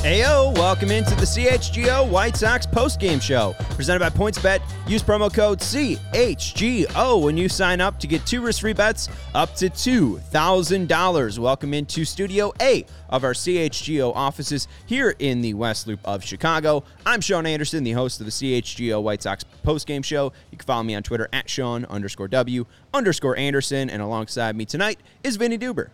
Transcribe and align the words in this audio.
Ayo, 0.00 0.56
welcome 0.56 0.90
into 0.90 1.14
the 1.16 1.26
CHGO 1.26 2.08
White 2.08 2.34
Sox 2.34 2.64
postgame 2.64 3.20
show. 3.20 3.54
Presented 3.74 4.00
by 4.00 4.08
PointsBet. 4.08 4.62
Use 4.88 5.02
promo 5.02 5.30
code 5.32 5.58
CHGO 5.58 7.22
when 7.22 7.36
you 7.36 7.50
sign 7.50 7.82
up 7.82 8.00
to 8.00 8.06
get 8.06 8.24
two 8.24 8.40
risk-free 8.40 8.72
bets 8.72 9.10
up 9.34 9.54
to 9.56 9.68
$2,000. 9.68 11.38
Welcome 11.38 11.74
into 11.74 12.06
Studio 12.06 12.50
A 12.62 12.86
of 13.10 13.24
our 13.24 13.34
CHGO 13.34 14.10
offices 14.16 14.68
here 14.86 15.14
in 15.18 15.42
the 15.42 15.52
West 15.52 15.86
Loop 15.86 16.00
of 16.06 16.24
Chicago. 16.24 16.82
I'm 17.04 17.20
Sean 17.20 17.44
Anderson, 17.44 17.84
the 17.84 17.92
host 17.92 18.20
of 18.20 18.26
the 18.26 18.32
CHGO 18.32 19.02
White 19.02 19.20
Sox 19.20 19.44
postgame 19.66 20.02
show. 20.02 20.32
You 20.50 20.56
can 20.56 20.64
follow 20.64 20.82
me 20.82 20.94
on 20.94 21.02
Twitter 21.02 21.28
at 21.30 21.50
Sean 21.50 21.84
underscore 21.84 22.28
W 22.28 22.64
underscore 22.94 23.36
Anderson. 23.36 23.90
And 23.90 24.00
alongside 24.00 24.56
me 24.56 24.64
tonight 24.64 24.98
is 25.22 25.36
Vinnie 25.36 25.58
Duber. 25.58 25.90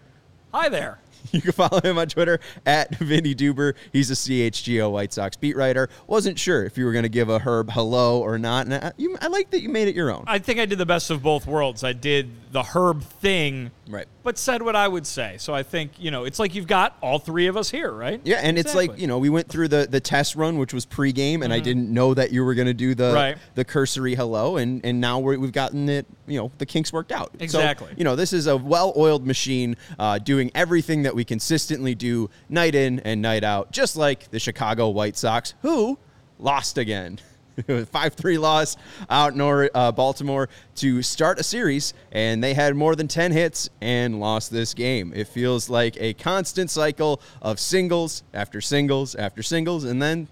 Hi 0.54 0.68
there. 0.68 1.00
You 1.36 1.42
can 1.42 1.52
follow 1.52 1.80
him 1.80 1.98
on 1.98 2.08
Twitter 2.08 2.40
at 2.64 2.94
Vinnie 2.96 3.34
Duber. 3.34 3.74
He's 3.92 4.10
a 4.10 4.14
CHGO 4.14 4.90
White 4.90 5.12
Sox 5.12 5.36
beat 5.36 5.56
writer. 5.56 5.88
Wasn't 6.06 6.38
sure 6.38 6.64
if 6.64 6.78
you 6.78 6.84
were 6.86 6.92
going 6.92 7.02
to 7.02 7.08
give 7.10 7.28
a 7.28 7.38
Herb 7.38 7.70
hello 7.70 8.20
or 8.20 8.38
not. 8.38 8.66
And 8.66 8.74
I, 8.74 8.92
you, 8.96 9.16
I 9.20 9.26
like 9.26 9.50
that 9.50 9.60
you 9.60 9.68
made 9.68 9.88
it 9.88 9.94
your 9.94 10.10
own. 10.10 10.24
I 10.26 10.38
think 10.38 10.58
I 10.58 10.66
did 10.66 10.78
the 10.78 10.86
best 10.86 11.10
of 11.10 11.22
both 11.22 11.46
worlds. 11.46 11.84
I 11.84 11.92
did 11.92 12.30
the 12.52 12.62
Herb 12.62 13.02
thing, 13.02 13.70
Right. 13.88 14.06
But 14.26 14.36
said 14.36 14.60
what 14.60 14.74
I 14.74 14.88
would 14.88 15.06
say. 15.06 15.36
So 15.38 15.54
I 15.54 15.62
think, 15.62 15.92
you 15.98 16.10
know, 16.10 16.24
it's 16.24 16.40
like 16.40 16.54
you've 16.54 16.66
got 16.66 16.96
all 17.00 17.20
three 17.20 17.46
of 17.46 17.56
us 17.56 17.70
here, 17.70 17.92
right? 17.92 18.20
Yeah, 18.24 18.40
and 18.42 18.58
it's 18.58 18.74
like 18.74 18.98
you 18.98 19.06
know 19.06 19.18
we 19.18 19.30
went 19.30 19.48
through 19.48 19.68
the 19.68 19.86
the 19.88 20.00
test 20.00 20.34
run, 20.34 20.58
which 20.58 20.74
was 20.74 20.84
pregame, 20.84 21.42
and 21.44 21.52
I 21.52 21.60
didn't 21.60 21.94
know 21.94 22.12
that 22.12 22.32
you 22.32 22.44
were 22.44 22.54
going 22.54 22.66
to 22.66 22.74
do 22.74 22.94
the 22.94 23.04
Mm-hmm. 23.06 23.14
Right. 23.14 23.36
the 23.54 23.64
cursory 23.64 24.16
hello, 24.16 24.56
and 24.56 24.84
and 24.84 25.00
now 25.00 25.20
we're, 25.20 25.38
we've 25.38 25.52
gotten 25.52 25.88
it. 25.88 26.06
You 26.26 26.40
know, 26.40 26.50
the 26.58 26.66
kinks 26.66 26.92
worked 26.92 27.12
out. 27.12 27.30
So, 27.38 27.44
Exactly. 27.44 27.94
you 27.96 28.02
know, 28.02 28.16
this 28.16 28.32
is 28.32 28.48
a 28.48 28.56
well-oiled 28.56 29.24
machine, 29.24 29.76
uh, 29.96 30.18
doing 30.18 30.50
everything 30.56 31.04
that 31.04 31.14
we 31.14 31.24
consistently 31.24 31.94
do 31.94 32.28
night 32.48 32.74
in 32.74 32.98
and 33.00 33.22
night 33.22 33.44
out, 33.44 33.70
just 33.70 33.96
like 33.96 34.28
the 34.32 34.40
Chicago 34.40 34.88
White 34.88 35.16
Sox, 35.16 35.54
who 35.62 35.98
lost 36.40 36.78
again. 36.78 37.20
Five 37.90 38.14
three 38.14 38.38
loss 38.38 38.76
out 39.08 39.34
in 39.34 39.70
uh, 39.74 39.92
Baltimore 39.92 40.48
to 40.76 41.02
start 41.02 41.38
a 41.38 41.42
series, 41.42 41.94
and 42.12 42.42
they 42.42 42.54
had 42.54 42.74
more 42.74 42.94
than 42.94 43.08
ten 43.08 43.32
hits 43.32 43.70
and 43.80 44.20
lost 44.20 44.50
this 44.50 44.74
game. 44.74 45.12
It 45.14 45.28
feels 45.28 45.70
like 45.70 45.96
a 46.00 46.14
constant 46.14 46.70
cycle 46.70 47.20
of 47.40 47.58
singles 47.58 48.22
after 48.34 48.60
singles 48.60 49.14
after 49.14 49.42
singles, 49.42 49.84
and 49.84 50.02
then 50.02 50.28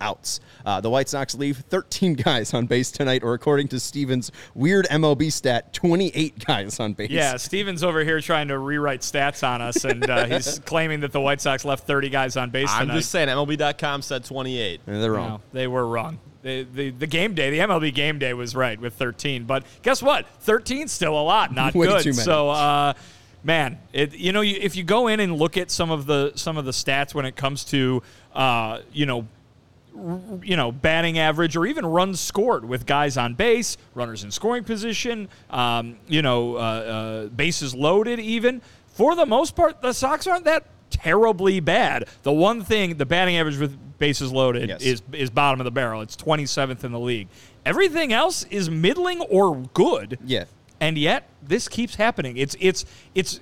outs. 0.00 0.40
Uh, 0.64 0.80
the 0.80 0.90
White 0.90 1.08
Sox 1.08 1.34
leave 1.34 1.58
13 1.68 2.14
guys 2.24 2.54
on 2.54 2.66
base 2.66 2.90
tonight, 2.90 3.22
or 3.22 3.34
according 3.34 3.68
to 3.68 3.80
Stevens' 3.80 4.30
weird 4.54 4.86
MLB 4.86 5.32
stat, 5.32 5.72
28 5.72 6.44
guys 6.46 6.80
on 6.80 6.92
base. 6.92 7.10
Yeah, 7.10 7.36
Steven's 7.36 7.82
over 7.82 8.04
here 8.04 8.20
trying 8.20 8.48
to 8.48 8.58
rewrite 8.58 9.00
stats 9.00 9.46
on 9.46 9.60
us, 9.62 9.84
and 9.84 10.08
uh, 10.08 10.24
he's 10.28 10.58
claiming 10.60 11.00
that 11.00 11.12
the 11.12 11.20
White 11.20 11.40
Sox 11.40 11.64
left 11.64 11.86
30 11.86 12.08
guys 12.10 12.36
on 12.36 12.50
base 12.50 12.68
I'm 12.70 12.82
tonight. 12.88 12.96
just 12.98 13.10
saying, 13.10 13.28
MLB.com 13.28 14.02
said 14.02 14.24
28. 14.24 14.80
And 14.86 15.02
they're 15.02 15.12
wrong. 15.12 15.28
No, 15.28 15.40
they 15.52 15.66
were 15.66 15.86
wrong. 15.86 16.18
The, 16.42 16.62
the, 16.72 16.90
the 16.90 17.06
game 17.06 17.34
day, 17.34 17.50
the 17.50 17.58
MLB 17.58 17.92
game 17.92 18.18
day 18.20 18.32
was 18.32 18.54
right 18.54 18.80
with 18.80 18.94
13. 18.94 19.44
But 19.44 19.64
guess 19.82 20.00
what? 20.02 20.24
13's 20.46 20.92
still 20.92 21.18
a 21.18 21.22
lot, 21.22 21.52
not 21.52 21.74
Way 21.74 21.88
good. 21.88 22.02
too 22.04 22.10
many. 22.10 22.22
So, 22.22 22.48
uh, 22.50 22.94
man, 23.42 23.78
it, 23.92 24.14
you 24.14 24.32
know, 24.32 24.40
you, 24.40 24.56
if 24.60 24.76
you 24.76 24.84
go 24.84 25.08
in 25.08 25.18
and 25.20 25.36
look 25.36 25.56
at 25.56 25.70
some 25.70 25.90
of 25.90 26.06
the 26.06 26.32
some 26.36 26.56
of 26.56 26.64
the 26.64 26.70
stats 26.70 27.12
when 27.12 27.24
it 27.26 27.34
comes 27.34 27.64
to, 27.64 28.02
uh, 28.34 28.80
you 28.92 29.04
know, 29.04 29.18
r- 29.18 29.26
you 30.42 30.56
know, 30.56 30.70
batting 30.72 31.18
average 31.18 31.56
or 31.56 31.66
even 31.66 31.84
runs 31.86 32.20
scored 32.20 32.64
with 32.64 32.86
guys 32.86 33.16
on 33.16 33.34
base, 33.34 33.76
runners 33.94 34.24
in 34.24 34.30
scoring 34.30 34.64
position, 34.64 35.28
um, 35.50 35.96
you 36.06 36.22
know, 36.22 36.56
uh, 36.56 36.58
uh, 36.58 37.26
bases 37.28 37.74
loaded, 37.74 38.18
even. 38.20 38.60
For 38.86 39.14
the 39.14 39.26
most 39.26 39.54
part, 39.56 39.80
the 39.82 39.92
Sox 39.92 40.26
aren't 40.26 40.44
that 40.44 40.64
terribly 40.90 41.60
bad. 41.60 42.04
The 42.22 42.32
one 42.32 42.62
thing, 42.64 42.96
the 42.96 43.06
batting 43.06 43.36
average 43.36 43.58
with 43.58 43.76
bases 43.98 44.32
loaded 44.32 44.68
Yes. 44.68 44.82
is 44.82 45.02
is 45.12 45.30
bottom 45.30 45.60
of 45.60 45.64
the 45.64 45.70
barrel. 45.70 46.00
It's 46.02 46.16
27th 46.16 46.84
in 46.84 46.92
the 46.92 47.00
league. 47.00 47.28
Everything 47.66 48.12
else 48.12 48.44
is 48.44 48.70
middling 48.70 49.20
or 49.22 49.56
good. 49.74 50.18
Yeah. 50.24 50.44
And 50.80 50.96
yet 50.96 51.28
this 51.42 51.66
keeps 51.66 51.96
happening. 51.96 52.36
It's 52.36 52.56
it's 52.60 52.84
it's 53.14 53.40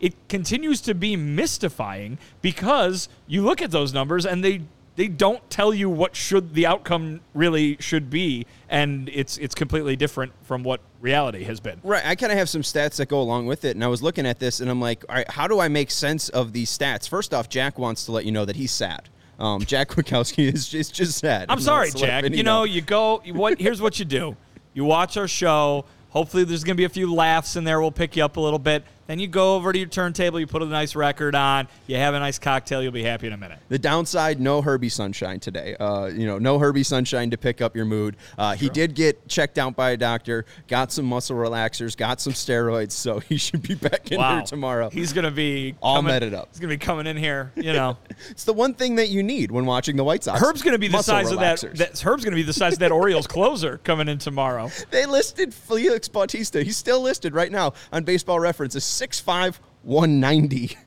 it 0.00 0.14
continues 0.28 0.82
to 0.82 0.94
be 0.94 1.16
mystifying 1.16 2.18
because 2.42 3.08
you 3.26 3.42
look 3.42 3.62
at 3.62 3.70
those 3.70 3.94
numbers 3.94 4.26
and 4.26 4.44
they 4.44 4.60
they 4.96 5.08
don't 5.08 5.48
tell 5.50 5.74
you 5.74 5.90
what 5.90 6.14
should 6.14 6.54
the 6.54 6.66
outcome 6.66 7.20
really 7.34 7.76
should 7.80 8.10
be 8.10 8.46
and 8.68 9.08
it's 9.12 9.38
it's 9.38 9.54
completely 9.54 9.96
different 9.96 10.32
from 10.42 10.62
what 10.62 10.80
reality 11.00 11.44
has 11.44 11.60
been. 11.60 11.80
Right. 11.84 12.04
I 12.04 12.14
kind 12.14 12.32
of 12.32 12.38
have 12.38 12.48
some 12.48 12.62
stats 12.62 12.96
that 12.96 13.08
go 13.08 13.20
along 13.20 13.46
with 13.46 13.64
it. 13.64 13.76
And 13.76 13.84
I 13.84 13.88
was 13.88 14.02
looking 14.02 14.26
at 14.26 14.38
this 14.40 14.60
and 14.60 14.70
I'm 14.70 14.80
like, 14.80 15.04
all 15.08 15.14
right, 15.14 15.30
how 15.30 15.46
do 15.46 15.60
I 15.60 15.68
make 15.68 15.90
sense 15.90 16.28
of 16.30 16.52
these 16.52 16.76
stats? 16.76 17.08
First 17.08 17.34
off, 17.34 17.48
Jack 17.48 17.78
wants 17.78 18.04
to 18.06 18.12
let 18.12 18.24
you 18.24 18.32
know 18.32 18.44
that 18.44 18.56
he's 18.56 18.72
sad. 18.72 19.08
Um, 19.38 19.60
Jack 19.66 19.88
Kwiatkowski 19.88 20.52
is 20.52 20.68
just, 20.68 20.94
just 20.94 21.18
sad. 21.18 21.46
I'm 21.48 21.60
sorry, 21.60 21.86
wants 21.86 21.94
to 21.94 22.00
let 22.00 22.22
Jack. 22.24 22.32
You 22.34 22.42
know, 22.42 22.64
you 22.64 22.80
go. 22.80 23.22
What? 23.32 23.60
Here's 23.60 23.80
what 23.80 23.98
you 23.98 24.04
do. 24.04 24.36
You 24.72 24.84
watch 24.84 25.16
our 25.16 25.28
show. 25.28 25.84
Hopefully, 26.10 26.44
there's 26.44 26.64
going 26.64 26.76
to 26.76 26.80
be 26.80 26.84
a 26.84 26.88
few 26.88 27.12
laughs 27.12 27.56
in 27.56 27.64
there. 27.64 27.80
We'll 27.80 27.90
pick 27.90 28.16
you 28.16 28.24
up 28.24 28.36
a 28.36 28.40
little 28.40 28.58
bit. 28.58 28.84
Then 29.06 29.18
you 29.18 29.26
go 29.26 29.54
over 29.56 29.72
to 29.72 29.78
your 29.78 29.88
turntable. 29.88 30.40
You 30.40 30.46
put 30.46 30.62
a 30.62 30.66
nice 30.66 30.94
record 30.94 31.34
on. 31.34 31.68
You 31.86 31.96
have 31.96 32.14
a 32.14 32.18
nice 32.20 32.38
cocktail. 32.38 32.82
You'll 32.82 32.92
be 32.92 33.02
happy 33.02 33.26
in 33.26 33.32
a 33.32 33.36
minute. 33.36 33.58
The 33.68 33.78
downside, 33.78 34.40
no 34.40 34.62
Herbie 34.62 34.88
Sunshine 34.88 35.40
today. 35.40 35.76
Uh, 35.76 36.06
you 36.06 36.26
know, 36.26 36.38
no 36.38 36.58
Herbie 36.58 36.82
Sunshine 36.84 37.30
to 37.30 37.36
pick 37.36 37.60
up 37.60 37.76
your 37.76 37.84
mood. 37.84 38.16
Uh, 38.38 38.54
He 38.54 38.68
did 38.68 38.94
get 38.94 39.28
checked 39.28 39.58
out 39.58 39.76
by 39.76 39.90
a 39.90 39.96
doctor, 39.96 40.46
got 40.68 40.90
some 40.92 41.04
muscle 41.04 41.36
relaxers, 41.36 41.96
got 41.96 42.20
some 42.20 42.32
steroids, 42.32 42.92
so 42.92 43.18
he 43.20 43.36
should 43.36 43.62
be 43.62 43.74
back 43.74 44.10
in 44.10 44.18
Wow. 44.18 44.36
here 44.36 44.42
tomorrow. 44.46 44.90
He's 44.90 45.12
going 45.12 45.24
to 45.24 45.30
be 45.30 45.74
All 45.82 45.96
coming, 45.96 46.12
meted 46.12 46.34
up. 46.34 46.48
He's 46.50 46.60
going 46.60 46.70
to 46.70 46.76
be 46.78 46.84
coming 46.84 47.06
in 47.06 47.16
here. 47.16 47.52
You 47.56 47.72
know, 47.74 47.96
it's 48.30 48.44
the 48.44 48.52
one 48.52 48.74
thing 48.74 48.96
that 48.96 49.08
you 49.10 49.22
need 49.22 49.50
when 49.50 49.66
watching 49.66 49.96
the 49.96 50.04
White 50.04 50.24
Sox. 50.24 50.40
Herb's 50.40 50.62
going 50.62 50.72
to 50.74 50.78
be 50.78 50.88
the 50.88 51.02
size 51.02 51.30
of 51.30 51.40
that, 51.40 51.60
that. 51.74 51.98
Herb's 51.98 52.24
going 52.24 52.32
to 52.32 52.36
be 52.36 52.42
the 52.42 52.52
size 52.52 52.74
of 52.74 52.78
that 52.80 52.92
Orioles 52.92 53.26
closer 53.26 53.78
coming 53.84 54.08
in 54.08 54.18
tomorrow. 54.18 54.70
They 54.90 55.06
listed 55.06 55.52
Felix 55.52 56.06
Bautista. 56.08 56.62
He's 56.62 56.76
still 56.76 57.00
listed 57.00 57.34
right 57.34 57.50
now 57.50 57.72
on 57.92 58.04
Baseball 58.04 58.38
Reference 58.38 58.76
as 58.76 58.84
6'5", 58.94 59.58
190. 59.82 60.76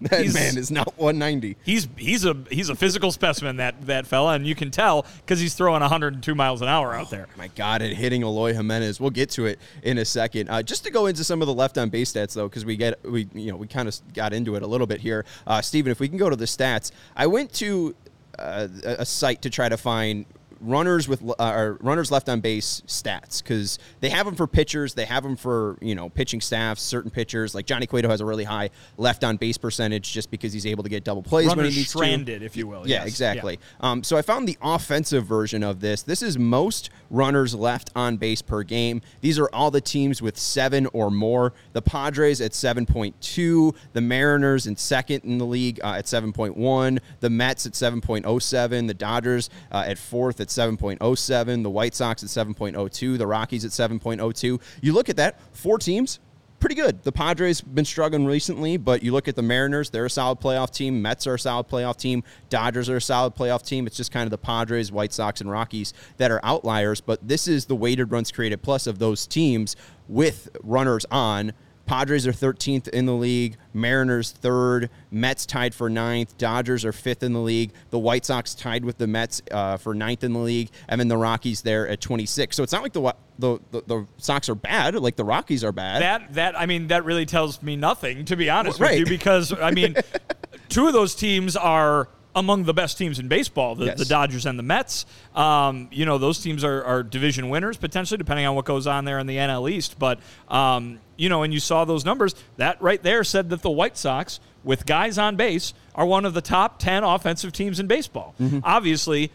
That 0.00 0.20
He's- 0.20 0.34
man 0.34 0.58
is 0.58 0.70
not 0.70 0.98
190. 0.98 1.56
He's 1.64 1.88
he's 1.96 2.26
a 2.26 2.36
he's 2.50 2.68
a 2.68 2.74
physical 2.74 3.10
specimen 3.10 3.56
that 3.56 3.86
that 3.86 4.06
fella, 4.06 4.34
and 4.34 4.46
you 4.46 4.54
can 4.54 4.70
tell 4.70 5.06
because 5.24 5.40
he's 5.40 5.54
throwing 5.54 5.80
102 5.80 6.34
miles 6.34 6.60
an 6.60 6.68
hour 6.68 6.92
out 6.92 7.08
there. 7.10 7.26
My 7.38 7.48
God, 7.48 7.80
at 7.80 7.92
hitting 7.92 8.22
Eloy 8.22 8.52
Jimenez. 8.52 9.00
We'll 9.00 9.10
get 9.10 9.30
to 9.30 9.46
it 9.46 9.58
in 9.82 9.96
a 9.96 10.04
second. 10.04 10.50
Uh, 10.50 10.62
just 10.62 10.84
to 10.84 10.90
go 10.90 11.06
into 11.06 11.24
some 11.24 11.40
of 11.40 11.46
the 11.46 11.54
left 11.54 11.78
on 11.78 11.88
base 11.88 12.12
stats, 12.12 12.34
though, 12.34 12.48
because 12.48 12.66
we 12.66 12.76
get 12.76 13.02
we 13.08 13.28
you 13.32 13.50
know 13.52 13.56
we 13.56 13.66
kind 13.66 13.88
of 13.88 13.98
got 14.12 14.34
into 14.34 14.56
it 14.56 14.62
a 14.62 14.66
little 14.66 14.86
bit 14.86 15.00
here. 15.00 15.24
Uh, 15.46 15.62
Steven, 15.62 15.90
if 15.90 16.00
we 16.00 16.08
can 16.08 16.18
go 16.18 16.28
to 16.28 16.36
the 16.36 16.44
stats, 16.44 16.90
I 17.16 17.26
went 17.28 17.52
to 17.54 17.94
uh, 18.38 18.66
a 18.84 19.06
site 19.06 19.40
to 19.42 19.48
try 19.48 19.70
to 19.70 19.76
find 19.78 20.26
runners 20.64 21.08
with 21.08 21.22
uh, 21.38 21.74
runners 21.80 22.10
left 22.10 22.28
on 22.28 22.40
base 22.40 22.82
stats 22.86 23.42
because 23.42 23.78
they 24.00 24.08
have 24.08 24.26
them 24.26 24.34
for 24.34 24.46
pitchers, 24.46 24.94
they 24.94 25.04
have 25.04 25.22
them 25.22 25.36
for 25.36 25.78
you 25.80 25.94
know 25.94 26.08
pitching 26.08 26.40
staffs, 26.40 26.82
certain 26.82 27.10
pitchers 27.10 27.54
like 27.54 27.66
Johnny 27.66 27.86
Cueto 27.86 28.08
has 28.08 28.20
a 28.20 28.24
really 28.24 28.44
high 28.44 28.70
left 28.96 29.24
on 29.24 29.36
base 29.36 29.58
percentage 29.58 30.12
just 30.12 30.30
because 30.30 30.52
he's 30.52 30.66
able 30.66 30.82
to 30.82 30.88
get 30.88 31.04
double 31.04 31.22
plays 31.22 31.48
when 31.48 31.58
he 31.58 31.62
Runners 31.62 31.76
needs 31.76 31.90
stranded, 31.90 32.40
to. 32.40 32.46
if 32.46 32.56
you 32.56 32.66
will. 32.66 32.86
Yeah, 32.86 33.00
yes. 33.00 33.08
exactly. 33.08 33.58
Um, 33.80 34.02
so 34.02 34.16
I 34.16 34.22
found 34.22 34.48
the 34.48 34.58
offensive 34.62 35.26
version 35.26 35.62
of 35.62 35.80
this. 35.80 36.02
This 36.02 36.22
is 36.22 36.38
most 36.38 36.90
runners 37.10 37.54
left 37.54 37.90
on 37.94 38.16
base 38.16 38.42
per 38.42 38.62
game. 38.62 39.02
These 39.20 39.38
are 39.38 39.48
all 39.52 39.70
the 39.70 39.80
teams 39.80 40.20
with 40.20 40.38
seven 40.38 40.86
or 40.92 41.10
more. 41.10 41.52
The 41.72 41.82
Padres 41.82 42.40
at 42.40 42.52
7.2, 42.52 43.76
the 43.92 44.00
Mariners 44.00 44.66
in 44.66 44.76
second 44.76 45.24
in 45.24 45.38
the 45.38 45.46
league 45.46 45.80
uh, 45.82 45.94
at 45.98 46.06
7.1, 46.06 46.98
the 47.20 47.30
Mets 47.30 47.66
at 47.66 47.72
7.07, 47.72 48.86
the 48.86 48.94
Dodgers 48.94 49.50
uh, 49.72 49.84
at 49.86 49.98
fourth 49.98 50.40
at 50.40 50.48
7.07, 50.54 51.62
the 51.62 51.70
White 51.70 51.94
Sox 51.94 52.22
at 52.22 52.28
7.02, 52.28 53.18
the 53.18 53.26
Rockies 53.26 53.64
at 53.64 53.70
7.02. 53.70 54.60
You 54.80 54.92
look 54.92 55.08
at 55.08 55.16
that, 55.16 55.40
four 55.52 55.78
teams, 55.78 56.20
pretty 56.64 56.76
good. 56.76 57.02
The 57.02 57.12
Padres 57.12 57.60
have 57.60 57.74
been 57.74 57.84
struggling 57.84 58.24
recently, 58.24 58.78
but 58.78 59.02
you 59.02 59.12
look 59.12 59.28
at 59.28 59.36
the 59.36 59.42
Mariners, 59.42 59.90
they're 59.90 60.06
a 60.06 60.10
solid 60.10 60.40
playoff 60.40 60.70
team. 60.70 61.02
Mets 61.02 61.26
are 61.26 61.34
a 61.34 61.38
solid 61.38 61.68
playoff 61.68 61.98
team. 61.98 62.24
Dodgers 62.48 62.88
are 62.88 62.96
a 62.96 63.02
solid 63.02 63.34
playoff 63.34 63.66
team. 63.66 63.86
It's 63.86 63.98
just 63.98 64.10
kind 64.10 64.26
of 64.26 64.30
the 64.30 64.38
Padres, 64.38 64.90
White 64.90 65.12
Sox, 65.12 65.42
and 65.42 65.50
Rockies 65.50 65.92
that 66.16 66.30
are 66.30 66.40
outliers. 66.42 67.02
But 67.02 67.28
this 67.28 67.48
is 67.48 67.66
the 67.66 67.76
weighted 67.76 68.10
runs 68.10 68.32
created 68.32 68.62
plus 68.62 68.86
of 68.86 68.98
those 68.98 69.26
teams 69.26 69.76
with 70.08 70.56
runners 70.62 71.04
on. 71.10 71.52
Padres 71.86 72.26
are 72.26 72.32
13th 72.32 72.88
in 72.88 73.06
the 73.06 73.12
league. 73.12 73.56
Mariners 73.74 74.30
third. 74.30 74.88
Mets 75.10 75.44
tied 75.44 75.74
for 75.74 75.90
ninth. 75.90 76.36
Dodgers 76.38 76.84
are 76.84 76.92
fifth 76.92 77.22
in 77.22 77.32
the 77.32 77.40
league. 77.40 77.72
The 77.90 77.98
White 77.98 78.24
Sox 78.24 78.54
tied 78.54 78.84
with 78.84 78.96
the 78.98 79.06
Mets 79.06 79.42
uh, 79.50 79.76
for 79.76 79.94
ninth 79.94 80.24
in 80.24 80.32
the 80.32 80.38
league, 80.38 80.70
and 80.88 80.98
then 81.00 81.08
the 81.08 81.16
Rockies 81.16 81.62
there 81.62 81.86
at 81.88 82.00
26. 82.00 82.56
So 82.56 82.62
it's 82.62 82.72
not 82.72 82.82
like 82.82 82.92
the 82.94 83.14
the 83.38 83.58
the, 83.70 83.82
the 83.86 84.06
Sox 84.18 84.48
are 84.48 84.54
bad. 84.54 84.94
Like 84.94 85.16
the 85.16 85.24
Rockies 85.24 85.62
are 85.64 85.72
bad. 85.72 86.02
That 86.02 86.34
that 86.34 86.58
I 86.58 86.66
mean 86.66 86.86
that 86.88 87.04
really 87.04 87.26
tells 87.26 87.62
me 87.62 87.76
nothing 87.76 88.24
to 88.26 88.36
be 88.36 88.48
honest 88.48 88.80
Well, 88.80 88.90
with 88.90 89.00
you 89.00 89.06
because 89.06 89.52
I 89.52 89.70
mean 89.70 89.96
two 90.68 90.86
of 90.86 90.92
those 90.92 91.14
teams 91.14 91.56
are 91.56 92.08
among 92.36 92.64
the 92.64 92.74
best 92.74 92.98
teams 92.98 93.20
in 93.20 93.28
baseball 93.28 93.76
the, 93.76 93.84
Yes. 93.86 93.98
the 93.98 94.04
Dodgers 94.04 94.44
and 94.46 94.58
the 94.58 94.62
Mets 94.64 95.06
um, 95.36 95.88
you 95.92 96.04
know 96.04 96.18
those 96.18 96.40
teams 96.40 96.64
are, 96.64 96.82
are 96.82 97.02
division 97.04 97.48
winners 97.48 97.76
potentially 97.76 98.18
depending 98.18 98.44
on 98.44 98.56
what 98.56 98.64
goes 98.64 98.88
on 98.88 99.04
there 99.04 99.20
in 99.20 99.26
the 99.28 99.36
NL 99.36 99.70
East 99.70 99.98
but 100.00 100.18
um, 100.48 100.98
you 101.16 101.28
know 101.28 101.42
and 101.42 101.52
you 101.52 101.60
saw 101.60 101.84
those 101.84 102.04
numbers 102.04 102.34
that 102.56 102.80
right 102.82 103.02
there 103.02 103.22
said 103.24 103.50
that 103.50 103.62
the 103.62 103.70
White 103.70 103.96
Sox 103.96 104.40
with 104.62 104.86
guys 104.86 105.18
on 105.18 105.36
base 105.36 105.74
are 105.94 106.06
one 106.06 106.24
of 106.24 106.34
the 106.34 106.40
top 106.40 106.78
10 106.78 107.04
offensive 107.04 107.52
teams 107.52 107.78
in 107.80 107.86
baseball 107.86 108.34
Mm-hmm. 108.40 108.60
obviously 108.64 109.30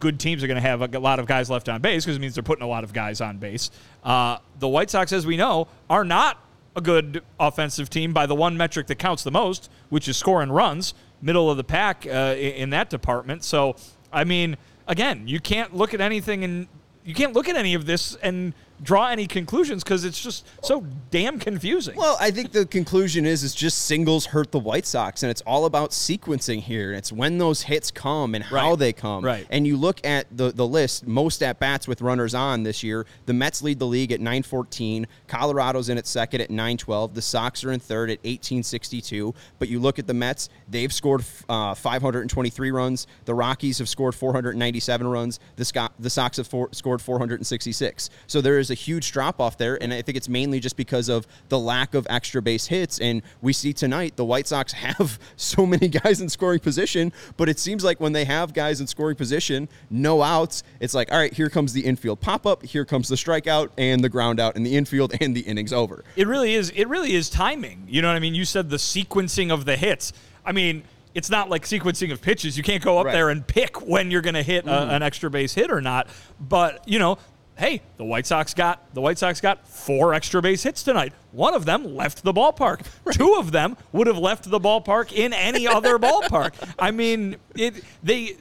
good 0.00 0.18
teams 0.18 0.42
are 0.42 0.48
going 0.48 0.60
to 0.60 0.68
have 0.68 0.82
a 0.94 0.98
lot 0.98 1.20
of 1.20 1.26
guys 1.26 1.48
left 1.48 1.68
on 1.68 1.80
base 1.80 2.04
because 2.04 2.16
it 2.16 2.20
means 2.20 2.34
they're 2.34 2.42
putting 2.42 2.64
a 2.64 2.68
lot 2.68 2.82
of 2.82 2.92
guys 2.92 3.20
on 3.20 3.38
base. 3.38 3.70
Uh, 4.02 4.36
the 4.58 4.66
White 4.66 4.90
Sox, 4.90 5.12
as 5.12 5.24
we 5.24 5.36
know, 5.36 5.68
are 5.88 6.04
not 6.04 6.38
a 6.74 6.80
good 6.80 7.22
offensive 7.38 7.88
team 7.88 8.12
by 8.12 8.26
the 8.26 8.34
one 8.34 8.56
metric 8.56 8.88
that 8.88 8.96
counts 8.98 9.22
the 9.22 9.30
most, 9.30 9.70
which 9.90 10.08
is 10.08 10.16
scoring 10.16 10.50
runs, 10.50 10.94
middle 11.20 11.48
of 11.48 11.56
the 11.56 11.62
pack 11.62 12.04
uh, 12.04 12.34
in 12.36 12.70
that 12.70 12.90
department. 12.90 13.44
So, 13.44 13.76
I 14.12 14.24
mean, 14.24 14.56
again, 14.88 15.28
you 15.28 15.38
can't 15.38 15.72
look 15.72 15.94
at 15.94 16.00
anything 16.00 16.42
and 16.42 16.66
you 17.04 17.14
can't 17.14 17.32
look 17.32 17.48
at 17.48 17.54
any 17.54 17.74
of 17.74 17.86
this 17.86 18.16
and 18.16 18.54
draw 18.82 19.08
any 19.08 19.26
conclusions 19.26 19.84
because 19.84 20.04
it's 20.04 20.20
just 20.20 20.46
so 20.64 20.84
damn 21.10 21.38
confusing. 21.38 21.94
Well, 21.96 22.16
I 22.20 22.30
think 22.30 22.52
the 22.52 22.66
conclusion 22.66 23.24
is 23.26 23.44
it's 23.44 23.54
just 23.54 23.82
singles 23.86 24.26
hurt 24.26 24.50
the 24.50 24.58
White 24.58 24.86
Sox, 24.86 25.22
and 25.22 25.30
it's 25.30 25.40
all 25.42 25.64
about 25.66 25.90
sequencing 25.90 26.60
here. 26.60 26.92
It's 26.92 27.12
when 27.12 27.38
those 27.38 27.62
hits 27.62 27.90
come 27.90 28.34
and 28.34 28.42
how 28.44 28.70
Right. 28.70 28.78
they 28.78 28.92
come. 28.92 29.24
Right. 29.24 29.46
And 29.50 29.66
you 29.66 29.76
look 29.76 30.04
at 30.04 30.26
the 30.36 30.50
the 30.52 30.66
list, 30.66 31.06
most 31.06 31.42
at 31.42 31.58
bats 31.58 31.86
with 31.86 32.02
runners 32.02 32.34
on 32.34 32.62
this 32.64 32.82
year. 32.82 33.06
The 33.26 33.32
Mets 33.32 33.62
lead 33.62 33.78
the 33.78 33.86
league 33.86 34.10
at 34.12 34.20
914. 34.20 35.06
Colorado's 35.28 35.88
in 35.88 35.96
at 35.98 36.06
second 36.06 36.40
at 36.40 36.50
912. 36.50 37.14
The 37.14 37.22
Sox 37.22 37.64
are 37.64 37.72
in 37.72 37.80
third 37.80 38.10
at 38.10 38.18
1862. 38.24 39.34
But 39.58 39.68
you 39.68 39.78
look 39.80 39.98
at 39.98 40.06
the 40.06 40.14
Mets, 40.14 40.48
they've 40.68 40.92
scored 40.92 41.24
uh, 41.48 41.74
523 41.74 42.70
runs. 42.70 43.06
The 43.26 43.34
Rockies 43.34 43.78
have 43.78 43.88
scored 43.88 44.14
497 44.14 45.06
runs. 45.06 45.38
The, 45.56 45.64
Scot- 45.64 45.92
the 45.98 46.10
Sox 46.10 46.36
have 46.38 46.46
for- 46.46 46.68
scored 46.72 47.00
466. 47.00 48.10
So 48.26 48.40
there 48.40 48.58
is 48.58 48.70
a 48.72 48.74
huge 48.74 49.12
drop 49.12 49.40
off 49.40 49.56
there, 49.58 49.80
and 49.80 49.94
I 49.94 50.02
think 50.02 50.16
it's 50.16 50.28
mainly 50.28 50.58
just 50.58 50.76
because 50.76 51.08
of 51.08 51.26
the 51.48 51.58
lack 51.58 51.94
of 51.94 52.06
extra 52.10 52.42
base 52.42 52.66
hits. 52.66 52.98
And 52.98 53.22
we 53.40 53.52
see 53.52 53.72
tonight 53.72 54.16
the 54.16 54.24
White 54.24 54.48
Sox 54.48 54.72
have 54.72 55.18
so 55.36 55.64
many 55.64 55.88
guys 55.88 56.20
in 56.20 56.28
scoring 56.28 56.58
position, 56.58 57.12
but 57.36 57.48
it 57.48 57.58
seems 57.58 57.84
like 57.84 58.00
when 58.00 58.12
they 58.12 58.24
have 58.24 58.52
guys 58.54 58.80
in 58.80 58.86
scoring 58.86 59.16
position, 59.16 59.68
no 59.90 60.22
outs, 60.22 60.62
it's 60.80 60.94
like, 60.94 61.12
all 61.12 61.18
right, 61.18 61.32
here 61.32 61.48
comes 61.48 61.72
the 61.72 61.82
infield 61.82 62.20
pop 62.20 62.46
up, 62.46 62.64
here 62.64 62.84
comes 62.84 63.08
the 63.08 63.16
strikeout 63.16 63.70
and 63.78 64.02
the 64.02 64.08
ground 64.08 64.40
out 64.40 64.56
in 64.56 64.62
the 64.62 64.76
infield, 64.76 65.12
and 65.20 65.36
the 65.36 65.42
inning's 65.42 65.72
over. 65.72 66.04
It 66.16 66.26
really 66.26 66.54
is. 66.54 66.70
It 66.70 66.88
really 66.88 67.12
is 67.14 67.30
timing. 67.30 67.86
You 67.88 68.02
know 68.02 68.08
what 68.08 68.16
I 68.16 68.20
mean? 68.20 68.34
You 68.34 68.44
said 68.44 68.70
the 68.70 68.78
sequencing 68.78 69.52
of 69.52 69.64
the 69.64 69.76
hits. 69.76 70.12
I 70.44 70.52
mean, 70.52 70.82
it's 71.14 71.30
not 71.30 71.50
like 71.50 71.64
sequencing 71.64 72.10
of 72.12 72.22
pitches. 72.22 72.56
You 72.56 72.62
can't 72.62 72.82
go 72.82 72.98
up 72.98 73.06
Right. 73.06 73.12
there 73.12 73.28
and 73.28 73.46
pick 73.46 73.86
when 73.86 74.10
you're 74.10 74.22
going 74.22 74.34
to 74.34 74.42
hit 74.42 74.64
a, 74.64 74.70
mm. 74.70 74.96
an 74.96 75.02
extra 75.02 75.30
base 75.30 75.52
hit 75.54 75.70
or 75.70 75.80
not. 75.80 76.08
But 76.40 76.88
you 76.88 76.98
know, 76.98 77.18
hey, 77.56 77.82
the 77.96 78.04
White 78.04 78.26
Sox 78.26 78.54
got 78.54 78.94
the 78.94 79.00
White 79.00 79.18
Sox 79.18 79.40
got 79.40 79.66
four 79.66 80.14
extra 80.14 80.42
base 80.42 80.62
hits 80.62 80.82
tonight. 80.82 81.12
One 81.32 81.54
of 81.54 81.64
them 81.64 81.94
left 81.96 82.22
the 82.22 82.32
ballpark. 82.32 82.86
Two 83.12 83.34
of 83.34 83.52
them 83.52 83.76
would 83.92 84.06
have 84.06 84.18
left 84.18 84.50
the 84.50 84.60
ballpark 84.60 85.12
in 85.12 85.32
any 85.32 85.66
other 85.68 85.98
ballpark. 85.98 86.54
I 86.78 86.90
mean, 86.90 87.36
it 87.54 87.84
they 88.02 88.36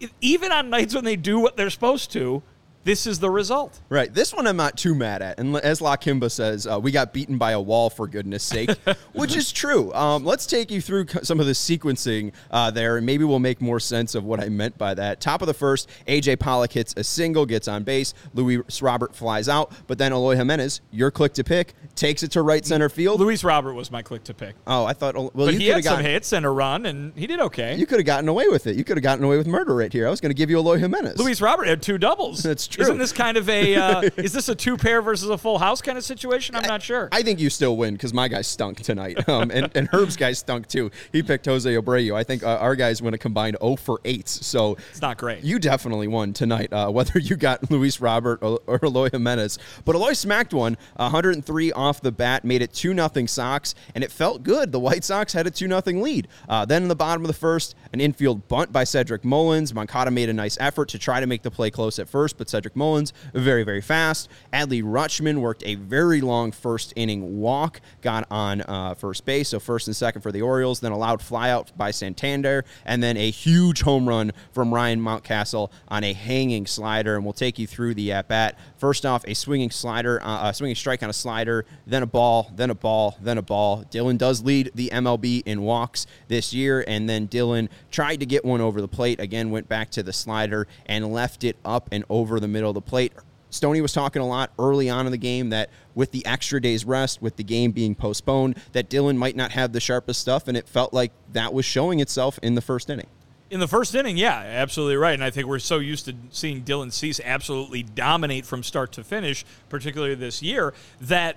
it, 0.00 0.10
even 0.20 0.52
on 0.52 0.70
nights 0.70 0.94
when 0.94 1.04
they 1.04 1.16
do 1.16 1.38
what 1.38 1.56
they're 1.56 1.70
supposed 1.70 2.12
to, 2.12 2.42
this 2.90 3.06
is 3.06 3.20
the 3.20 3.30
result. 3.30 3.80
Right. 3.88 4.12
This 4.12 4.34
one 4.34 4.48
I'm 4.48 4.56
not 4.56 4.76
too 4.76 4.96
mad 4.96 5.22
at. 5.22 5.38
And 5.38 5.56
as 5.58 5.80
La 5.80 5.96
Kimba 5.96 6.28
says, 6.28 6.66
uh, 6.66 6.80
we 6.80 6.90
got 6.90 7.12
beaten 7.12 7.38
by 7.38 7.52
a 7.52 7.60
wall 7.60 7.88
for 7.88 8.08
goodness 8.08 8.42
sake, 8.42 8.70
which 9.12 9.36
is 9.36 9.52
true. 9.52 9.94
Um, 9.94 10.24
let's 10.24 10.44
take 10.44 10.72
you 10.72 10.80
through 10.80 11.06
some 11.22 11.38
of 11.38 11.46
the 11.46 11.52
sequencing 11.52 12.32
uh, 12.50 12.72
there, 12.72 12.96
and 12.96 13.06
maybe 13.06 13.22
we'll 13.22 13.38
make 13.38 13.60
more 13.60 13.78
sense 13.78 14.16
of 14.16 14.24
what 14.24 14.40
I 14.40 14.48
meant 14.48 14.76
by 14.76 14.94
that. 14.94 15.20
Top 15.20 15.40
of 15.40 15.46
the 15.46 15.54
first, 15.54 15.88
AJ 16.08 16.40
Pollock 16.40 16.72
hits 16.72 16.92
a 16.96 17.04
single, 17.04 17.46
gets 17.46 17.68
on 17.68 17.84
base. 17.84 18.12
Luis 18.34 18.82
Robert 18.82 19.14
flies 19.14 19.48
out, 19.48 19.72
but 19.86 19.98
then 19.98 20.12
Eloy 20.12 20.34
Jimenez, 20.34 20.80
your 20.90 21.12
click 21.12 21.34
to 21.34 21.44
pick, 21.44 21.74
takes 21.94 22.24
it 22.24 22.32
to 22.32 22.42
right 22.42 22.66
center 22.66 22.88
field. 22.88 23.20
Luis 23.20 23.44
Robert 23.44 23.74
was 23.74 23.92
my 23.92 24.02
click 24.02 24.24
to 24.24 24.34
pick. 24.34 24.56
Oh, 24.66 24.84
I 24.84 24.94
thought. 24.94 25.14
Well, 25.14 25.30
But 25.32 25.54
you 25.54 25.60
he 25.60 25.66
had 25.68 25.76
have 25.76 25.84
some 25.84 26.00
hits 26.04 26.32
and 26.32 26.44
a 26.44 26.50
run, 26.50 26.86
and 26.86 27.12
he 27.16 27.28
did 27.28 27.38
okay. 27.38 27.76
You 27.76 27.86
could 27.86 28.00
have 28.00 28.06
gotten 28.06 28.28
away 28.28 28.48
with 28.48 28.66
it. 28.66 28.74
You 28.74 28.82
could 28.82 28.96
have 28.96 29.04
gotten 29.04 29.24
away 29.24 29.36
with 29.36 29.46
murder 29.46 29.76
right 29.76 29.92
here. 29.92 30.08
I 30.08 30.10
was 30.10 30.20
going 30.20 30.30
to 30.30 30.34
give 30.34 30.50
you 30.50 30.58
Eloy 30.58 30.78
Jimenez. 30.78 31.18
Luis 31.18 31.40
Robert 31.40 31.68
had 31.68 31.82
two 31.82 31.96
doubles. 31.96 32.42
That's 32.42 32.66
true. 32.66 32.79
Isn't 32.80 32.98
this 32.98 33.12
kind 33.12 33.36
of 33.36 33.48
a? 33.48 33.74
Uh, 33.76 34.00
is 34.16 34.32
this 34.32 34.48
a 34.48 34.54
two 34.54 34.76
pair 34.76 35.02
versus 35.02 35.28
a 35.28 35.38
full 35.38 35.58
house 35.58 35.80
kind 35.82 35.98
of 35.98 36.04
situation? 36.04 36.54
I'm 36.54 36.66
not 36.66 36.82
sure. 36.82 37.08
I 37.12 37.22
think 37.22 37.40
you 37.40 37.50
still 37.50 37.76
win 37.76 37.94
because 37.94 38.12
my 38.14 38.28
guy 38.28 38.42
stunk 38.42 38.80
tonight, 38.80 39.28
um, 39.28 39.50
and, 39.50 39.70
and 39.74 39.88
Herb's 39.88 40.16
guy 40.16 40.32
stunk 40.32 40.66
too. 40.68 40.90
He 41.12 41.22
picked 41.22 41.46
Jose 41.46 41.70
Abreu. 41.70 42.14
I 42.14 42.24
think 42.24 42.42
uh, 42.42 42.58
our 42.58 42.76
guys 42.76 43.02
went 43.02 43.14
a 43.14 43.18
combined 43.18 43.56
0 43.60 43.76
for 43.76 44.00
8. 44.04 44.28
So 44.28 44.76
it's 44.90 45.02
not 45.02 45.18
great. 45.18 45.44
you 45.44 45.58
definitely 45.58 46.08
won 46.08 46.32
tonight, 46.32 46.72
uh, 46.72 46.90
whether 46.90 47.18
you 47.18 47.36
got 47.36 47.70
Luis 47.70 48.00
Robert 48.00 48.40
or, 48.42 48.60
or 48.66 48.78
Eloy 48.82 49.10
Jimenez. 49.10 49.58
But 49.84 49.94
Eloy 49.94 50.12
smacked 50.12 50.54
one, 50.54 50.76
103 50.96 51.72
off 51.72 52.00
the 52.00 52.12
bat, 52.12 52.44
made 52.44 52.62
it 52.62 52.72
2 52.72 52.94
0 52.94 53.26
Sox, 53.26 53.74
and 53.94 54.04
it 54.04 54.10
felt 54.10 54.42
good. 54.42 54.72
The 54.72 54.80
White 54.80 55.04
Sox 55.04 55.32
had 55.32 55.46
a 55.46 55.50
2 55.50 55.68
0 55.68 55.82
lead. 56.00 56.28
Uh, 56.48 56.64
then 56.64 56.82
in 56.82 56.88
the 56.88 56.96
bottom 56.96 57.22
of 57.22 57.28
the 57.28 57.34
first, 57.34 57.74
an 57.92 58.00
infield 58.00 58.48
bunt 58.48 58.72
by 58.72 58.84
Cedric 58.84 59.24
Mullins. 59.24 59.74
Moncada 59.74 60.10
made 60.10 60.28
a 60.28 60.32
nice 60.32 60.56
effort 60.60 60.88
to 60.90 60.98
try 60.98 61.20
to 61.20 61.26
make 61.26 61.42
the 61.42 61.50
play 61.50 61.70
close 61.70 61.98
at 61.98 62.08
first, 62.08 62.36
but 62.38 62.48
Cedric 62.48 62.59
Mullins, 62.74 63.12
very, 63.32 63.64
very 63.64 63.80
fast. 63.80 64.28
Adley 64.52 64.82
Rutschman 64.82 65.38
worked 65.38 65.62
a 65.64 65.74
very 65.76 66.20
long 66.20 66.52
first 66.52 66.92
inning 66.96 67.40
walk, 67.40 67.80
got 68.02 68.26
on 68.30 68.62
uh, 68.62 68.94
first 68.94 69.24
base, 69.24 69.48
so 69.48 69.60
first 69.60 69.86
and 69.86 69.96
second 69.96 70.22
for 70.22 70.32
the 70.32 70.42
Orioles, 70.42 70.80
then 70.80 70.92
allowed 70.92 71.20
flyout 71.20 71.76
by 71.76 71.90
Santander, 71.90 72.64
and 72.84 73.02
then 73.02 73.16
a 73.16 73.30
huge 73.30 73.82
home 73.82 74.08
run 74.08 74.32
from 74.52 74.72
Ryan 74.72 75.00
Mountcastle 75.00 75.70
on 75.88 76.04
a 76.04 76.12
hanging 76.12 76.66
slider. 76.66 77.16
And 77.16 77.24
we'll 77.24 77.32
take 77.32 77.58
you 77.58 77.66
through 77.66 77.94
the 77.94 78.12
at 78.12 78.28
bat. 78.28 78.58
First 78.76 79.06
off, 79.06 79.24
a 79.26 79.34
swinging 79.34 79.70
slider, 79.70 80.22
uh, 80.22 80.50
a 80.50 80.54
swinging 80.54 80.76
strike 80.76 81.02
on 81.02 81.10
a 81.10 81.14
slider, 81.14 81.64
then 81.86 82.02
a 82.02 82.06
ball, 82.06 82.50
then 82.54 82.70
a 82.70 82.74
ball, 82.74 83.16
then 83.20 83.38
a 83.38 83.42
ball. 83.42 83.84
Dylan 83.90 84.18
does 84.18 84.42
lead 84.42 84.70
the 84.74 84.90
MLB 84.92 85.42
in 85.46 85.62
walks 85.62 86.06
this 86.28 86.52
year, 86.52 86.84
and 86.86 87.08
then 87.08 87.28
Dylan 87.28 87.68
tried 87.90 88.20
to 88.20 88.26
get 88.26 88.44
one 88.44 88.60
over 88.60 88.80
the 88.80 88.88
plate. 88.88 89.20
Again, 89.20 89.50
went 89.50 89.68
back 89.68 89.90
to 89.90 90.02
the 90.02 90.12
slider 90.12 90.66
and 90.86 91.12
left 91.12 91.44
it 91.44 91.56
up 91.64 91.88
and 91.92 92.04
over 92.08 92.40
the 92.40 92.48
middle 92.50 92.70
of 92.70 92.74
the 92.74 92.80
plate. 92.80 93.12
Stoney 93.50 93.80
was 93.80 93.92
talking 93.92 94.22
a 94.22 94.26
lot 94.26 94.52
early 94.58 94.88
on 94.88 95.06
in 95.06 95.12
the 95.12 95.18
game 95.18 95.50
that 95.50 95.70
with 95.94 96.12
the 96.12 96.24
extra 96.24 96.60
day's 96.60 96.84
rest, 96.84 97.20
with 97.20 97.36
the 97.36 97.42
game 97.42 97.72
being 97.72 97.94
postponed, 97.94 98.56
that 98.72 98.88
Dylan 98.88 99.16
might 99.16 99.34
not 99.34 99.50
have 99.52 99.72
the 99.72 99.80
sharpest 99.80 100.20
stuff, 100.20 100.46
and 100.46 100.56
it 100.56 100.68
felt 100.68 100.94
like 100.94 101.12
that 101.32 101.52
was 101.52 101.64
showing 101.64 102.00
itself 102.00 102.38
in 102.42 102.54
the 102.54 102.60
first 102.60 102.88
inning. 102.88 103.08
In 103.50 103.58
the 103.58 103.66
first 103.66 103.94
inning, 103.96 104.16
yeah, 104.16 104.36
absolutely 104.36 104.96
right. 104.96 105.14
And 105.14 105.24
I 105.24 105.30
think 105.30 105.48
we're 105.48 105.58
so 105.58 105.80
used 105.80 106.04
to 106.04 106.14
seeing 106.30 106.62
Dylan 106.62 106.92
Cease 106.92 107.20
absolutely 107.24 107.82
dominate 107.82 108.46
from 108.46 108.62
start 108.62 108.92
to 108.92 109.02
finish, 109.02 109.44
particularly 109.68 110.14
this 110.14 110.40
year, 110.40 110.72
that 111.00 111.36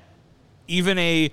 even 0.67 0.99
a 0.99 1.31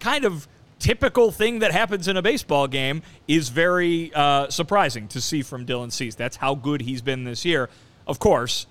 kind 0.00 0.24
of 0.24 0.48
typical 0.80 1.30
thing 1.30 1.60
that 1.60 1.70
happens 1.70 2.08
in 2.08 2.16
a 2.16 2.22
baseball 2.22 2.66
game 2.66 3.02
is 3.28 3.48
very 3.48 4.12
uh, 4.14 4.48
surprising 4.48 5.06
to 5.08 5.20
see 5.20 5.42
from 5.42 5.64
Dylan 5.64 5.92
Cease. 5.92 6.16
That's 6.16 6.36
how 6.36 6.56
good 6.56 6.82
he's 6.82 7.02
been 7.02 7.22
this 7.22 7.44
year. 7.44 7.68
Of 8.06 8.18
course, 8.18 8.66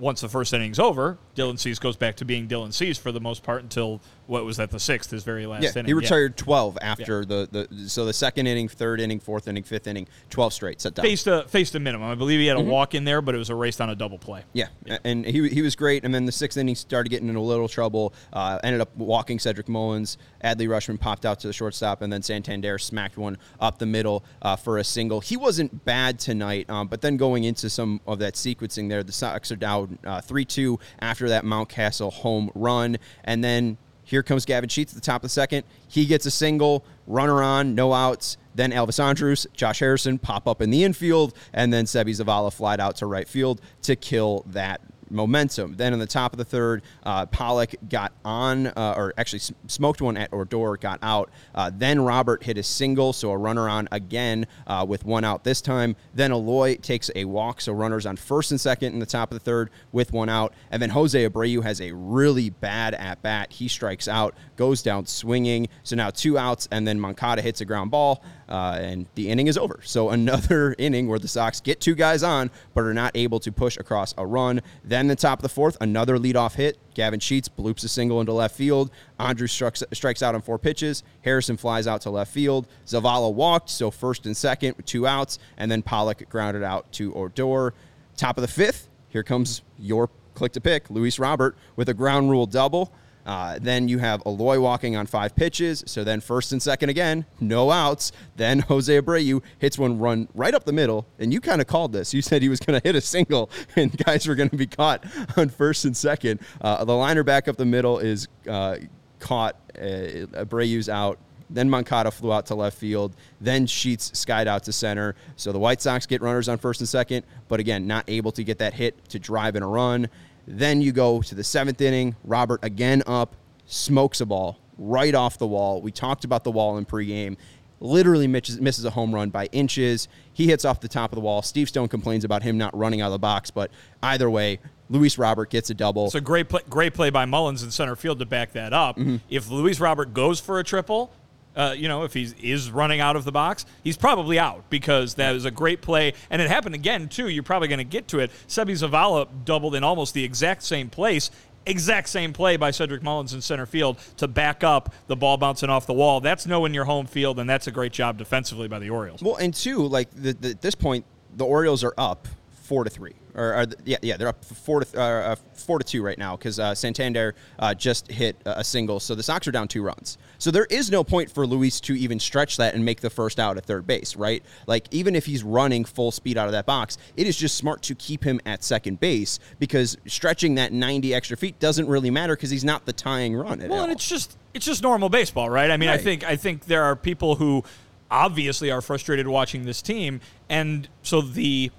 once 0.00 0.20
the 0.20 0.28
first 0.28 0.52
inning's 0.52 0.78
over, 0.78 1.18
Dylan 1.36 1.58
Cease 1.58 1.78
goes 1.78 1.96
back 1.96 2.16
to 2.16 2.24
being 2.24 2.48
Dylan 2.48 2.72
Cease 2.72 2.98
for 2.98 3.12
the 3.12 3.20
most 3.20 3.42
part 3.42 3.62
until 3.62 4.00
what 4.30 4.44
was 4.44 4.58
that 4.58 4.70
the 4.70 4.78
sixth, 4.78 5.10
his 5.10 5.24
very 5.24 5.44
last 5.44 5.64
Yeah, 5.64 5.70
inning. 5.74 5.86
he 5.86 5.92
retired 5.92 6.36
12 6.36 6.78
after 6.80 7.24
the, 7.24 7.48
the 7.68 7.88
so 7.88 8.04
the 8.04 8.12
second 8.12 8.46
inning, 8.46 8.68
third 8.68 9.00
inning, 9.00 9.18
fourth 9.18 9.48
inning, 9.48 9.64
fifth 9.64 9.88
inning, 9.88 10.06
12 10.30 10.52
straight 10.52 10.80
set 10.80 10.94
down. 10.94 11.04
Faced 11.04 11.26
a 11.26 11.42
faced 11.48 11.74
a 11.74 11.80
minimum. 11.80 12.08
I 12.08 12.14
believe 12.14 12.38
he 12.38 12.46
had 12.46 12.56
Mm-hmm. 12.56 12.68
a 12.68 12.72
walk 12.72 12.94
in 12.94 13.04
there, 13.04 13.20
but 13.20 13.34
it 13.34 13.38
was 13.38 13.50
erased 13.50 13.80
on 13.80 13.90
a 13.90 13.94
double 13.96 14.18
play. 14.18 14.44
Yeah, 14.52 14.68
a- 14.86 15.04
and 15.04 15.24
he, 15.26 15.48
he 15.48 15.62
was 15.62 15.74
great. 15.74 16.04
And 16.04 16.14
then 16.14 16.26
the 16.26 16.32
sixth 16.32 16.56
inning 16.58 16.76
started 16.76 17.08
getting 17.10 17.26
into 17.28 17.40
a 17.40 17.42
little 17.42 17.68
trouble. 17.68 18.14
Uh, 18.32 18.58
ended 18.62 18.80
up 18.80 18.96
walking 18.96 19.38
Cedric 19.40 19.68
Mullins. 19.68 20.16
Adley 20.44 20.68
Rutschman 20.68 21.00
popped 21.00 21.26
out 21.26 21.40
to 21.40 21.46
the 21.48 21.52
shortstop, 21.52 22.00
and 22.02 22.12
then 22.12 22.22
Santander 22.22 22.78
smacked 22.78 23.16
one 23.18 23.36
up 23.60 23.78
the 23.78 23.86
middle 23.86 24.24
uh, 24.42 24.54
for 24.56 24.78
a 24.78 24.84
single. 24.84 25.20
He 25.20 25.36
wasn't 25.36 25.84
bad 25.84 26.18
tonight, 26.20 26.70
um, 26.70 26.86
but 26.86 27.00
then 27.00 27.16
going 27.16 27.42
into 27.44 27.68
some 27.68 28.00
of 28.06 28.20
that 28.20 28.34
sequencing 28.34 28.88
there, 28.88 29.02
the 29.02 29.12
Sox 29.12 29.50
are 29.50 29.56
down 29.56 29.98
uh, 30.04 30.20
three 30.20 30.44
two 30.44 30.78
after 31.00 31.28
that 31.30 31.44
Mountcastle 31.44 32.12
home 32.12 32.50
run, 32.54 32.96
and 33.24 33.42
then. 33.42 33.76
Here 34.10 34.24
comes 34.24 34.44
Gavin 34.44 34.68
Sheets 34.68 34.92
at 34.92 34.96
the 34.96 35.00
top 35.00 35.20
of 35.20 35.22
the 35.22 35.28
second. 35.28 35.62
He 35.86 36.04
gets 36.04 36.26
a 36.26 36.32
single, 36.32 36.84
runner 37.06 37.44
on, 37.44 37.76
no 37.76 37.92
outs. 37.92 38.38
Then 38.56 38.72
Elvis 38.72 38.98
Andrus, 38.98 39.46
Josh 39.54 39.78
Harrison 39.78 40.18
pop 40.18 40.48
up 40.48 40.60
in 40.60 40.70
the 40.70 40.82
infield, 40.82 41.32
and 41.52 41.72
then 41.72 41.84
Seby 41.84 42.10
Zavala 42.10 42.52
flied 42.52 42.80
out 42.80 42.96
to 42.96 43.06
right 43.06 43.28
field 43.28 43.60
to 43.82 43.94
kill 43.94 44.44
that 44.48 44.80
momentum. 45.10 45.74
Then 45.76 45.92
in 45.92 45.98
the 45.98 46.06
top 46.06 46.32
of 46.32 46.38
the 46.38 46.44
third, 46.44 46.82
uh, 47.04 47.26
Pollock 47.26 47.74
got 47.88 48.12
on, 48.24 48.68
uh, 48.68 48.94
or 48.96 49.12
actually 49.16 49.40
smoked 49.66 50.00
one 50.00 50.16
at 50.16 50.32
Odor, 50.32 50.76
got 50.76 50.98
out. 51.02 51.30
Uh, 51.54 51.70
then 51.74 52.00
Robert 52.00 52.42
hit 52.42 52.58
a 52.58 52.62
single, 52.62 53.12
so 53.12 53.30
a 53.30 53.36
runner 53.36 53.68
on 53.68 53.88
again 53.92 54.46
uh, 54.66 54.84
with 54.88 55.04
one 55.04 55.24
out 55.24 55.44
this 55.44 55.60
time. 55.60 55.96
Then 56.14 56.32
Eloy 56.32 56.76
takes 56.76 57.10
a 57.14 57.24
walk, 57.24 57.60
so 57.60 57.72
runners 57.72 58.06
on 58.06 58.16
first 58.16 58.50
and 58.50 58.60
second 58.60 58.92
in 58.92 58.98
the 58.98 59.06
top 59.06 59.30
of 59.30 59.38
the 59.38 59.44
third 59.44 59.70
with 59.92 60.12
one 60.12 60.28
out. 60.28 60.54
And 60.70 60.80
then 60.80 60.90
Jose 60.90 61.28
Abreu 61.28 61.62
has 61.62 61.80
a 61.80 61.92
really 61.92 62.50
bad 62.50 62.94
at 62.94 63.22
bat. 63.22 63.52
He 63.52 63.68
strikes 63.68 64.08
out, 64.08 64.34
goes 64.56 64.82
down 64.82 65.06
swinging. 65.06 65.68
So 65.82 65.96
now 65.96 66.10
two 66.10 66.38
outs, 66.38 66.68
and 66.70 66.86
then 66.86 67.00
Moncada 67.00 67.42
hits 67.42 67.60
a 67.60 67.64
ground 67.64 67.90
ball, 67.90 68.22
uh, 68.50 68.78
and 68.80 69.06
the 69.14 69.28
inning 69.28 69.46
is 69.46 69.56
over. 69.56 69.80
So 69.82 70.10
another 70.10 70.74
inning 70.78 71.08
where 71.08 71.18
the 71.18 71.28
Sox 71.28 71.60
get 71.60 71.80
two 71.80 71.94
guys 71.94 72.22
on, 72.22 72.50
but 72.74 72.84
are 72.84 72.94
not 72.94 73.12
able 73.14 73.40
to 73.40 73.52
push 73.52 73.76
across 73.76 74.14
a 74.18 74.26
run. 74.26 74.60
Then 74.84 75.06
the 75.06 75.16
top 75.16 75.38
of 75.38 75.42
the 75.42 75.48
fourth, 75.48 75.76
another 75.80 76.18
leadoff 76.18 76.54
hit. 76.54 76.78
Gavin 76.94 77.20
Sheets 77.20 77.48
bloops 77.48 77.84
a 77.84 77.88
single 77.88 78.20
into 78.20 78.32
left 78.32 78.56
field. 78.56 78.90
Andrus 79.18 79.52
strikes, 79.52 79.82
strikes 79.92 80.22
out 80.22 80.34
on 80.34 80.42
four 80.42 80.58
pitches. 80.58 81.02
Harrison 81.22 81.56
flies 81.56 81.86
out 81.86 82.00
to 82.02 82.10
left 82.10 82.32
field. 82.32 82.66
Zavala 82.86 83.32
walked, 83.32 83.70
so 83.70 83.90
first 83.90 84.26
and 84.26 84.36
second 84.36 84.76
with 84.76 84.86
two 84.86 85.06
outs, 85.06 85.38
and 85.56 85.70
then 85.70 85.82
Pollock 85.82 86.28
grounded 86.28 86.62
out 86.62 86.90
to 86.92 87.14
Odor. 87.14 87.74
Top 88.16 88.36
of 88.36 88.42
the 88.42 88.48
fifth, 88.48 88.88
here 89.08 89.22
comes 89.22 89.62
your 89.78 90.10
click 90.34 90.52
to 90.52 90.60
pick, 90.60 90.90
Luis 90.90 91.18
Robert 91.18 91.56
with 91.76 91.88
a 91.88 91.94
ground 91.94 92.30
rule 92.30 92.46
double. 92.46 92.92
Uh, 93.26 93.58
then 93.60 93.88
you 93.88 93.98
have 93.98 94.22
Eloy 94.26 94.60
walking 94.60 94.96
on 94.96 95.06
five 95.06 95.34
pitches. 95.36 95.84
So 95.86 96.04
then 96.04 96.20
first 96.20 96.52
and 96.52 96.62
second 96.62 96.88
again, 96.88 97.26
no 97.40 97.70
outs. 97.70 98.12
Then 98.36 98.58
Jose 98.68 99.00
Abreu 99.00 99.42
hits 99.58 99.78
one 99.78 99.98
run 99.98 100.28
right 100.34 100.54
up 100.54 100.64
the 100.64 100.72
middle. 100.72 101.06
And 101.18 101.32
you 101.32 101.40
kind 101.40 101.60
of 101.60 101.66
called 101.66 101.92
this. 101.92 102.14
You 102.14 102.22
said 102.22 102.42
he 102.42 102.48
was 102.48 102.60
going 102.60 102.80
to 102.80 102.86
hit 102.86 102.96
a 102.96 103.00
single 103.00 103.50
and 103.76 103.96
guys 104.04 104.26
were 104.26 104.34
going 104.34 104.50
to 104.50 104.56
be 104.56 104.66
caught 104.66 105.04
on 105.36 105.48
first 105.48 105.84
and 105.84 105.96
second. 105.96 106.40
Uh, 106.60 106.84
the 106.84 106.94
liner 106.94 107.22
back 107.22 107.48
up 107.48 107.56
the 107.56 107.64
middle 107.64 107.98
is 107.98 108.28
uh, 108.48 108.76
caught. 109.18 109.56
Uh, 109.76 110.26
Abreu's 110.34 110.88
out. 110.88 111.18
Then 111.52 111.68
Moncada 111.68 112.10
flew 112.10 112.32
out 112.32 112.46
to 112.46 112.54
left 112.54 112.78
field. 112.78 113.16
Then 113.40 113.66
Sheets 113.66 114.16
skied 114.16 114.46
out 114.46 114.62
to 114.64 114.72
center. 114.72 115.16
So 115.36 115.50
the 115.52 115.58
White 115.58 115.82
Sox 115.82 116.06
get 116.06 116.22
runners 116.22 116.48
on 116.48 116.58
first 116.58 116.80
and 116.80 116.88
second, 116.88 117.26
but 117.48 117.58
again, 117.58 117.86
not 117.86 118.04
able 118.08 118.30
to 118.32 118.44
get 118.44 118.58
that 118.58 118.72
hit 118.72 119.08
to 119.08 119.18
drive 119.18 119.56
in 119.56 119.62
a 119.62 119.68
run. 119.68 120.08
Then 120.46 120.80
you 120.80 120.92
go 120.92 121.22
to 121.22 121.34
the 121.34 121.44
seventh 121.44 121.80
inning. 121.80 122.16
Robert 122.24 122.60
again 122.62 123.02
up, 123.06 123.36
smokes 123.66 124.20
a 124.20 124.26
ball 124.26 124.58
right 124.78 125.14
off 125.14 125.38
the 125.38 125.46
wall. 125.46 125.80
We 125.80 125.92
talked 125.92 126.24
about 126.24 126.44
the 126.44 126.50
wall 126.50 126.78
in 126.78 126.86
pregame. 126.86 127.36
Literally 127.82 128.26
misses, 128.26 128.84
a 128.84 128.90
home 128.90 129.14
run 129.14 129.30
by 129.30 129.46
inches. 129.52 130.08
He 130.32 130.48
hits 130.48 130.66
off 130.66 130.80
the 130.80 130.88
top 130.88 131.12
of 131.12 131.16
the 131.16 131.22
wall. 131.22 131.40
Steve 131.40 131.68
Stone 131.68 131.88
complains 131.88 132.24
about 132.24 132.42
him 132.42 132.58
not 132.58 132.76
running 132.76 133.00
out 133.00 133.06
of 133.06 133.12
the 133.12 133.18
box, 133.18 133.50
but 133.50 133.70
either 134.02 134.28
way, 134.28 134.58
Luis 134.90 135.16
Robert 135.16 135.48
gets 135.48 135.70
a 135.70 135.74
double. 135.74 136.06
It's 136.06 136.14
a 136.14 136.20
great 136.20 136.48
play, 136.50 136.60
great 136.68 136.92
play 136.92 137.08
by 137.08 137.24
Mullins 137.24 137.62
in 137.62 137.70
center 137.70 137.96
field 137.96 138.18
to 138.18 138.26
back 138.26 138.52
that 138.52 138.74
up. 138.74 138.98
Mm-hmm. 138.98 139.16
If 139.30 139.48
Luis 139.48 139.80
Robert 139.80 140.12
goes 140.12 140.40
for 140.40 140.58
a 140.58 140.64
triple, 140.64 141.10
uh, 141.56 141.74
you 141.76 141.88
know, 141.88 142.04
if 142.04 142.14
he 142.14 142.32
is 142.42 142.70
running 142.70 143.00
out 143.00 143.16
of 143.16 143.24
the 143.24 143.32
box, 143.32 143.66
he's 143.82 143.96
probably 143.96 144.38
out 144.38 144.68
because 144.70 145.14
that 145.14 145.34
is 145.34 145.44
a 145.44 145.50
great 145.50 145.82
play. 145.82 146.14
And 146.30 146.40
it 146.40 146.48
happened 146.48 146.74
again, 146.74 147.08
too. 147.08 147.28
You're 147.28 147.42
probably 147.42 147.68
going 147.68 147.78
to 147.78 147.84
get 147.84 148.08
to 148.08 148.20
it. 148.20 148.30
Seby 148.48 148.72
Zavala 148.72 149.28
doubled 149.44 149.74
in 149.74 149.84
almost 149.84 150.14
the 150.14 150.24
exact 150.24 150.62
same 150.62 150.88
place. 150.88 151.30
Exact 151.66 152.08
same 152.08 152.32
play 152.32 152.56
by 152.56 152.70
Cedric 152.70 153.02
Mullins 153.02 153.34
in 153.34 153.42
center 153.42 153.66
field 153.66 153.98
to 154.16 154.26
back 154.26 154.64
up 154.64 154.94
the 155.08 155.16
ball 155.16 155.36
bouncing 155.36 155.68
off 155.68 155.86
the 155.86 155.92
wall. 155.92 156.20
That's 156.20 156.46
knowing 156.46 156.72
your 156.72 156.86
home 156.86 157.06
field, 157.06 157.38
and 157.38 157.50
that's 157.50 157.66
a 157.66 157.70
great 157.70 157.92
job 157.92 158.16
defensively 158.16 158.66
by 158.66 158.78
the 158.78 158.88
Orioles. 158.88 159.22
Well, 159.22 159.36
and 159.36 159.52
two, 159.52 159.86
like 159.86 160.10
the, 160.10 160.32
the, 160.32 160.50
at 160.50 160.62
this 160.62 160.74
point, 160.74 161.04
the 161.36 161.44
Orioles 161.44 161.84
are 161.84 161.94
up 161.98 162.28
four 162.70 162.84
to 162.84 162.90
three, 162.90 163.14
or, 163.34 163.52
or 163.56 163.66
yeah, 163.84 163.96
yeah, 164.00 164.16
they're 164.16 164.28
up 164.28 164.44
four 164.44 164.78
to 164.84 164.96
uh, 165.00 165.32
uh, 165.32 165.36
four 165.54 165.80
to 165.80 165.84
two 165.84 166.04
right 166.04 166.16
now 166.18 166.36
because 166.36 166.60
uh, 166.60 166.72
Santander 166.72 167.34
uh, 167.58 167.74
just 167.74 168.08
hit 168.08 168.36
a 168.46 168.62
single, 168.62 169.00
so 169.00 169.16
the 169.16 169.24
Sox 169.24 169.48
are 169.48 169.50
down 169.50 169.66
two 169.66 169.82
runs. 169.82 170.18
So 170.38 170.52
there 170.52 170.66
is 170.66 170.88
no 170.88 171.02
point 171.02 171.32
for 171.32 171.44
Luis 171.48 171.80
to 171.80 171.94
even 171.98 172.20
stretch 172.20 172.58
that 172.58 172.74
and 172.76 172.84
make 172.84 173.00
the 173.00 173.10
first 173.10 173.40
out 173.40 173.56
at 173.58 173.64
third 173.66 173.88
base, 173.88 174.14
right? 174.14 174.40
Like 174.68 174.86
even 174.92 175.16
if 175.16 175.26
he's 175.26 175.42
running 175.42 175.84
full 175.84 176.12
speed 176.12 176.38
out 176.38 176.46
of 176.46 176.52
that 176.52 176.64
box, 176.64 176.96
it 177.16 177.26
is 177.26 177.36
just 177.36 177.56
smart 177.56 177.82
to 177.82 177.96
keep 177.96 178.22
him 178.22 178.40
at 178.46 178.62
second 178.62 179.00
base 179.00 179.40
because 179.58 179.98
stretching 180.06 180.54
that 180.54 180.72
ninety 180.72 181.12
extra 181.12 181.36
feet 181.36 181.58
doesn't 181.58 181.88
really 181.88 182.10
matter 182.10 182.36
because 182.36 182.50
he's 182.50 182.64
not 182.64 182.86
the 182.86 182.92
tying 182.92 183.34
run. 183.34 183.60
At 183.60 183.68
Well, 183.68 183.78
all. 183.80 183.84
and 183.86 183.92
it's 183.92 184.08
just 184.08 184.38
it's 184.54 184.64
just 184.64 184.80
normal 184.80 185.08
baseball, 185.08 185.50
right? 185.50 185.72
I 185.72 185.76
mean, 185.76 185.88
I 185.88 185.96
think 185.98 186.22
I 186.22 186.36
think 186.36 186.66
there 186.66 186.84
are 186.84 186.94
people 186.94 187.34
who 187.34 187.64
obviously 188.12 188.70
are 188.70 188.80
frustrated 188.80 189.26
watching 189.26 189.64
this 189.64 189.82
team, 189.82 190.20
and 190.48 190.88
so 191.02 191.20
the 191.20 191.72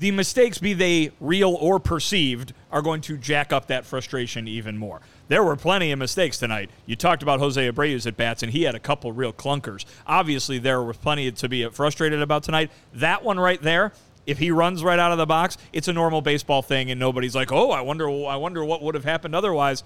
the 0.00 0.10
mistakes, 0.10 0.56
be 0.58 0.72
they 0.72 1.12
real 1.20 1.54
or 1.54 1.78
perceived, 1.78 2.54
are 2.72 2.80
going 2.80 3.02
to 3.02 3.18
jack 3.18 3.52
up 3.52 3.66
that 3.66 3.84
frustration 3.84 4.48
even 4.48 4.78
more. 4.78 5.00
There 5.28 5.44
were 5.44 5.56
plenty 5.56 5.92
of 5.92 5.98
mistakes 5.98 6.38
tonight. 6.38 6.70
You 6.86 6.96
talked 6.96 7.22
about 7.22 7.38
Jose 7.38 7.70
Abreu's 7.70 8.06
at 8.06 8.16
bats, 8.16 8.42
and 8.42 8.50
he 8.50 8.62
had 8.62 8.74
a 8.74 8.80
couple 8.80 9.12
real 9.12 9.32
clunkers. 9.32 9.84
Obviously, 10.06 10.58
there 10.58 10.82
was 10.82 10.96
plenty 10.96 11.30
to 11.30 11.48
be 11.50 11.68
frustrated 11.68 12.22
about 12.22 12.44
tonight. 12.44 12.70
That 12.94 13.22
one 13.22 13.38
right 13.38 13.60
there, 13.60 13.92
if 14.26 14.38
he 14.38 14.50
runs 14.50 14.82
right 14.82 14.98
out 14.98 15.12
of 15.12 15.18
the 15.18 15.26
box, 15.26 15.58
it's 15.70 15.86
a 15.86 15.92
normal 15.92 16.22
baseball 16.22 16.62
thing, 16.62 16.90
and 16.90 16.98
nobody's 16.98 17.34
like, 17.34 17.52
"Oh, 17.52 17.70
I 17.70 17.82
wonder, 17.82 18.08
I 18.08 18.36
wonder 18.36 18.64
what 18.64 18.82
would 18.82 18.94
have 18.94 19.04
happened 19.04 19.34
otherwise." 19.34 19.84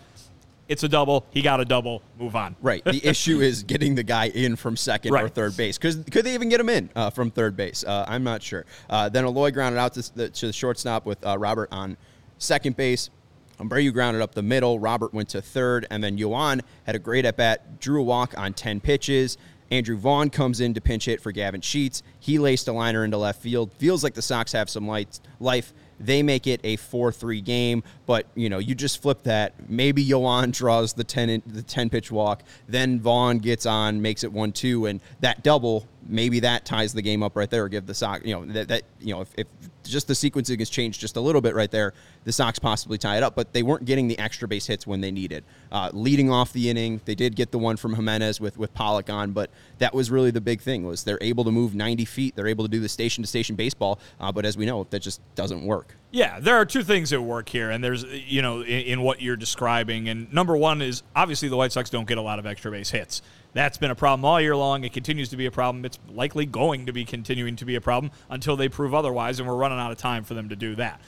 It's 0.68 0.82
a 0.82 0.88
double. 0.88 1.26
He 1.30 1.42
got 1.42 1.60
a 1.60 1.64
double. 1.64 2.02
Move 2.18 2.36
on. 2.36 2.56
Right. 2.62 2.82
The 2.84 3.06
issue 3.06 3.40
is 3.40 3.62
getting 3.62 3.94
the 3.94 4.02
guy 4.02 4.28
in 4.28 4.56
from 4.56 4.76
second 4.76 5.14
or 5.14 5.28
third 5.28 5.56
base. 5.56 5.76
Because 5.76 5.96
could 6.10 6.24
they 6.24 6.34
even 6.34 6.48
get 6.48 6.60
him 6.60 6.68
in 6.68 6.90
uh, 6.96 7.10
from 7.10 7.30
third 7.30 7.56
base? 7.56 7.84
Uh, 7.84 8.04
I'm 8.08 8.24
not 8.24 8.42
sure. 8.42 8.64
Uh, 8.88 9.08
then 9.08 9.24
Eloy 9.24 9.50
grounded 9.50 9.78
out 9.78 9.94
to 9.94 10.14
the, 10.14 10.30
to 10.30 10.46
the 10.46 10.52
shortstop 10.52 11.04
with 11.04 11.24
uh, 11.24 11.38
Robert 11.38 11.68
on 11.70 11.96
second 12.38 12.76
base. 12.76 13.10
Abreu 13.58 13.92
grounded 13.92 14.20
up 14.20 14.34
the 14.34 14.42
middle. 14.42 14.80
Robert 14.80 15.14
went 15.14 15.28
to 15.30 15.40
third, 15.40 15.86
and 15.90 16.02
then 16.02 16.18
Yoan 16.18 16.60
had 16.84 16.96
a 16.96 16.98
great 16.98 17.24
at 17.24 17.36
bat. 17.36 17.78
Drew 17.78 18.00
a 18.00 18.04
walk 18.04 18.36
on 18.36 18.52
ten 18.52 18.80
pitches. 18.80 19.38
Andrew 19.70 19.96
Vaughn 19.96 20.30
comes 20.30 20.60
in 20.60 20.74
to 20.74 20.80
pinch 20.80 21.06
hit 21.06 21.20
for 21.20 21.32
Gavin 21.32 21.60
Sheets. 21.60 22.02
He 22.20 22.38
laced 22.38 22.68
a 22.68 22.72
liner 22.72 23.04
into 23.04 23.16
left 23.16 23.40
field. 23.42 23.72
Feels 23.74 24.04
like 24.04 24.14
the 24.14 24.22
Sox 24.22 24.52
have 24.52 24.68
some 24.68 24.86
light, 24.86 25.20
life. 25.40 25.72
They 26.00 26.22
make 26.22 26.46
it 26.46 26.60
a 26.64 26.76
4-3 26.76 27.44
game, 27.44 27.82
but 28.06 28.26
you 28.34 28.48
know, 28.48 28.58
you 28.58 28.74
just 28.74 29.00
flip 29.02 29.22
that. 29.24 29.54
Maybe 29.68 30.04
Yoan 30.04 30.52
draws 30.52 30.92
the 30.92 31.04
10 31.04 31.30
in, 31.30 31.42
the 31.46 31.62
10 31.62 31.90
pitch 31.90 32.10
walk, 32.10 32.42
then 32.68 33.00
Vaughn 33.00 33.38
gets 33.38 33.66
on, 33.66 34.02
makes 34.02 34.24
it 34.24 34.32
1-2 34.32 34.90
and 34.90 35.00
that 35.20 35.42
double, 35.42 35.86
maybe 36.06 36.40
that 36.40 36.64
ties 36.64 36.92
the 36.92 37.02
game 37.02 37.22
up 37.22 37.36
right 37.36 37.50
there 37.50 37.64
or 37.64 37.68
give 37.68 37.86
the 37.86 37.94
Sox, 37.94 38.24
you 38.24 38.34
know, 38.34 38.44
that, 38.46 38.68
that 38.68 38.82
you 39.00 39.14
know, 39.14 39.20
if, 39.20 39.32
if 39.36 39.46
just 39.84 40.08
the 40.08 40.14
sequencing 40.14 40.58
has 40.58 40.70
changed 40.70 41.00
just 41.00 41.16
a 41.16 41.20
little 41.20 41.40
bit 41.40 41.54
right 41.54 41.70
there, 41.70 41.92
the 42.24 42.32
Sox 42.32 42.58
possibly 42.58 42.98
tie 42.98 43.16
it 43.16 43.22
up, 43.22 43.34
but 43.34 43.52
they 43.52 43.62
weren't 43.62 43.84
getting 43.84 44.08
the 44.08 44.18
extra 44.18 44.48
base 44.48 44.66
hits 44.66 44.86
when 44.86 45.00
they 45.00 45.10
needed. 45.10 45.44
Uh, 45.70 45.90
leading 45.92 46.30
off 46.30 46.52
the 46.52 46.70
inning, 46.70 47.00
they 47.04 47.14
did 47.14 47.36
get 47.36 47.50
the 47.50 47.58
one 47.58 47.76
from 47.76 47.94
Jimenez 47.94 48.40
with 48.40 48.56
with 48.56 48.72
Pollock 48.74 49.10
on, 49.10 49.32
but 49.32 49.50
that 49.78 49.94
was 49.94 50.10
really 50.10 50.30
the 50.30 50.40
big 50.40 50.60
thing 50.60 50.84
was 50.84 51.04
they're 51.04 51.18
able 51.20 51.44
to 51.44 51.50
move 51.50 51.74
90 51.74 52.04
feet, 52.04 52.36
they're 52.36 52.48
able 52.48 52.64
to 52.64 52.70
do 52.70 52.80
the 52.80 52.88
station 52.88 53.22
to 53.22 53.28
station 53.28 53.56
baseball, 53.56 53.98
uh, 54.20 54.32
but 54.32 54.44
as 54.44 54.56
we 54.56 54.66
know, 54.66 54.86
that 54.90 55.00
just 55.00 55.20
doesn't 55.34 55.64
work. 55.64 55.94
Yeah, 56.10 56.38
there 56.40 56.56
are 56.56 56.64
two 56.64 56.84
things 56.84 57.12
at 57.12 57.22
work 57.22 57.48
here, 57.48 57.70
and 57.70 57.82
there's 57.82 58.04
you 58.04 58.40
know 58.40 58.62
in, 58.62 58.80
in 58.80 59.02
what 59.02 59.20
you're 59.20 59.36
describing, 59.36 60.08
and 60.08 60.32
number 60.32 60.56
one 60.56 60.80
is 60.80 61.02
obviously 61.14 61.48
the 61.48 61.56
White 61.56 61.72
Sox 61.72 61.90
don't 61.90 62.08
get 62.08 62.18
a 62.18 62.22
lot 62.22 62.38
of 62.38 62.46
extra 62.46 62.70
base 62.70 62.90
hits. 62.90 63.20
That's 63.54 63.78
been 63.78 63.90
a 63.90 63.94
problem 63.94 64.24
all 64.24 64.40
year 64.40 64.56
long. 64.56 64.84
It 64.84 64.92
continues 64.92 65.28
to 65.30 65.36
be 65.36 65.46
a 65.46 65.50
problem. 65.50 65.84
It's 65.84 65.98
likely 66.12 66.44
going 66.44 66.86
to 66.86 66.92
be 66.92 67.04
continuing 67.04 67.56
to 67.56 67.64
be 67.64 67.76
a 67.76 67.80
problem 67.80 68.12
until 68.28 68.56
they 68.56 68.68
prove 68.68 68.92
otherwise, 68.94 69.38
and 69.38 69.48
we're 69.48 69.54
running 69.56 69.78
out 69.78 69.92
of 69.92 69.96
time 69.98 70.24
for 70.24 70.34
them 70.34 70.48
to 70.48 70.56
do 70.56 70.74
that. 70.74 71.00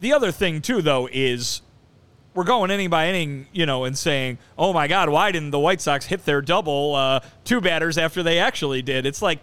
The 0.00 0.12
other 0.12 0.30
thing 0.30 0.60
too, 0.62 0.82
though, 0.82 1.08
is 1.10 1.62
we're 2.34 2.44
going 2.44 2.70
inning 2.70 2.90
by 2.90 3.08
inning, 3.08 3.46
you 3.52 3.66
know, 3.66 3.84
and 3.84 3.96
saying, 3.98 4.38
"Oh 4.58 4.72
my 4.72 4.86
God, 4.88 5.08
why 5.08 5.32
didn't 5.32 5.50
the 5.50 5.58
White 5.58 5.80
Sox 5.80 6.06
hit 6.06 6.24
their 6.26 6.40
double 6.42 6.94
uh, 6.94 7.20
two 7.44 7.60
batters 7.60 7.98
after 7.98 8.22
they 8.22 8.38
actually 8.38 8.82
did?" 8.82 9.04
It's 9.06 9.20
like 9.22 9.40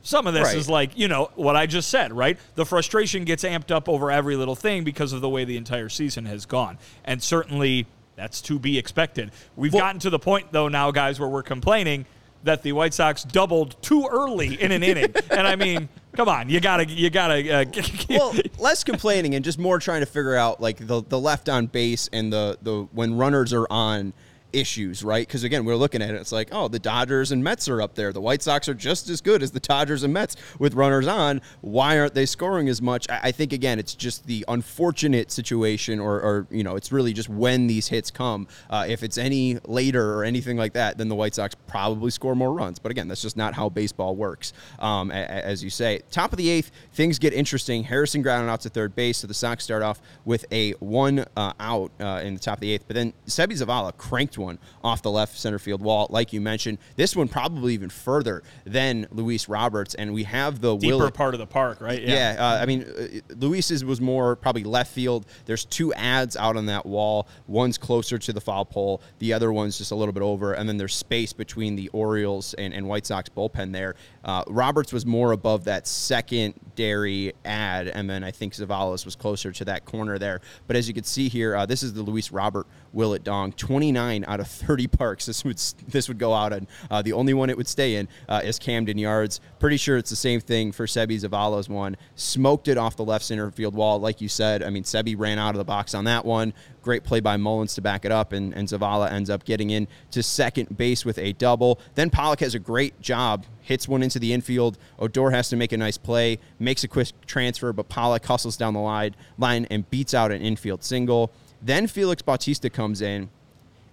Some 0.00 0.28
of 0.28 0.32
this 0.32 0.44
Right. 0.44 0.56
is 0.56 0.68
like, 0.70 0.96
you 0.96 1.08
know, 1.08 1.30
what 1.34 1.56
I 1.56 1.66
just 1.66 1.90
said, 1.90 2.12
right? 2.12 2.38
The 2.54 2.64
frustration 2.64 3.24
gets 3.24 3.42
amped 3.42 3.72
up 3.72 3.88
over 3.88 4.12
every 4.12 4.36
little 4.36 4.54
thing 4.54 4.84
because 4.84 5.12
of 5.12 5.20
the 5.20 5.28
way 5.28 5.44
the 5.44 5.56
entire 5.56 5.88
season 5.88 6.24
has 6.26 6.46
gone. 6.46 6.78
And 7.04 7.20
certainly 7.20 7.86
that's 8.18 8.42
to 8.42 8.58
be 8.58 8.76
expected. 8.76 9.30
We've 9.56 9.72
Well- 9.72 9.82
gotten 9.84 10.00
to 10.00 10.10
the 10.10 10.18
point, 10.18 10.48
though, 10.52 10.68
now, 10.68 10.90
guys, 10.90 11.18
where 11.20 11.28
we're 11.28 11.42
complaining 11.44 12.04
that 12.44 12.62
the 12.62 12.72
White 12.72 12.94
Sox 12.94 13.22
doubled 13.24 13.76
too 13.82 14.06
early 14.10 14.60
in 14.60 14.70
an 14.72 14.82
inning. 14.82 15.14
And 15.30 15.46
I 15.46 15.56
mean, 15.56 15.88
come 16.14 16.28
on, 16.28 16.48
you 16.48 16.60
gotta, 16.60 16.84
you 16.86 17.10
gotta. 17.10 17.60
Uh, 17.60 17.64
well, 18.10 18.34
less 18.58 18.82
complaining 18.84 19.34
and 19.34 19.44
just 19.44 19.58
more 19.58 19.78
trying 19.78 20.00
to 20.00 20.06
figure 20.06 20.34
out 20.34 20.60
like 20.60 20.84
the 20.86 21.02
the 21.08 21.18
left 21.18 21.48
on 21.48 21.66
base 21.66 22.08
and 22.12 22.32
the 22.32 22.58
the 22.62 22.82
when 22.92 23.16
runners 23.16 23.52
are 23.52 23.66
on 23.70 24.12
issues, 24.52 25.02
right? 25.02 25.26
Because 25.26 25.44
again, 25.44 25.64
we're 25.64 25.76
looking 25.76 26.02
at 26.02 26.10
it. 26.10 26.14
It's 26.14 26.32
like, 26.32 26.48
oh, 26.52 26.68
the 26.68 26.78
Dodgers 26.78 27.32
and 27.32 27.42
Mets 27.42 27.68
are 27.68 27.82
up 27.82 27.94
there. 27.94 28.12
The 28.12 28.20
White 28.20 28.42
Sox 28.42 28.68
are 28.68 28.74
just 28.74 29.08
as 29.08 29.20
good 29.20 29.42
as 29.42 29.50
the 29.50 29.60
Dodgers 29.60 30.02
and 30.02 30.12
Mets 30.12 30.36
with 30.58 30.74
runners 30.74 31.06
on. 31.06 31.40
Why 31.60 31.98
aren't 31.98 32.14
they 32.14 32.26
scoring 32.26 32.68
as 32.68 32.80
much? 32.80 33.06
I, 33.10 33.32
think 33.32 33.52
again, 33.52 33.78
it's 33.78 33.94
just 33.94 34.26
the 34.26 34.44
unfortunate 34.48 35.30
situation, 35.30 36.00
or, 36.00 36.20
or 36.20 36.46
you 36.50 36.64
know, 36.64 36.76
it's 36.76 36.92
really 36.92 37.12
just 37.12 37.28
when 37.28 37.66
these 37.66 37.88
hits 37.88 38.10
come. 38.10 38.48
Uh, 38.70 38.86
if 38.88 39.02
it's 39.02 39.18
any 39.18 39.58
later 39.66 40.14
or 40.14 40.24
anything 40.24 40.56
like 40.56 40.72
that, 40.72 40.98
then 40.98 41.08
the 41.08 41.14
White 41.14 41.34
Sox 41.34 41.54
probably 41.66 42.10
score 42.10 42.34
more 42.34 42.52
runs. 42.52 42.78
But 42.78 42.90
again, 42.90 43.08
that's 43.08 43.22
just 43.22 43.36
not 43.36 43.54
how 43.54 43.68
baseball 43.68 44.16
works. 44.16 44.52
Um, 44.78 45.10
as 45.10 45.62
you 45.62 45.70
say, 45.70 46.00
top 46.10 46.32
of 46.32 46.38
the 46.38 46.48
eighth, 46.48 46.70
things 46.92 47.18
get 47.18 47.32
interesting. 47.32 47.84
Harrison 47.84 48.22
grounded 48.22 48.50
out 48.50 48.62
to 48.62 48.70
third 48.70 48.94
base, 48.94 49.18
so 49.18 49.26
the 49.26 49.34
Sox 49.34 49.64
start 49.64 49.82
off 49.82 50.00
with 50.24 50.44
a 50.52 50.72
one 50.72 51.24
uh, 51.36 51.52
out 51.60 51.90
uh, 52.00 52.20
in 52.24 52.34
the 52.34 52.40
top 52.40 52.58
of 52.58 52.60
the 52.60 52.72
eighth. 52.72 52.84
But 52.86 52.94
then 52.94 53.12
Seby 53.26 53.52
Zavala 53.52 53.96
cranked 53.96 54.37
one 54.38 54.58
off 54.82 55.02
the 55.02 55.10
left 55.10 55.36
center 55.36 55.58
field 55.58 55.82
wall, 55.82 56.06
like 56.10 56.32
you 56.32 56.40
mentioned. 56.40 56.78
This 56.96 57.14
one 57.14 57.28
probably 57.28 57.74
even 57.74 57.90
further 57.90 58.42
than 58.64 59.06
Luis 59.10 59.48
Roberts, 59.48 59.94
and 59.94 60.14
we 60.14 60.24
have 60.24 60.60
the 60.60 60.76
deeper 60.76 60.96
Will- 60.96 61.10
part 61.10 61.34
of 61.34 61.40
the 61.40 61.46
park, 61.46 61.80
right? 61.80 62.00
yeah, 62.00 62.36
uh, 62.38 62.62
I 62.62 62.66
mean, 62.66 62.82
uh, 62.84 63.34
Luis's 63.36 63.84
was 63.84 64.00
more 64.00 64.36
probably 64.36 64.64
left 64.64 64.92
field. 64.92 65.26
There's 65.46 65.64
two 65.64 65.92
ads 65.94 66.36
out 66.36 66.56
on 66.56 66.66
that 66.66 66.86
wall. 66.86 67.26
One's 67.46 67.78
closer 67.78 68.18
to 68.18 68.32
the 68.32 68.40
foul 68.40 68.64
pole. 68.64 69.02
The 69.18 69.32
other 69.32 69.52
one's 69.52 69.78
just 69.78 69.90
a 69.90 69.94
little 69.94 70.12
bit 70.12 70.22
over. 70.22 70.52
And 70.52 70.68
then 70.68 70.76
there's 70.76 70.94
space 70.94 71.32
between 71.32 71.76
the 71.76 71.88
Orioles 71.88 72.54
and, 72.54 72.72
and 72.72 72.86
White 72.88 73.06
Sox 73.06 73.28
bullpen 73.28 73.72
there. 73.72 73.94
Uh, 74.28 74.44
Roberts 74.46 74.92
was 74.92 75.06
more 75.06 75.32
above 75.32 75.64
that 75.64 75.86
secondary 75.86 77.32
ad, 77.46 77.88
and 77.88 78.10
then 78.10 78.22
I 78.22 78.30
think 78.30 78.52
Zavala's 78.52 79.06
was 79.06 79.16
closer 79.16 79.52
to 79.52 79.64
that 79.64 79.86
corner 79.86 80.18
there. 80.18 80.42
But 80.66 80.76
as 80.76 80.86
you 80.86 80.92
can 80.92 81.04
see 81.04 81.30
here, 81.30 81.56
uh, 81.56 81.64
this 81.64 81.82
is 81.82 81.94
the 81.94 82.02
Luis 82.02 82.30
Robert 82.30 82.66
Would 82.92 83.14
It 83.14 83.24
Dong. 83.24 83.52
29 83.52 84.26
out 84.28 84.38
of 84.38 84.46
30 84.46 84.86
parks. 84.98 85.24
This 85.24 85.44
would 85.46 85.56
this 85.88 86.08
would 86.08 86.18
go 86.18 86.34
out 86.34 86.52
on. 86.52 86.68
Uh, 86.90 87.00
the 87.00 87.14
only 87.14 87.32
one 87.32 87.48
it 87.48 87.56
would 87.56 87.68
stay 87.68 87.94
in 87.94 88.06
uh, 88.28 88.42
is 88.44 88.58
Camden 88.58 88.98
Yards. 88.98 89.40
Pretty 89.60 89.78
sure 89.78 89.96
it's 89.96 90.10
the 90.10 90.16
same 90.16 90.40
thing 90.40 90.72
for 90.72 90.84
Seby 90.84 91.18
Zavala's 91.18 91.70
one. 91.70 91.96
Smoked 92.14 92.68
it 92.68 92.76
off 92.76 92.96
the 92.96 93.06
left 93.06 93.24
center 93.24 93.50
field 93.50 93.74
wall, 93.74 93.98
like 93.98 94.20
you 94.20 94.28
said. 94.28 94.62
I 94.62 94.68
mean, 94.68 94.82
Seby 94.82 95.14
ran 95.18 95.38
out 95.38 95.54
of 95.54 95.58
the 95.58 95.64
box 95.64 95.94
on 95.94 96.04
that 96.04 96.26
one. 96.26 96.52
Great 96.82 97.04
play 97.04 97.20
by 97.20 97.36
Mullins 97.36 97.74
to 97.74 97.80
back 97.80 98.04
it 98.04 98.12
up, 98.12 98.32
and, 98.32 98.54
and 98.54 98.68
Zavala 98.68 99.10
ends 99.10 99.30
up 99.30 99.44
getting 99.44 99.70
in 99.70 99.88
to 100.12 100.22
second 100.22 100.76
base 100.76 101.04
with 101.04 101.18
a 101.18 101.32
double. 101.34 101.80
Then 101.94 102.10
Pollock 102.10 102.40
has 102.40 102.54
a 102.54 102.58
great 102.58 103.00
job, 103.00 103.44
hits 103.62 103.88
one 103.88 104.02
into 104.02 104.18
the 104.18 104.32
infield. 104.32 104.78
Odor 104.98 105.30
has 105.30 105.48
to 105.50 105.56
make 105.56 105.72
a 105.72 105.76
nice 105.76 105.98
play, 105.98 106.38
makes 106.58 106.84
a 106.84 106.88
quick 106.88 107.08
transfer, 107.26 107.72
but 107.72 107.88
Pollock 107.88 108.24
hustles 108.24 108.56
down 108.56 108.74
the 108.74 108.80
line, 108.80 109.14
line 109.38 109.66
and 109.70 109.88
beats 109.90 110.14
out 110.14 110.30
an 110.30 110.40
infield 110.40 110.82
single. 110.82 111.30
Then 111.60 111.86
Felix 111.86 112.22
Bautista 112.22 112.70
comes 112.70 113.02
in, 113.02 113.28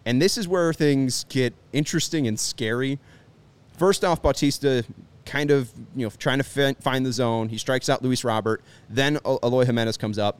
and 0.05 0.21
this 0.21 0.37
is 0.37 0.47
where 0.47 0.71
things 0.71 1.25
get 1.29 1.53
interesting 1.73 2.27
and 2.27 2.39
scary. 2.39 2.99
First 3.77 4.05
off, 4.05 4.21
Bautista 4.21 4.85
kind 5.25 5.49
of 5.49 5.71
you 5.95 6.05
know 6.05 6.11
trying 6.17 6.37
to 6.37 6.75
find 6.75 7.05
the 7.05 7.11
zone. 7.11 7.49
He 7.49 7.57
strikes 7.57 7.89
out 7.89 8.01
Luis 8.03 8.23
Robert. 8.23 8.61
Then 8.89 9.17
Eloy 9.25 9.65
Jimenez 9.65 9.97
comes 9.97 10.17
up. 10.17 10.39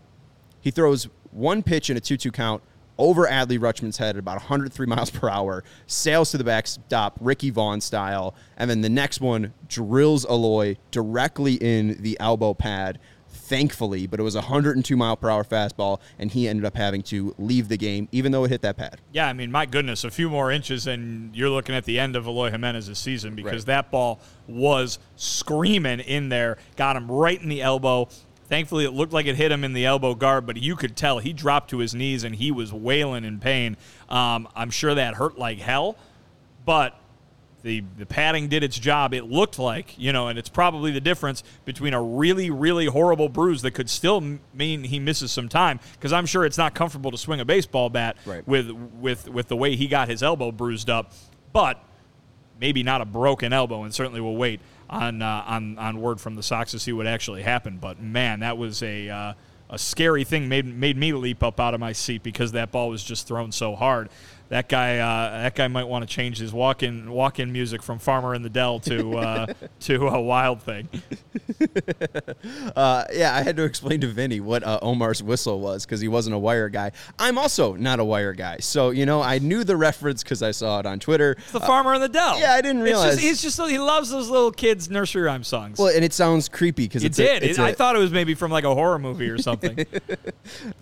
He 0.62 0.72
throws 0.72 1.10
one 1.36 1.62
pitch 1.63 1.89
in 1.89 1.98
a 1.98 2.01
2-2 2.01 2.32
count 2.34 2.63
over 2.98 3.27
Adley 3.27 3.60
Rutschman's 3.60 3.98
head 3.98 4.15
at 4.15 4.20
about 4.20 4.36
103 4.38 4.86
miles 4.88 5.10
per 5.10 5.30
hour, 5.30 5.63
sails 5.86 6.32
to 6.32 6.38
the 6.38 6.44
backstop, 6.46 7.18
Ricky 7.20 7.50
Vaughn 7.50 7.82
style, 7.82 8.34
and 8.58 8.70
then 8.70 8.82
the 8.82 8.89
next 8.89 9.20
one 9.20 9.54
drills 9.68 10.25
Eloy 10.25 10.77
directly 10.92 11.56
in 11.56 12.01
the 12.01 12.18
elbow 12.20 12.54
pad. 12.54 13.00
Thankfully, 13.27 14.08
but 14.08 14.20
it 14.20 14.24
was 14.24 14.34
a 14.36 14.39
102 14.39 14.96
mile 14.98 15.15
per 15.18 15.30
hour 15.30 15.44
fastball, 15.44 16.00
and 16.18 16.32
he 16.32 16.48
ended 16.48 16.65
up 16.65 16.75
having 16.75 17.04
to 17.04 17.36
leave 17.38 17.68
the 17.68 17.77
game, 17.77 18.08
even 18.12 18.32
though 18.32 18.44
it 18.46 18.50
hit 18.50 18.62
that 18.62 18.75
pad. 18.77 19.01
Yeah, 19.12 19.27
I 19.27 19.34
mean, 19.34 19.51
my 19.51 19.68
goodness, 19.68 20.04
a 20.04 20.10
few 20.10 20.30
more 20.30 20.51
inches, 20.51 20.88
and 20.88 21.36
you're 21.36 21.50
looking 21.50 21.75
at 21.75 21.84
the 21.84 22.00
end 22.00 22.15
of 22.15 22.25
Eloy 22.25 22.50
Jimenez's 22.50 22.98
season 22.98 23.36
because 23.36 23.62
Right. 23.63 23.65
that 23.68 23.92
ball 23.92 24.20
was 24.48 24.98
screaming 25.15 26.00
in 26.00 26.30
there, 26.30 26.57
got 26.75 26.96
him 26.96 27.12
right 27.12 27.40
in 27.40 27.50
the 27.50 27.62
elbow. 27.62 28.07
Thankfully, 28.48 28.86
it 28.86 28.92
looked 28.92 29.12
like 29.14 29.25
it 29.25 29.36
hit 29.36 29.51
him 29.51 29.64
in 29.64 29.74
the 29.74 29.86
elbow 29.86 30.14
guard, 30.14 30.46
but 30.46 30.58
you 30.58 30.75
could 30.75 30.96
tell 30.96 31.20
he 31.20 31.34
dropped 31.34 31.70
to 31.72 31.79
his 31.79 31.96
knees 31.96 32.24
and 32.24 32.36
he 32.36 32.51
was 32.51 32.72
wailing 32.72 33.24
in 33.24 33.40
pain. 33.40 33.75
Um, 34.08 34.48
I'm 34.55 34.70
sure 34.70 34.94
that 34.94 35.16
hurt 35.16 35.38
like 35.40 35.58
hell, 35.58 35.98
but 36.66 36.96
the 37.64 37.84
the 37.98 38.05
padding 38.05 38.48
did 38.48 38.64
its 38.64 38.77
job. 38.77 39.12
It 39.16 39.24
looked 39.25 39.58
like 39.58 39.98
you 39.98 40.14
know, 40.14 40.27
and 40.27 40.38
it's 40.38 40.50
probably 40.50 40.92
the 40.92 41.01
difference 41.01 41.42
between 41.66 41.96
a 41.96 42.01
really 42.03 42.51
really 42.51 42.86
horrible 42.86 43.27
bruise 43.29 43.64
that 43.64 43.72
could 43.72 43.90
still 43.90 44.18
m- 44.18 44.40
mean 44.53 44.84
he 44.84 45.00
misses 45.00 45.31
some 45.31 45.50
time 45.50 45.79
because 45.94 46.14
I'm 46.14 46.27
sure 46.27 46.46
it's 46.46 46.60
not 46.60 46.75
comfortable 46.75 47.10
to 47.10 47.18
swing 47.18 47.40
a 47.40 47.46
baseball 47.46 47.90
bat 47.90 48.18
Right. 48.27 48.48
with 48.48 48.70
with 48.70 49.27
with 49.27 49.48
the 49.48 49.55
way 49.55 49.75
he 49.75 49.88
got 49.88 50.08
his 50.08 50.22
elbow 50.22 50.51
bruised 50.51 50.92
up, 50.92 51.14
but 51.53 51.84
maybe 52.62 52.84
not 52.84 53.01
a 53.01 53.05
broken 53.05 53.51
elbow, 53.51 53.81
and 53.84 53.92
certainly 53.92 54.22
we'll 54.22 54.36
wait 54.36 54.60
on 54.96 55.22
uh, 55.22 55.44
on 55.46 55.77
on 55.77 56.00
word 56.00 56.20
from 56.22 56.36
the 56.36 56.44
Sox 56.44 56.72
to 56.72 56.79
see 56.79 56.94
what 56.94 57.08
actually 57.08 57.42
happened. 57.42 57.81
But 57.81 58.01
man, 58.01 58.40
that 58.40 58.58
was 58.58 58.81
a 58.81 59.10
uh, 59.10 59.34
a 59.70 59.77
scary 59.77 60.24
thing. 60.24 60.48
made 60.48 60.66
made 60.66 60.98
me 60.98 61.14
leap 61.14 61.44
up 61.44 61.60
out 61.60 61.74
of 61.74 61.79
my 61.79 61.92
seat 61.92 62.24
because 62.24 62.51
that 62.53 62.72
ball 62.72 62.90
was 62.90 63.03
just 63.03 63.27
thrown 63.27 63.51
so 63.51 63.75
hard. 63.75 64.10
That 64.50 64.70
guy 64.70 65.00
uh, 65.00 65.42
that 65.44 65.55
guy 65.55 65.68
might 65.68 65.86
want 65.86 66.08
to 66.08 66.14
change 66.14 66.38
his 66.38 66.53
walk 66.53 66.84
in 66.84 67.12
walk 67.12 67.40
in 67.40 67.51
music 67.51 67.81
from 67.81 67.98
Farmer 68.00 68.36
in 68.36 68.44
the 68.44 68.50
Dell 68.50 68.79
to 68.81 69.18
uh, 69.18 69.46
to 69.81 70.08
a 70.08 70.22
Wild 70.22 70.62
Thing. 70.62 70.88
Uh, 72.75 73.05
yeah, 73.14 73.36
I 73.36 73.42
had 73.44 73.55
to 73.58 73.64
explain 73.64 74.01
to 74.01 74.08
Vinnie 74.08 74.40
what 74.40 74.64
uh, 74.64 74.79
Omar's 74.81 75.22
whistle 75.24 75.60
was 75.60 75.86
because 75.86 76.00
he 76.01 76.08
wasn't 76.08 76.36
a 76.36 76.40
wire 76.40 76.70
guy. 76.70 76.92
I'm 77.18 77.38
also 77.38 77.75
not 77.75 78.00
a 78.00 78.03
wire 78.03 78.34
guy, 78.34 78.58
so 78.60 78.90
you 78.92 79.05
know 79.05 79.22
I 79.22 79.40
knew 79.40 79.64
the 79.64 79.75
reference 79.77 80.24
because 80.24 80.44
I 80.44 80.51
saw 80.51 80.79
it 80.79 80.86
on 80.86 81.00
Twitter. 81.00 81.38
The 81.51 81.60
Farmer 81.60 81.94
in 81.96 82.01
the 82.01 82.10
Dell. 82.10 82.40
yeah, 82.40 82.53
I 82.53 82.62
didn't 82.62 82.81
It's 82.81 82.86
realize. 82.86 83.12
just, 83.14 83.24
he's 83.24 83.42
just 83.42 83.60
he 83.70 83.79
loves 83.79 84.10
those 84.10 84.29
little 84.29 84.51
kids 84.51 84.90
nursery 84.90 85.24
rhyme 85.24 85.44
songs. 85.44 85.77
Well, 85.79 85.94
and 85.96 86.03
it 86.03 86.14
sounds 86.14 86.50
creepy 86.50 86.84
because 86.88 87.03
it 87.03 87.08
it's 87.08 87.18
did. 87.18 87.44
A, 87.44 87.50
it's 87.50 87.58
It- 87.60 87.62
I 87.62 87.70
a- 87.70 87.74
thought 87.74 87.96
it 87.96 88.00
was 88.00 88.12
maybe 88.12 88.34
from 88.36 88.51
like 88.51 88.64
a 88.64 88.74
horror 88.74 89.00
movie 89.00 89.29
or 89.29 89.38
something. 89.38 89.86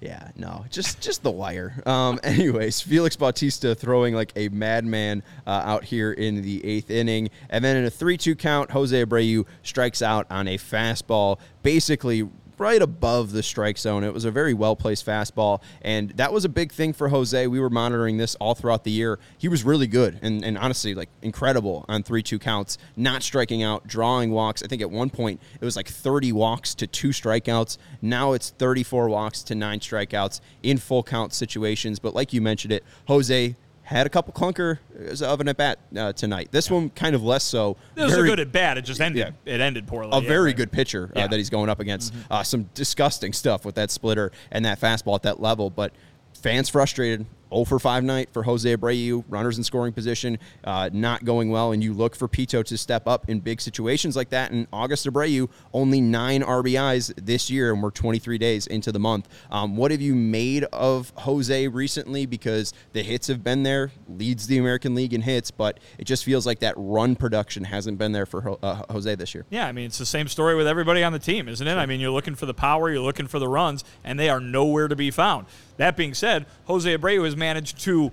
Yeah, 0.00 0.30
no, 0.34 0.64
just 0.70 1.00
just 1.00 1.22
the 1.22 1.30
wire. 1.30 1.74
Um, 1.84 2.18
anyways, 2.24 2.80
Felix 2.80 3.16
Bautista 3.16 3.74
throwing 3.74 4.14
like 4.14 4.32
a 4.34 4.48
madman 4.48 5.22
uh, 5.46 5.50
out 5.50 5.84
here 5.84 6.10
in 6.12 6.40
the 6.40 6.64
eighth 6.64 6.90
inning, 6.90 7.28
and 7.50 7.62
then 7.62 7.76
in 7.76 7.84
a 7.84 7.90
three-two 7.90 8.34
count, 8.34 8.70
Jose 8.70 9.04
Abreu 9.04 9.46
strikes 9.62 10.00
out 10.00 10.26
on 10.30 10.48
a 10.48 10.56
fastball, 10.56 11.38
basically 11.62 12.26
right 12.60 12.82
above 12.82 13.32
the 13.32 13.42
strike 13.42 13.78
zone. 13.78 14.04
It 14.04 14.12
was 14.12 14.26
a 14.26 14.30
very 14.30 14.52
well 14.52 14.76
placed 14.76 15.06
fastball, 15.06 15.62
and 15.80 16.10
that 16.10 16.32
was 16.32 16.44
a 16.44 16.48
big 16.48 16.70
thing 16.70 16.92
for 16.92 17.08
Jose. 17.08 17.46
We 17.46 17.58
were 17.58 17.70
monitoring 17.70 18.18
this 18.18 18.34
all 18.36 18.54
throughout 18.54 18.84
the 18.84 18.90
year. 18.90 19.18
He 19.38 19.48
was 19.48 19.64
really 19.64 19.86
good 19.86 20.18
and, 20.22 20.44
and 20.44 20.58
honestly 20.58 20.94
like 20.94 21.08
incredible 21.22 21.86
on 21.88 22.02
three 22.02 22.22
two 22.22 22.38
counts, 22.38 22.76
not 22.96 23.22
striking 23.22 23.62
out, 23.62 23.86
drawing 23.86 24.30
walks. 24.30 24.62
I 24.62 24.66
think 24.66 24.82
at 24.82 24.90
one 24.90 25.08
point 25.08 25.40
it 25.58 25.64
was 25.64 25.74
like 25.74 25.88
30 25.88 26.32
walks 26.32 26.74
to 26.76 26.86
two 26.86 27.08
strikeouts. 27.08 27.78
Now 28.02 28.34
it's 28.34 28.50
34 28.50 29.08
walks 29.08 29.42
to 29.44 29.54
nine 29.54 29.80
strikeouts 29.80 30.40
in 30.62 30.76
full 30.76 31.02
count 31.02 31.32
situations. 31.32 31.98
But 31.98 32.14
like 32.14 32.34
you 32.34 32.42
mentioned 32.42 32.72
it, 32.72 32.84
Jose 33.08 33.56
had 33.90 34.06
a 34.06 34.10
couple 34.10 34.32
clunker 34.32 34.78
of 35.20 35.40
an 35.40 35.48
at 35.48 35.56
bat 35.56 35.80
uh, 35.96 36.12
tonight. 36.12 36.48
This 36.52 36.70
one 36.70 36.90
kind 36.90 37.16
of 37.16 37.24
less 37.24 37.42
so. 37.42 37.76
It 37.96 38.02
was 38.02 38.16
a 38.16 38.22
good 38.22 38.38
at 38.38 38.52
bat. 38.52 38.78
It 38.78 38.82
just 38.82 39.00
ended. 39.00 39.34
It 39.44 39.60
ended 39.60 39.88
poorly. 39.88 40.10
a 40.12 40.20
yeah, 40.22 40.28
very 40.28 40.46
right. 40.50 40.56
good 40.56 40.70
pitcher 40.70 41.04
uh, 41.04 41.12
Yeah. 41.14 41.22
Mm-hmm. 41.22 41.30
that 41.32 41.36
he's 41.38 41.50
going 41.50 41.68
up 41.68 41.80
against. 41.80 42.14
Uh, 42.30 42.44
some 42.44 42.70
disgusting 42.74 43.32
stuff 43.32 43.64
with 43.64 43.74
that 43.74 43.90
splitter 43.90 44.30
and 44.52 44.64
that 44.64 44.80
fastball 44.80 45.16
at 45.16 45.22
that 45.24 45.40
level, 45.40 45.70
but 45.70 45.92
fans 46.34 46.68
frustrated. 46.68 47.26
0 47.52 47.64
for 47.64 47.78
5 47.78 48.04
night 48.04 48.30
for 48.32 48.42
Jose 48.42 48.76
Abreu, 48.76 49.24
runners 49.28 49.58
in 49.58 49.64
scoring 49.64 49.92
position, 49.92 50.38
uh, 50.64 50.90
not 50.92 51.24
going 51.24 51.50
well, 51.50 51.72
and 51.72 51.82
you 51.82 51.92
look 51.92 52.14
for 52.16 52.28
Pito 52.28 52.64
to 52.64 52.78
step 52.78 53.06
up 53.06 53.28
in 53.28 53.40
big 53.40 53.60
situations 53.60 54.16
like 54.16 54.30
that. 54.30 54.50
And 54.50 54.66
August 54.72 55.06
Abreu, 55.06 55.48
only 55.72 56.00
nine 56.00 56.42
RBIs 56.42 57.12
this 57.16 57.50
year, 57.50 57.72
and 57.72 57.82
we're 57.82 57.90
23 57.90 58.38
days 58.38 58.66
into 58.66 58.92
the 58.92 58.98
month. 58.98 59.28
Um, 59.50 59.76
what 59.76 59.90
have 59.90 60.00
you 60.00 60.14
made 60.14 60.64
of 60.64 61.12
Jose 61.18 61.68
recently? 61.68 62.26
Because 62.26 62.72
the 62.92 63.02
hits 63.02 63.26
have 63.28 63.42
been 63.42 63.62
there, 63.62 63.90
leads 64.08 64.46
the 64.46 64.58
American 64.58 64.94
League 64.94 65.14
in 65.14 65.22
hits, 65.22 65.50
but 65.50 65.78
it 65.98 66.04
just 66.04 66.24
feels 66.24 66.46
like 66.46 66.60
that 66.60 66.74
run 66.76 67.16
production 67.16 67.64
hasn't 67.64 67.98
been 67.98 68.12
there 68.12 68.26
for 68.26 68.58
uh, 68.62 68.82
Jose 68.90 69.14
this 69.14 69.34
year. 69.34 69.44
Yeah, 69.50 69.66
I 69.66 69.72
mean, 69.72 69.86
it's 69.86 69.98
the 69.98 70.06
same 70.06 70.28
story 70.28 70.54
with 70.54 70.66
everybody 70.66 71.02
on 71.02 71.12
the 71.12 71.18
team, 71.18 71.48
isn't 71.48 71.66
it? 71.66 71.74
I 71.74 71.86
mean, 71.86 72.00
you're 72.00 72.10
looking 72.10 72.34
for 72.34 72.46
the 72.46 72.54
power, 72.54 72.90
you're 72.90 73.00
looking 73.00 73.26
for 73.26 73.38
the 73.38 73.48
runs, 73.48 73.84
and 74.04 74.18
they 74.18 74.28
are 74.28 74.40
nowhere 74.40 74.88
to 74.88 74.96
be 74.96 75.10
found. 75.10 75.46
That 75.80 75.96
being 75.96 76.12
said, 76.12 76.44
Jose 76.64 76.94
Abreu 76.94 77.24
has 77.24 77.36
managed 77.36 77.80
to 77.80 78.12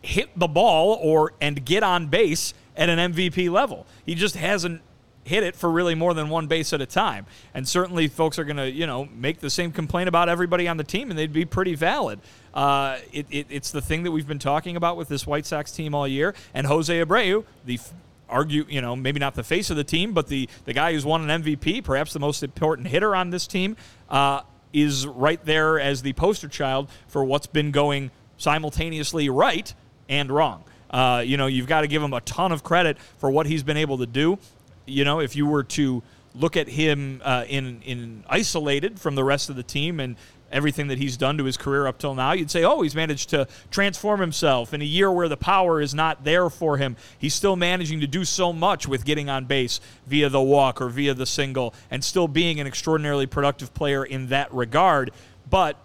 hit 0.00 0.30
the 0.38 0.48
ball 0.48 0.98
or 1.02 1.34
and 1.42 1.62
get 1.62 1.82
on 1.82 2.06
base 2.06 2.54
at 2.74 2.88
an 2.88 3.12
MVP 3.12 3.50
level. 3.50 3.86
He 4.06 4.14
just 4.14 4.34
hasn't 4.34 4.80
hit 5.24 5.42
it 5.42 5.54
for 5.56 5.70
really 5.70 5.94
more 5.94 6.14
than 6.14 6.30
one 6.30 6.46
base 6.46 6.72
at 6.72 6.80
a 6.80 6.86
time. 6.86 7.26
And 7.52 7.68
certainly, 7.68 8.08
folks 8.08 8.38
are 8.38 8.44
going 8.44 8.56
to, 8.56 8.70
you 8.70 8.86
know, 8.86 9.06
make 9.14 9.40
the 9.40 9.50
same 9.50 9.72
complaint 9.72 10.08
about 10.08 10.30
everybody 10.30 10.68
on 10.68 10.78
the 10.78 10.84
team, 10.84 11.10
and 11.10 11.18
they'd 11.18 11.34
be 11.34 11.44
pretty 11.44 11.74
valid. 11.74 12.18
Uh, 12.54 12.96
it, 13.12 13.26
it, 13.30 13.46
it's 13.50 13.72
the 13.72 13.82
thing 13.82 14.04
that 14.04 14.10
we've 14.10 14.26
been 14.26 14.38
talking 14.38 14.76
about 14.76 14.96
with 14.96 15.08
this 15.08 15.26
White 15.26 15.44
Sox 15.44 15.72
team 15.72 15.94
all 15.94 16.08
year. 16.08 16.34
And 16.54 16.66
Jose 16.66 17.04
Abreu, 17.04 17.44
the 17.66 17.78
argue, 18.26 18.64
you 18.70 18.80
know, 18.80 18.96
maybe 18.96 19.20
not 19.20 19.34
the 19.34 19.44
face 19.44 19.68
of 19.68 19.76
the 19.76 19.84
team, 19.84 20.14
but 20.14 20.28
the, 20.28 20.48
the 20.64 20.72
guy 20.72 20.92
who's 20.92 21.04
won 21.04 21.28
an 21.28 21.42
MVP, 21.42 21.84
perhaps 21.84 22.14
the 22.14 22.20
most 22.20 22.42
important 22.42 22.88
hitter 22.88 23.14
on 23.14 23.28
this 23.28 23.46
team, 23.46 23.76
uh, 24.08 24.40
is 24.76 25.06
right 25.06 25.42
there 25.44 25.80
as 25.80 26.02
the 26.02 26.12
poster 26.12 26.48
child 26.48 26.90
for 27.08 27.24
what's 27.24 27.46
been 27.46 27.70
going 27.70 28.10
simultaneously 28.36 29.28
right 29.28 29.74
and 30.08 30.30
wrong. 30.30 30.64
Uh, 30.90 31.22
you 31.24 31.36
know, 31.36 31.46
you've 31.46 31.66
got 31.66 31.80
to 31.80 31.88
give 31.88 32.02
him 32.02 32.12
a 32.12 32.20
ton 32.20 32.52
of 32.52 32.62
credit 32.62 32.98
for 33.18 33.30
what 33.30 33.46
he's 33.46 33.62
been 33.62 33.76
able 33.76 33.98
to 33.98 34.06
do. 34.06 34.38
You 34.86 35.04
know, 35.04 35.20
if 35.20 35.34
you 35.34 35.46
were 35.46 35.64
to 35.64 36.02
look 36.34 36.56
at 36.56 36.68
him 36.68 37.22
uh, 37.24 37.44
in 37.48 37.80
in 37.82 38.24
isolated 38.28 39.00
from 39.00 39.14
the 39.14 39.24
rest 39.24 39.48
of 39.48 39.56
the 39.56 39.62
team 39.62 39.98
and 39.98 40.16
everything 40.50 40.88
that 40.88 40.98
he's 40.98 41.16
done 41.16 41.38
to 41.38 41.44
his 41.44 41.56
career 41.56 41.86
up 41.86 41.98
till 41.98 42.14
now, 42.14 42.32
you'd 42.32 42.50
say, 42.50 42.64
oh, 42.64 42.82
he's 42.82 42.94
managed 42.94 43.30
to 43.30 43.48
transform 43.70 44.20
himself 44.20 44.72
in 44.72 44.80
a 44.80 44.84
year 44.84 45.10
where 45.10 45.28
the 45.28 45.36
power 45.36 45.80
is 45.80 45.94
not 45.94 46.24
there 46.24 46.48
for 46.48 46.76
him. 46.76 46.96
He's 47.18 47.34
still 47.34 47.56
managing 47.56 48.00
to 48.00 48.06
do 48.06 48.24
so 48.24 48.52
much 48.52 48.86
with 48.86 49.04
getting 49.04 49.28
on 49.28 49.46
base 49.46 49.80
via 50.06 50.28
the 50.28 50.40
walk 50.40 50.80
or 50.80 50.88
via 50.88 51.14
the 51.14 51.26
single 51.26 51.74
and 51.90 52.02
still 52.02 52.28
being 52.28 52.60
an 52.60 52.66
extraordinarily 52.66 53.26
productive 53.26 53.74
player 53.74 54.04
in 54.04 54.28
that 54.28 54.52
regard. 54.52 55.10
But 55.48 55.76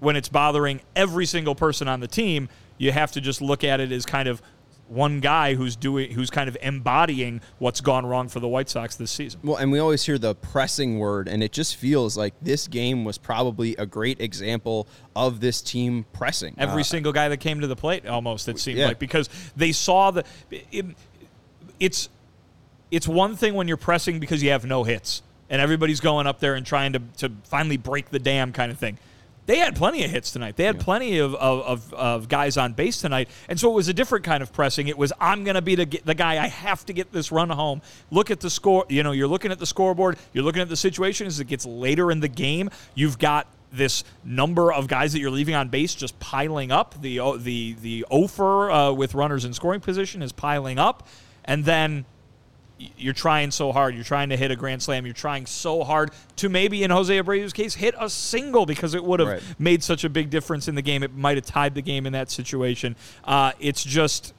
when 0.00 0.16
it's 0.16 0.28
bothering 0.28 0.80
every 0.94 1.26
single 1.26 1.54
person 1.54 1.88
on 1.88 2.00
the 2.00 2.08
team, 2.08 2.48
you 2.78 2.92
have 2.92 3.12
to 3.12 3.20
just 3.20 3.40
look 3.40 3.64
at 3.64 3.80
it 3.80 3.92
as 3.92 4.04
kind 4.04 4.28
of 4.28 4.42
one 4.88 5.20
guy 5.20 5.54
who's 5.54 5.76
doing 5.76 6.12
who's 6.12 6.30
kind 6.30 6.48
of 6.48 6.56
embodying 6.62 7.40
what's 7.58 7.80
gone 7.80 8.06
wrong 8.06 8.28
for 8.28 8.40
the 8.40 8.48
White 8.48 8.68
Sox 8.68 8.96
this 8.96 9.10
season. 9.10 9.40
Well, 9.42 9.56
and 9.56 9.72
we 9.72 9.78
always 9.78 10.04
hear 10.04 10.18
the 10.18 10.34
pressing 10.34 10.98
word, 10.98 11.28
and 11.28 11.42
it 11.42 11.52
just 11.52 11.76
feels 11.76 12.16
like 12.16 12.34
this 12.40 12.68
game 12.68 13.04
was 13.04 13.18
probably 13.18 13.76
a 13.76 13.86
great 13.86 14.20
example 14.20 14.86
of 15.14 15.40
this 15.40 15.60
team 15.60 16.06
pressing. 16.12 16.54
Every 16.58 16.82
uh, 16.82 16.84
single 16.84 17.12
guy 17.12 17.28
that 17.28 17.38
came 17.38 17.60
to 17.60 17.66
the 17.66 17.76
plate, 17.76 18.06
almost 18.06 18.48
it 18.48 18.58
seemed 18.58 18.78
yeah. 18.78 18.88
like, 18.88 18.98
because 18.98 19.28
they 19.56 19.72
saw 19.72 20.10
the. 20.10 20.24
It, 20.50 20.86
it's 21.78 22.08
it's 22.90 23.08
one 23.08 23.36
thing 23.36 23.54
when 23.54 23.68
you're 23.68 23.76
pressing 23.76 24.20
because 24.20 24.42
you 24.42 24.50
have 24.50 24.64
no 24.64 24.84
hits 24.84 25.22
and 25.50 25.60
everybody's 25.60 26.00
going 26.00 26.26
up 26.26 26.40
there 26.40 26.54
and 26.54 26.64
trying 26.64 26.92
to 26.92 27.00
to 27.18 27.30
finally 27.44 27.76
break 27.76 28.10
the 28.10 28.18
dam 28.18 28.52
kind 28.52 28.70
of 28.70 28.78
thing 28.78 28.98
they 29.46 29.58
had 29.58 29.76
plenty 29.76 30.04
of 30.04 30.10
hits 30.10 30.32
tonight. 30.32 30.56
They 30.56 30.64
had 30.64 30.76
yeah. 30.76 30.82
plenty 30.82 31.18
of, 31.18 31.34
of, 31.36 31.62
of, 31.62 31.94
of, 31.94 32.28
guys 32.28 32.56
on 32.56 32.72
base 32.72 33.00
tonight. 33.00 33.28
And 33.48 33.58
so 33.58 33.70
it 33.70 33.74
was 33.74 33.88
a 33.88 33.94
different 33.94 34.24
kind 34.24 34.42
of 34.42 34.52
pressing. 34.52 34.88
It 34.88 34.98
was, 34.98 35.12
I'm 35.20 35.44
going 35.44 35.54
to 35.54 35.62
be 35.62 35.76
the, 35.76 35.86
the 36.04 36.14
guy. 36.14 36.42
I 36.42 36.48
have 36.48 36.84
to 36.86 36.92
get 36.92 37.12
this 37.12 37.30
run 37.30 37.50
home. 37.50 37.80
Look 38.10 38.30
at 38.30 38.40
the 38.40 38.50
score. 38.50 38.84
You 38.88 39.04
know, 39.04 39.12
you're 39.12 39.28
looking 39.28 39.52
at 39.52 39.58
the 39.58 39.66
scoreboard. 39.66 40.18
You're 40.32 40.44
looking 40.44 40.62
at 40.62 40.68
the 40.68 40.76
situation 40.76 41.26
as 41.28 41.38
it 41.38 41.46
gets 41.46 41.64
later 41.64 42.10
in 42.10 42.20
the 42.20 42.28
game. 42.28 42.70
You've 42.94 43.18
got 43.18 43.46
this 43.72 44.04
number 44.24 44.72
of 44.72 44.88
guys 44.88 45.12
that 45.12 45.20
you're 45.20 45.30
leaving 45.30 45.54
on 45.54 45.68
base 45.68 45.94
just 45.94 46.18
piling 46.18 46.72
up. 46.72 47.00
The, 47.00 47.18
the, 47.38 47.76
the 47.80 48.04
offer 48.10 48.70
uh, 48.70 48.92
with 48.92 49.14
runners 49.14 49.44
in 49.44 49.52
scoring 49.52 49.80
position 49.80 50.22
is 50.22 50.32
piling 50.32 50.78
up. 50.78 51.06
And 51.44 51.64
then 51.64 52.04
you're 52.78 53.14
trying 53.14 53.50
so 53.50 53.72
hard. 53.72 53.94
You're 53.94 54.04
trying 54.04 54.28
to 54.28 54.36
hit 54.36 54.50
a 54.50 54.56
grand 54.56 54.82
slam. 54.82 55.06
You're 55.06 55.14
trying 55.14 55.46
so 55.46 55.82
hard 55.82 56.10
to 56.36 56.48
maybe, 56.48 56.82
in 56.82 56.90
Jose 56.90 57.16
Abreu's 57.16 57.52
case, 57.52 57.74
hit 57.74 57.94
a 57.98 58.10
single 58.10 58.66
because 58.66 58.94
it 58.94 59.02
would 59.02 59.20
have 59.20 59.28
right. 59.28 59.42
made 59.58 59.82
such 59.82 60.04
a 60.04 60.10
big 60.10 60.30
difference 60.30 60.68
in 60.68 60.74
the 60.74 60.82
game. 60.82 61.02
It 61.02 61.14
might 61.14 61.36
have 61.36 61.46
tied 61.46 61.74
the 61.74 61.82
game 61.82 62.06
in 62.06 62.12
that 62.12 62.30
situation. 62.30 62.96
Uh, 63.24 63.52
it's 63.60 63.82
just 63.82 64.34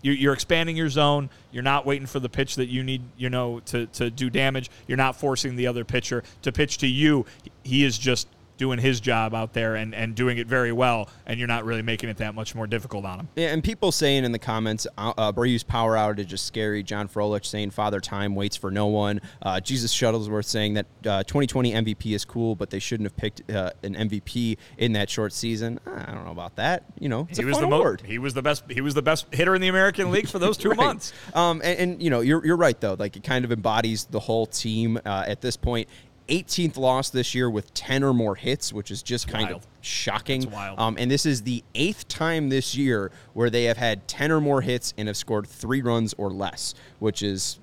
you're 0.00 0.32
expanding 0.32 0.76
your 0.76 0.88
zone. 0.88 1.28
You're 1.50 1.64
not 1.64 1.84
waiting 1.84 2.06
for 2.06 2.20
the 2.20 2.28
pitch 2.28 2.54
that 2.56 2.66
you 2.66 2.84
need, 2.84 3.02
you 3.16 3.28
know, 3.28 3.60
to, 3.66 3.86
to 3.86 4.10
do 4.10 4.30
damage. 4.30 4.70
You're 4.86 4.96
not 4.96 5.16
forcing 5.16 5.56
the 5.56 5.66
other 5.66 5.84
pitcher 5.84 6.22
to 6.42 6.52
pitch 6.52 6.78
to 6.78 6.86
you. 6.86 7.26
He 7.64 7.84
is 7.84 7.98
just 7.98 8.28
doing 8.58 8.78
his 8.78 9.00
job 9.00 9.34
out 9.34 9.54
there 9.54 9.76
and, 9.76 9.94
and 9.94 10.14
doing 10.14 10.36
it 10.36 10.46
very 10.46 10.72
well, 10.72 11.08
and 11.26 11.38
you're 11.38 11.48
not 11.48 11.64
really 11.64 11.82
making 11.82 12.10
it 12.10 12.18
that 12.18 12.34
much 12.34 12.54
more 12.54 12.66
difficult 12.66 13.04
on 13.04 13.20
him. 13.20 13.28
Yeah, 13.36 13.48
and 13.48 13.64
people 13.64 13.92
saying 13.92 14.24
in 14.24 14.32
the 14.32 14.38
comments, 14.38 14.86
uh, 14.98 15.14
uh 15.16 15.32
Abreu's 15.32 15.62
power 15.62 15.94
outage 15.94 16.32
is 16.32 16.42
scary. 16.42 16.82
John 16.82 17.08
Frolich 17.08 17.46
saying 17.46 17.70
Father 17.70 18.00
Time 18.00 18.34
waits 18.34 18.56
for 18.56 18.70
no 18.70 18.86
one. 18.86 19.20
Uh, 19.40 19.60
Jesus 19.60 19.94
Shuttlesworth 19.94 20.44
saying 20.44 20.74
that 20.74 20.86
uh, 21.06 21.22
2020 21.22 21.72
MVP 21.72 22.14
is 22.14 22.24
cool, 22.24 22.54
but 22.54 22.70
they 22.70 22.78
shouldn't 22.78 23.06
have 23.06 23.16
picked 23.16 23.50
uh, 23.50 23.70
an 23.82 23.94
MVP 23.94 24.58
in 24.76 24.92
that 24.92 25.08
short 25.08 25.32
season. 25.32 25.78
I 25.86 26.12
don't 26.12 26.24
know 26.24 26.32
about 26.32 26.56
that. 26.56 26.84
You 26.98 27.08
know, 27.08 27.28
he 27.30 27.44
was 27.44 27.58
the 27.58 27.64
award. 27.64 28.02
Mo- 28.02 28.08
he 28.08 28.18
was 28.18 28.34
the 28.34 28.42
best. 28.42 28.64
He 28.68 28.80
was 28.80 28.94
the 28.94 29.02
best 29.02 29.32
hitter 29.32 29.54
in 29.54 29.60
the 29.60 29.68
American 29.68 30.10
League 30.10 30.28
for 30.28 30.38
those 30.38 30.56
two 30.56 30.68
right. 30.70 30.78
months. 30.78 31.12
Um, 31.34 31.60
and, 31.64 31.78
and, 31.78 32.02
you 32.02 32.10
know, 32.10 32.20
you're 32.20 32.44
you're 32.44 32.56
right 32.56 32.78
though. 32.80 32.96
Like 32.98 33.16
it 33.16 33.22
kind 33.22 33.44
of 33.44 33.52
embodies 33.52 34.04
the 34.06 34.20
whole 34.20 34.46
team 34.46 34.98
uh, 35.04 35.24
at 35.26 35.40
this 35.40 35.56
point. 35.56 35.88
18th 36.28 36.76
loss 36.76 37.10
this 37.10 37.34
year 37.34 37.50
with 37.50 37.72
10 37.74 38.04
or 38.04 38.14
more 38.14 38.34
hits, 38.36 38.72
which 38.72 38.90
is 38.90 39.02
just 39.02 39.28
kind 39.28 39.48
wild. 39.48 39.62
of 39.62 39.66
shocking. 39.80 40.52
Um, 40.54 40.96
and 40.98 41.10
this 41.10 41.26
is 41.26 41.42
the 41.42 41.64
eighth 41.74 42.08
time 42.08 42.48
this 42.48 42.76
year 42.76 43.10
where 43.32 43.50
they 43.50 43.64
have 43.64 43.76
had 43.76 44.06
10 44.08 44.30
or 44.30 44.40
more 44.40 44.60
hits 44.60 44.94
and 44.96 45.08
have 45.08 45.16
scored 45.16 45.46
three 45.46 45.82
runs 45.82 46.14
or 46.18 46.30
less, 46.30 46.74
which 46.98 47.22
is 47.22 47.58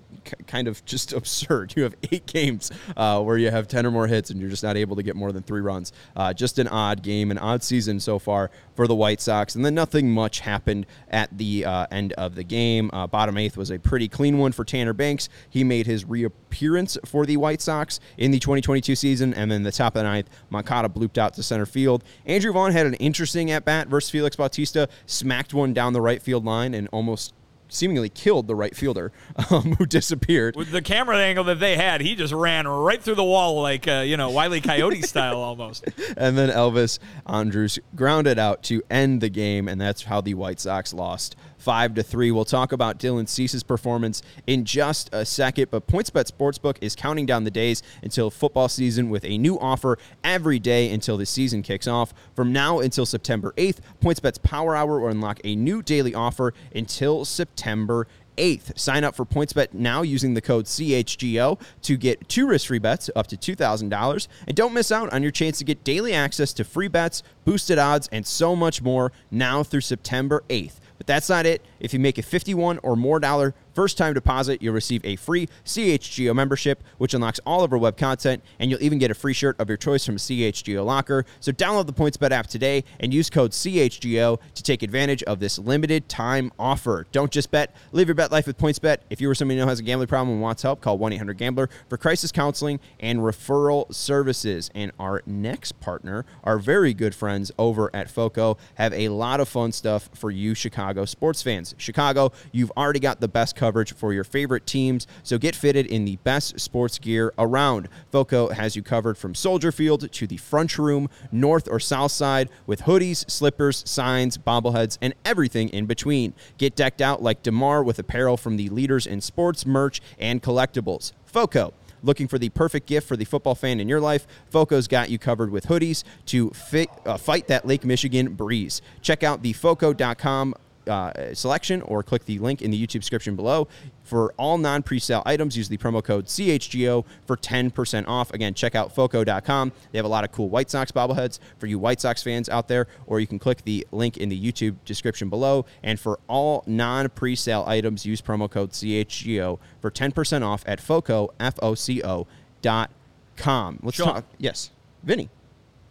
kind 0.47 0.67
of 0.67 0.83
just 0.85 1.13
absurd. 1.19 1.73
You 1.75 1.83
have 1.83 1.95
eight 2.11 2.25
games 2.25 2.71
uh, 2.95 3.21
where 3.21 3.37
you 3.37 3.51
have 3.51 3.67
10 3.67 3.85
or 3.85 3.91
more 3.91 4.07
hits 4.07 4.29
and 4.29 4.39
you're 4.39 4.49
just 4.49 4.63
not 4.63 4.77
able 4.77 4.95
to 4.95 5.03
get 5.03 5.15
more 5.15 5.31
than 5.31 5.43
three 5.43 5.61
runs. 5.61 5.91
Uh, 6.15 6.33
just 6.33 6.59
an 6.59 6.67
odd 6.67 7.01
game, 7.01 7.31
an 7.31 7.37
odd 7.37 7.63
season 7.63 7.99
so 7.99 8.19
far 8.19 8.51
for 8.75 8.87
the 8.87 8.95
White 8.95 9.21
Sox. 9.21 9.55
And 9.55 9.65
then 9.65 9.75
nothing 9.75 10.11
much 10.11 10.41
happened 10.41 10.85
at 11.09 11.35
the 11.37 11.65
uh, 11.65 11.87
end 11.91 12.13
of 12.13 12.35
the 12.35 12.43
game. 12.43 12.89
Uh, 12.93 13.07
bottom 13.07 13.37
eighth 13.37 13.57
was 13.57 13.71
a 13.71 13.79
pretty 13.79 14.07
clean 14.07 14.37
one 14.37 14.51
for 14.51 14.63
Tanner 14.63 14.93
Banks. 14.93 15.29
He 15.49 15.63
made 15.63 15.85
his 15.85 16.05
reappearance 16.05 16.97
for 17.05 17.25
the 17.25 17.37
White 17.37 17.61
Sox 17.61 17.99
in 18.17 18.31
the 18.31 18.39
2022 18.39 18.95
season. 18.95 19.33
And 19.33 19.51
then 19.51 19.63
the 19.63 19.71
top 19.71 19.95
of 19.95 19.99
the 19.99 20.03
ninth, 20.03 20.29
Moncada 20.49 20.89
blooped 20.89 21.17
out 21.17 21.33
to 21.35 21.43
center 21.43 21.65
field. 21.65 22.03
Andrew 22.25 22.51
Vaughn 22.51 22.71
had 22.71 22.85
an 22.85 22.95
interesting 22.95 23.51
at 23.51 23.65
bat 23.65 23.87
versus 23.87 24.09
Felix 24.09 24.35
Bautista, 24.35 24.89
smacked 25.05 25.53
one 25.53 25.73
down 25.73 25.93
the 25.93 26.01
right 26.01 26.21
field 26.21 26.45
line 26.45 26.73
and 26.73 26.87
almost 26.91 27.33
seemingly 27.67 28.09
killed 28.09 28.47
the 28.47 28.55
right 28.55 28.75
fielder 28.75 29.11
um, 29.51 29.75
who 29.75 29.85
disappeared. 29.85 30.55
With 30.55 30.71
the 30.71 30.81
camera 30.81 31.17
angle 31.17 31.43
that 31.45 31.59
they 31.59 31.75
had, 31.75 32.01
he 32.01 32.15
just 32.15 32.33
ran 32.33 32.67
right 32.67 33.01
through 33.01 33.15
the 33.15 33.23
wall 33.23 33.61
like, 33.61 33.87
uh, 33.87 34.03
you 34.05 34.17
know, 34.17 34.29
Wiley 34.29 34.61
Coyote 34.61 35.01
style 35.03 35.37
almost. 35.37 35.85
And 36.17 36.37
then 36.37 36.49
Elvis 36.49 36.99
Andrus 37.25 37.79
grounded 37.95 38.39
out 38.39 38.63
to 38.63 38.81
end 38.89 39.21
the 39.21 39.29
game, 39.29 39.67
and 39.67 39.79
that's 39.79 40.03
how 40.03 40.21
the 40.21 40.33
White 40.33 40.59
Sox 40.59 40.93
lost 40.93 41.35
five 41.57 41.93
to 41.95 42.03
three. 42.03 42.31
We'll 42.31 42.45
talk 42.45 42.71
about 42.71 42.99
Dylan 42.99 43.27
Cease's 43.27 43.63
performance 43.63 44.21
in 44.47 44.65
just 44.65 45.09
a 45.13 45.25
second, 45.25 45.71
but 45.71 45.87
PointsBet 45.87 46.31
Sportsbook 46.31 46.77
is 46.81 46.95
counting 46.95 47.25
down 47.25 47.43
the 47.43 47.51
days 47.51 47.83
until 48.03 48.29
football 48.29 48.69
season 48.69 49.09
with 49.09 49.25
a 49.25 49.37
new 49.37 49.59
offer 49.59 49.97
every 50.23 50.59
day 50.59 50.91
until 50.91 51.17
the 51.17 51.25
season 51.25 51.61
kicks 51.61 51.87
off. 51.87 52.13
From 52.35 52.51
now 52.51 52.79
until 52.79 53.05
September 53.05 53.53
8th, 53.57 53.79
PointsBet's 54.01 54.39
Power 54.39 54.75
Hour 54.75 54.99
will 54.99 55.09
unlock 55.09 55.39
a 55.43 55.55
new 55.55 55.81
daily 55.81 56.13
offer 56.13 56.53
until 56.73 57.25
September 57.25 58.07
8th. 58.37 58.77
Sign 58.77 59.03
up 59.03 59.15
for 59.15 59.25
PointsBet 59.25 59.73
now 59.73 60.01
using 60.01 60.33
the 60.33 60.41
code 60.41 60.65
CHGO 60.65 61.59
to 61.83 61.97
get 61.97 62.27
two 62.27 62.47
risk-free 62.47 62.79
bets 62.79 63.09
up 63.15 63.27
to 63.27 63.37
$2,000. 63.37 64.27
And 64.47 64.55
don't 64.55 64.73
miss 64.73 64.91
out 64.91 65.11
on 65.13 65.21
your 65.21 65.31
chance 65.31 65.57
to 65.59 65.63
get 65.63 65.83
daily 65.83 66.13
access 66.13 66.53
to 66.53 66.63
free 66.63 66.87
bets, 66.87 67.23
boosted 67.43 67.77
odds, 67.77 68.09
and 68.11 68.25
so 68.25 68.55
much 68.55 68.81
more 68.81 69.11
now 69.31 69.63
through 69.63 69.81
September 69.81 70.43
8th. 70.49 70.79
But 71.05 71.13
that's 71.13 71.29
not 71.29 71.45
it. 71.45 71.61
If 71.79 71.93
you 71.93 71.99
make 71.99 72.17
a 72.17 72.23
51 72.23 72.79
or 72.79 72.95
more 72.95 73.19
dollar 73.19 73.53
First 73.75 73.97
time 73.97 74.13
deposit, 74.13 74.61
you'll 74.61 74.73
receive 74.73 75.03
a 75.03 75.17
free 75.17 75.49
CHGO 75.65 76.33
membership, 76.33 76.81
which 76.97 77.13
unlocks 77.13 77.41
all 77.45 77.61
of 77.61 77.73
our 77.73 77.77
web 77.77 77.97
content, 77.97 78.41
and 78.57 78.71
you'll 78.71 78.81
even 78.81 78.99
get 78.99 79.11
a 79.11 79.13
free 79.13 79.33
shirt 79.33 79.59
of 79.59 79.67
your 79.67 79.75
choice 79.75 80.05
from 80.05 80.15
CHGO 80.15 80.85
Locker. 80.85 81.25
So 81.41 81.51
download 81.51 81.85
the 81.85 81.93
PointsBet 81.93 82.31
app 82.31 82.47
today 82.47 82.85
and 83.01 83.13
use 83.13 83.29
code 83.29 83.51
CHGO 83.51 84.39
to 84.53 84.63
take 84.63 84.81
advantage 84.81 85.23
of 85.23 85.41
this 85.41 85.59
limited 85.59 86.07
time 86.07 86.53
offer. 86.57 87.05
Don't 87.11 87.29
just 87.29 87.51
bet, 87.51 87.75
live 87.91 88.07
your 88.07 88.15
bet 88.15 88.31
life 88.31 88.47
with 88.47 88.57
PointsBet. 88.57 88.99
If 89.09 89.19
you 89.19 89.29
or 89.29 89.35
somebody 89.35 89.57
you 89.57 89.65
know 89.65 89.67
has 89.67 89.81
a 89.81 89.83
gambling 89.83 90.07
problem 90.07 90.35
and 90.35 90.41
wants 90.41 90.63
help, 90.63 90.79
call 90.79 90.97
1 90.97 91.11
800 91.11 91.37
Gambler 91.37 91.69
for 91.89 91.97
crisis 91.97 92.31
counseling 92.31 92.79
and 93.01 93.19
referral 93.19 93.93
services. 93.93 94.71
And 94.73 94.93
our 95.01 95.21
next 95.25 95.81
partner, 95.81 96.25
our 96.45 96.57
very 96.59 96.93
good 96.93 97.13
friends 97.13 97.51
over 97.59 97.93
at 97.93 98.09
FOCO, 98.09 98.57
have 98.75 98.93
a 98.93 99.09
lot 99.09 99.41
of 99.41 99.49
fun 99.49 99.73
stuff 99.73 100.09
for 100.13 100.31
you 100.31 100.55
Chicago 100.55 101.03
sports 101.03 101.41
fans. 101.41 101.75
Chicago, 101.77 102.31
you've 102.53 102.71
already 102.77 103.01
got 103.01 103.19
the 103.19 103.27
best 103.27 103.57
coverage 103.65 103.95
for 103.95 104.13
your 104.13 104.23
favorite 104.23 104.67
teams. 104.67 105.07
So 105.23 105.39
get 105.39 105.55
fitted 105.55 105.87
in 105.87 106.05
the 106.05 106.17
best 106.17 106.59
sports 106.59 106.99
gear 106.99 107.33
around. 107.39 107.89
Foco 108.11 108.49
has 108.49 108.75
you 108.75 108.83
covered 108.83 109.17
from 109.17 109.33
Soldier 109.33 109.71
Field 109.71 110.11
to 110.11 110.27
the 110.27 110.37
front 110.37 110.77
room, 110.77 111.09
north 111.31 111.67
or 111.67 111.79
south 111.79 112.11
side, 112.11 112.49
with 112.67 112.83
hoodies, 112.83 113.27
slippers, 113.27 113.83
signs, 113.89 114.37
bobbleheads, 114.37 114.99
and 115.01 115.15
everything 115.25 115.69
in 115.69 115.87
between. 115.87 116.35
Get 116.59 116.75
decked 116.75 117.01
out 117.01 117.23
like 117.23 117.41
DeMar 117.41 117.83
with 117.83 117.97
apparel 117.97 118.37
from 118.37 118.55
the 118.57 118.69
leaders 118.69 119.07
in 119.07 119.19
sports, 119.19 119.65
merch, 119.65 119.99
and 120.19 120.43
collectibles. 120.43 121.13
Foco. 121.25 121.73
Looking 122.03 122.27
for 122.27 122.37
the 122.37 122.49
perfect 122.49 122.85
gift 122.85 123.07
for 123.07 123.17
the 123.17 123.25
football 123.25 123.55
fan 123.55 123.79
in 123.79 123.89
your 123.89 123.99
life? 123.99 124.27
Foco's 124.51 124.87
got 124.87 125.09
you 125.09 125.17
covered 125.17 125.49
with 125.49 125.65
hoodies 125.65 126.03
to 126.27 126.51
fit, 126.51 126.87
uh, 127.03 127.17
fight 127.17 127.47
that 127.47 127.65
Lake 127.65 127.83
Michigan 127.83 128.35
breeze. 128.35 128.83
Check 129.01 129.23
out 129.23 129.41
the 129.41 129.53
Foco.com 129.53 130.53
uh, 130.87 131.33
selection 131.33 131.81
or 131.83 132.03
click 132.03 132.25
the 132.25 132.39
link 132.39 132.61
in 132.61 132.71
the 132.71 132.81
YouTube 132.81 132.99
description 133.01 133.35
below. 133.35 133.67
For 134.03 134.33
all 134.37 134.57
non 134.57 134.83
presale 134.83 135.23
items, 135.25 135.57
use 135.57 135.67
the 135.67 135.77
promo 135.77 136.03
code 136.03 136.25
CHGO 136.25 137.05
for 137.25 137.35
10% 137.35 138.07
off. 138.07 138.33
Again, 138.33 138.53
check 138.53 138.75
out 138.75 138.93
FOCO.com. 138.93 139.71
They 139.91 139.97
have 139.97 140.05
a 140.05 140.09
lot 140.09 140.23
of 140.23 140.31
cool 140.31 140.49
White 140.49 140.69
Sox 140.69 140.91
bobbleheads 140.91 141.39
for 141.57 141.65
you 141.65 141.79
White 141.79 142.01
Sox 142.01 142.21
fans 142.21 142.47
out 142.47 142.67
there, 142.67 142.87
or 143.07 143.19
you 143.19 143.27
can 143.27 143.39
click 143.39 143.63
the 143.63 143.87
link 143.91 144.17
in 144.17 144.29
the 144.29 144.39
YouTube 144.39 144.75
description 144.85 145.29
below. 145.29 145.65
And 145.81 145.99
for 145.99 146.19
all 146.27 146.63
non 146.67 147.09
presale 147.09 147.67
items, 147.67 148.05
use 148.05 148.21
promo 148.21 148.49
code 148.49 148.71
CHGO 148.71 149.59
for 149.81 149.89
10% 149.89 150.43
off 150.43 150.63
at 150.67 150.79
FOCO, 150.79 151.33
F 151.39 151.55
O 151.61 151.73
C 151.73 152.03
O 152.03 152.27
dot 152.61 152.91
com. 153.37 153.79
Let's 153.81 153.97
Sean. 153.97 154.07
talk. 154.07 154.25
Yes, 154.37 154.71
Vinnie. 155.03 155.29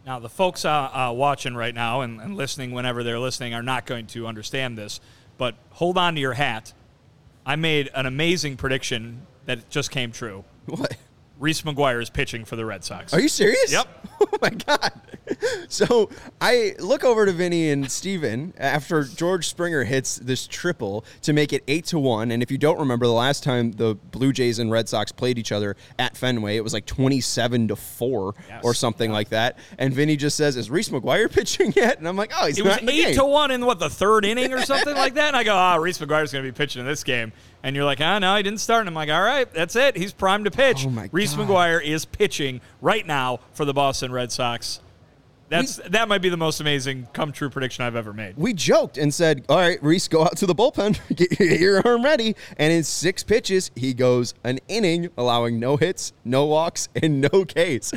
Now, 0.05 0.19
the 0.19 0.29
folks 0.29 0.65
uh, 0.65 0.69
uh, 0.69 1.13
watching 1.15 1.55
right 1.55 1.73
now 1.73 2.01
and, 2.01 2.21
and 2.21 2.35
listening 2.35 2.71
whenever 2.71 3.03
they're 3.03 3.19
listening 3.19 3.55
are 3.55 3.63
not 3.63 3.87
going 3.87 4.05
to 4.07 4.27
understand 4.27 4.77
this, 4.77 4.99
but 5.39 5.55
hold 5.71 5.97
on 5.97 6.13
to 6.13 6.21
your 6.21 6.33
hat. 6.33 6.73
I 7.43 7.55
made 7.55 7.89
an 7.95 8.05
amazing 8.05 8.57
prediction 8.57 9.25
that 9.45 9.69
just 9.69 9.91
came 9.91 10.11
true. 10.11 10.43
What? 10.67 10.95
Reese 11.39 11.61
McGuire 11.63 12.01
is 12.01 12.09
pitching 12.09 12.45
for 12.45 12.55
the 12.55 12.65
Red 12.65 12.83
Sox. 12.83 13.13
Are 13.13 13.19
you 13.19 13.29
serious? 13.29 13.71
Yep. 13.71 13.87
Oh 14.21 14.37
my 14.41 14.49
god. 14.49 14.91
So 15.67 16.09
I 16.39 16.73
look 16.79 17.03
over 17.03 17.25
to 17.25 17.31
Vinnie 17.33 17.69
and 17.69 17.91
Steven 17.91 18.53
after 18.57 19.03
George 19.03 19.47
Springer 19.47 19.83
hits 19.83 20.15
this 20.17 20.47
triple 20.47 21.03
to 21.23 21.33
make 21.33 21.51
it 21.51 21.63
eight 21.67 21.85
to 21.87 21.99
one. 21.99 22.31
And 22.31 22.41
if 22.41 22.49
you 22.49 22.57
don't 22.57 22.79
remember 22.79 23.05
the 23.07 23.11
last 23.13 23.43
time 23.43 23.73
the 23.73 23.95
Blue 23.95 24.31
Jays 24.31 24.57
and 24.59 24.71
Red 24.71 24.87
Sox 24.87 25.11
played 25.11 25.37
each 25.37 25.51
other 25.51 25.75
at 25.99 26.15
Fenway, 26.15 26.55
it 26.55 26.63
was 26.63 26.73
like 26.73 26.85
twenty 26.85 27.19
seven 27.19 27.67
to 27.67 27.75
four 27.75 28.35
Yes. 28.47 28.63
or 28.63 28.73
something 28.73 29.11
like 29.11 29.29
that. 29.29 29.57
And 29.77 29.93
Vinnie 29.93 30.15
just 30.15 30.37
says, 30.37 30.55
Is 30.55 30.69
Reese 30.69 30.89
McGuire 30.89 31.31
pitching 31.31 31.73
yet? 31.75 31.97
And 31.97 32.07
I'm 32.07 32.15
like, 32.15 32.31
Oh, 32.39 32.47
he's 32.47 32.57
It 32.57 32.63
was 32.65 32.77
eight 32.77 32.85
game. 32.85 33.15
to 33.15 33.25
one 33.25 33.51
in 33.51 33.65
what 33.65 33.79
the 33.79 33.89
third 33.89 34.23
inning 34.25 34.53
or 34.53 34.61
something 34.61 34.95
like 34.95 35.15
that, 35.15 35.27
and 35.27 35.35
I 35.35 35.43
go, 35.43 35.55
"Ah, 35.55 35.75
Reese 35.75 35.97
McGuire's 35.97 36.31
going 36.31 36.45
to 36.45 36.51
be 36.51 36.55
pitching 36.55 36.79
in 36.79 36.85
this 36.85 37.03
game." 37.03 37.33
And 37.65 37.75
you're 37.75 37.83
like, 37.83 37.99
"Ah, 37.99 38.19
no, 38.19 38.35
he 38.37 38.43
didn't 38.43 38.59
start." 38.59 38.81
And 38.81 38.89
I'm 38.89 38.93
like, 38.93 39.09
"All 39.09 39.23
right, 39.23 39.51
that's 39.51 39.75
it. 39.75 39.97
He's 39.97 40.13
primed 40.13 40.45
to 40.45 40.51
pitch." 40.51 40.85
Oh, 40.87 41.07
Reese 41.11 41.33
God. 41.33 41.47
McGuire 41.47 41.83
is 41.83 42.05
pitching 42.05 42.61
right 42.79 43.05
now 43.07 43.39
for 43.53 43.65
the 43.65 43.73
Boston 43.73 44.11
Red 44.11 44.31
Sox. 44.31 44.81
That's 45.49 45.77
that 45.77 46.07
might 46.07 46.21
be 46.21 46.29
the 46.29 46.37
most 46.37 46.59
amazing 46.59 47.07
come 47.11 47.31
true 47.31 47.49
prediction 47.49 47.83
I've 47.83 47.95
ever 47.95 48.13
made. 48.13 48.37
we 48.37 48.53
joked 48.53 48.99
and 48.99 49.11
said, 49.11 49.45
"All 49.49 49.57
right, 49.57 49.81
Reese, 49.83 50.07
go 50.07 50.21
out 50.23 50.37
to 50.37 50.45
the 50.45 50.53
bullpen, 50.53 50.99
get 51.15 51.39
your 51.39 51.81
arm 51.87 52.03
ready." 52.03 52.35
And 52.57 52.71
in 52.71 52.83
six 52.83 53.23
pitches, 53.23 53.71
he 53.75 53.95
goes 53.95 54.35
an 54.43 54.59
inning, 54.67 55.09
allowing 55.17 55.59
no 55.59 55.75
hits, 55.75 56.13
no 56.23 56.45
walks, 56.45 56.89
and 56.95 57.19
no 57.21 57.45
Ks. 57.45 57.93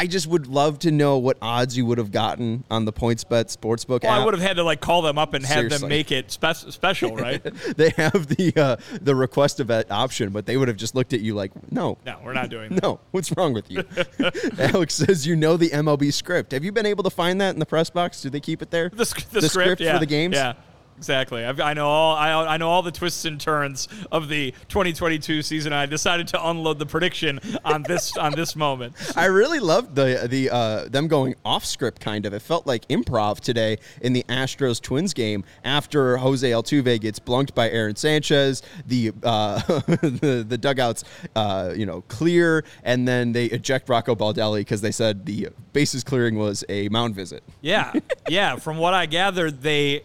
I 0.00 0.06
just 0.06 0.26
would 0.28 0.46
love 0.46 0.78
to 0.78 0.90
know 0.90 1.18
what 1.18 1.36
odds 1.42 1.76
you 1.76 1.84
would 1.84 1.98
have 1.98 2.10
gotten 2.10 2.64
on 2.70 2.86
the 2.86 2.92
PointsBet 2.92 3.54
sportsbook 3.54 4.02
Well, 4.02 4.12
app. 4.12 4.22
I 4.22 4.24
would 4.24 4.32
have 4.32 4.42
had 4.42 4.56
to 4.56 4.62
like 4.64 4.80
call 4.80 5.02
them 5.02 5.18
up 5.18 5.34
and 5.34 5.44
have 5.44 5.54
Seriously. 5.56 5.78
them 5.78 5.88
make 5.90 6.10
it 6.10 6.30
spe- 6.30 6.70
special, 6.70 7.14
right? 7.16 7.42
they 7.76 7.90
have 7.90 8.26
the 8.28 8.52
uh, 8.56 8.76
the 9.02 9.14
request 9.14 9.60
a 9.60 9.64
bet 9.66 9.90
option, 9.90 10.30
but 10.30 10.46
they 10.46 10.56
would 10.56 10.68
have 10.68 10.78
just 10.78 10.94
looked 10.94 11.12
at 11.12 11.20
you 11.20 11.34
like, 11.34 11.52
"No, 11.70 11.98
no, 12.06 12.18
we're 12.24 12.32
not 12.32 12.48
doing 12.48 12.70
that. 12.74 12.82
no, 12.82 12.98
what's 13.10 13.30
wrong 13.36 13.52
with 13.52 13.70
you?" 13.70 13.84
Alex 14.58 14.94
says, 14.94 15.26
"You 15.26 15.36
know 15.36 15.58
the 15.58 15.68
MLB 15.68 16.12
script. 16.14 16.52
Have 16.52 16.64
you 16.64 16.72
been 16.72 16.86
able 16.86 17.04
to 17.04 17.10
find 17.10 17.38
that 17.42 17.52
in 17.52 17.60
the 17.60 17.66
press 17.66 17.90
box? 17.90 18.22
Do 18.22 18.30
they 18.30 18.40
keep 18.40 18.62
it 18.62 18.70
there? 18.70 18.88
The, 18.88 18.96
the, 18.96 19.04
The 19.04 19.48
script, 19.48 19.50
script 19.50 19.80
yeah. 19.82 19.92
for 19.92 19.98
the 19.98 20.06
games? 20.06 20.34
Yeah, 20.34 20.54
exactly. 21.00 21.46
I've, 21.46 21.58
I 21.60 21.72
know 21.72 21.88
all. 21.88 22.14
I, 22.14 22.32
I 22.32 22.56
know 22.58 22.68
all 22.68 22.82
the 22.82 22.92
twists 22.92 23.24
and 23.24 23.40
turns 23.40 23.88
of 24.12 24.28
the 24.28 24.50
2022 24.68 25.40
season. 25.40 25.72
I 25.72 25.86
decided 25.86 26.28
to 26.28 26.48
unload 26.48 26.78
the 26.78 26.84
prediction 26.84 27.40
on 27.64 27.82
this 27.84 28.14
on 28.18 28.32
this 28.32 28.54
moment. 28.54 28.94
I 29.16 29.24
really 29.24 29.60
loved 29.60 29.94
the 29.94 30.26
the 30.28 30.50
uh, 30.50 30.88
them 30.90 31.08
going 31.08 31.36
off 31.42 31.64
script 31.64 32.02
kind 32.02 32.26
of. 32.26 32.34
It 32.34 32.42
felt 32.42 32.66
like 32.66 32.86
improv 32.88 33.40
today 33.40 33.78
in 34.02 34.12
the 34.12 34.24
Astros 34.28 34.78
Twins 34.78 35.14
game 35.14 35.42
after 35.64 36.18
Jose 36.18 36.48
Altuve 36.48 37.00
gets 37.00 37.18
blunked 37.18 37.54
by 37.54 37.70
Aaron 37.70 37.96
Sanchez. 37.96 38.62
The 38.86 39.12
uh, 39.22 39.60
the, 39.86 40.44
the 40.46 40.58
dugouts 40.58 41.04
uh, 41.34 41.72
you 41.74 41.86
know 41.86 42.02
clear, 42.08 42.62
and 42.84 43.08
then 43.08 43.32
they 43.32 43.46
eject 43.46 43.88
Rocco 43.88 44.14
Baldelli 44.14 44.60
because 44.60 44.82
they 44.82 44.92
said 44.92 45.24
the 45.24 45.48
bases 45.72 46.04
clearing 46.04 46.36
was 46.36 46.62
a 46.68 46.90
mound 46.90 47.14
visit. 47.14 47.42
Yeah, 47.62 47.94
yeah. 48.28 48.56
From 48.56 48.76
what 48.76 48.92
I 48.92 49.06
gathered, 49.06 49.62
they 49.62 50.02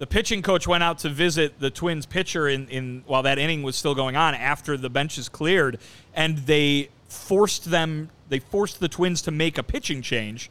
the 0.00 0.06
pitching 0.06 0.40
coach 0.40 0.66
went 0.66 0.82
out 0.82 0.98
to 1.00 1.10
visit 1.10 1.60
the 1.60 1.68
Twins 1.68 2.06
pitcher 2.06 2.48
in, 2.48 2.66
in 2.68 3.04
while 3.06 3.22
that 3.22 3.38
inning 3.38 3.62
was 3.62 3.76
still 3.76 3.94
going 3.94 4.16
on 4.16 4.34
after 4.34 4.78
the 4.78 4.88
benches 4.88 5.28
cleared, 5.28 5.78
and 6.14 6.38
they 6.38 6.88
forced 7.06 7.70
them. 7.70 8.08
They 8.30 8.38
forced 8.38 8.80
the 8.80 8.88
Twins 8.88 9.20
to 9.22 9.30
make 9.30 9.58
a 9.58 9.62
pitching 9.62 10.00
change 10.00 10.50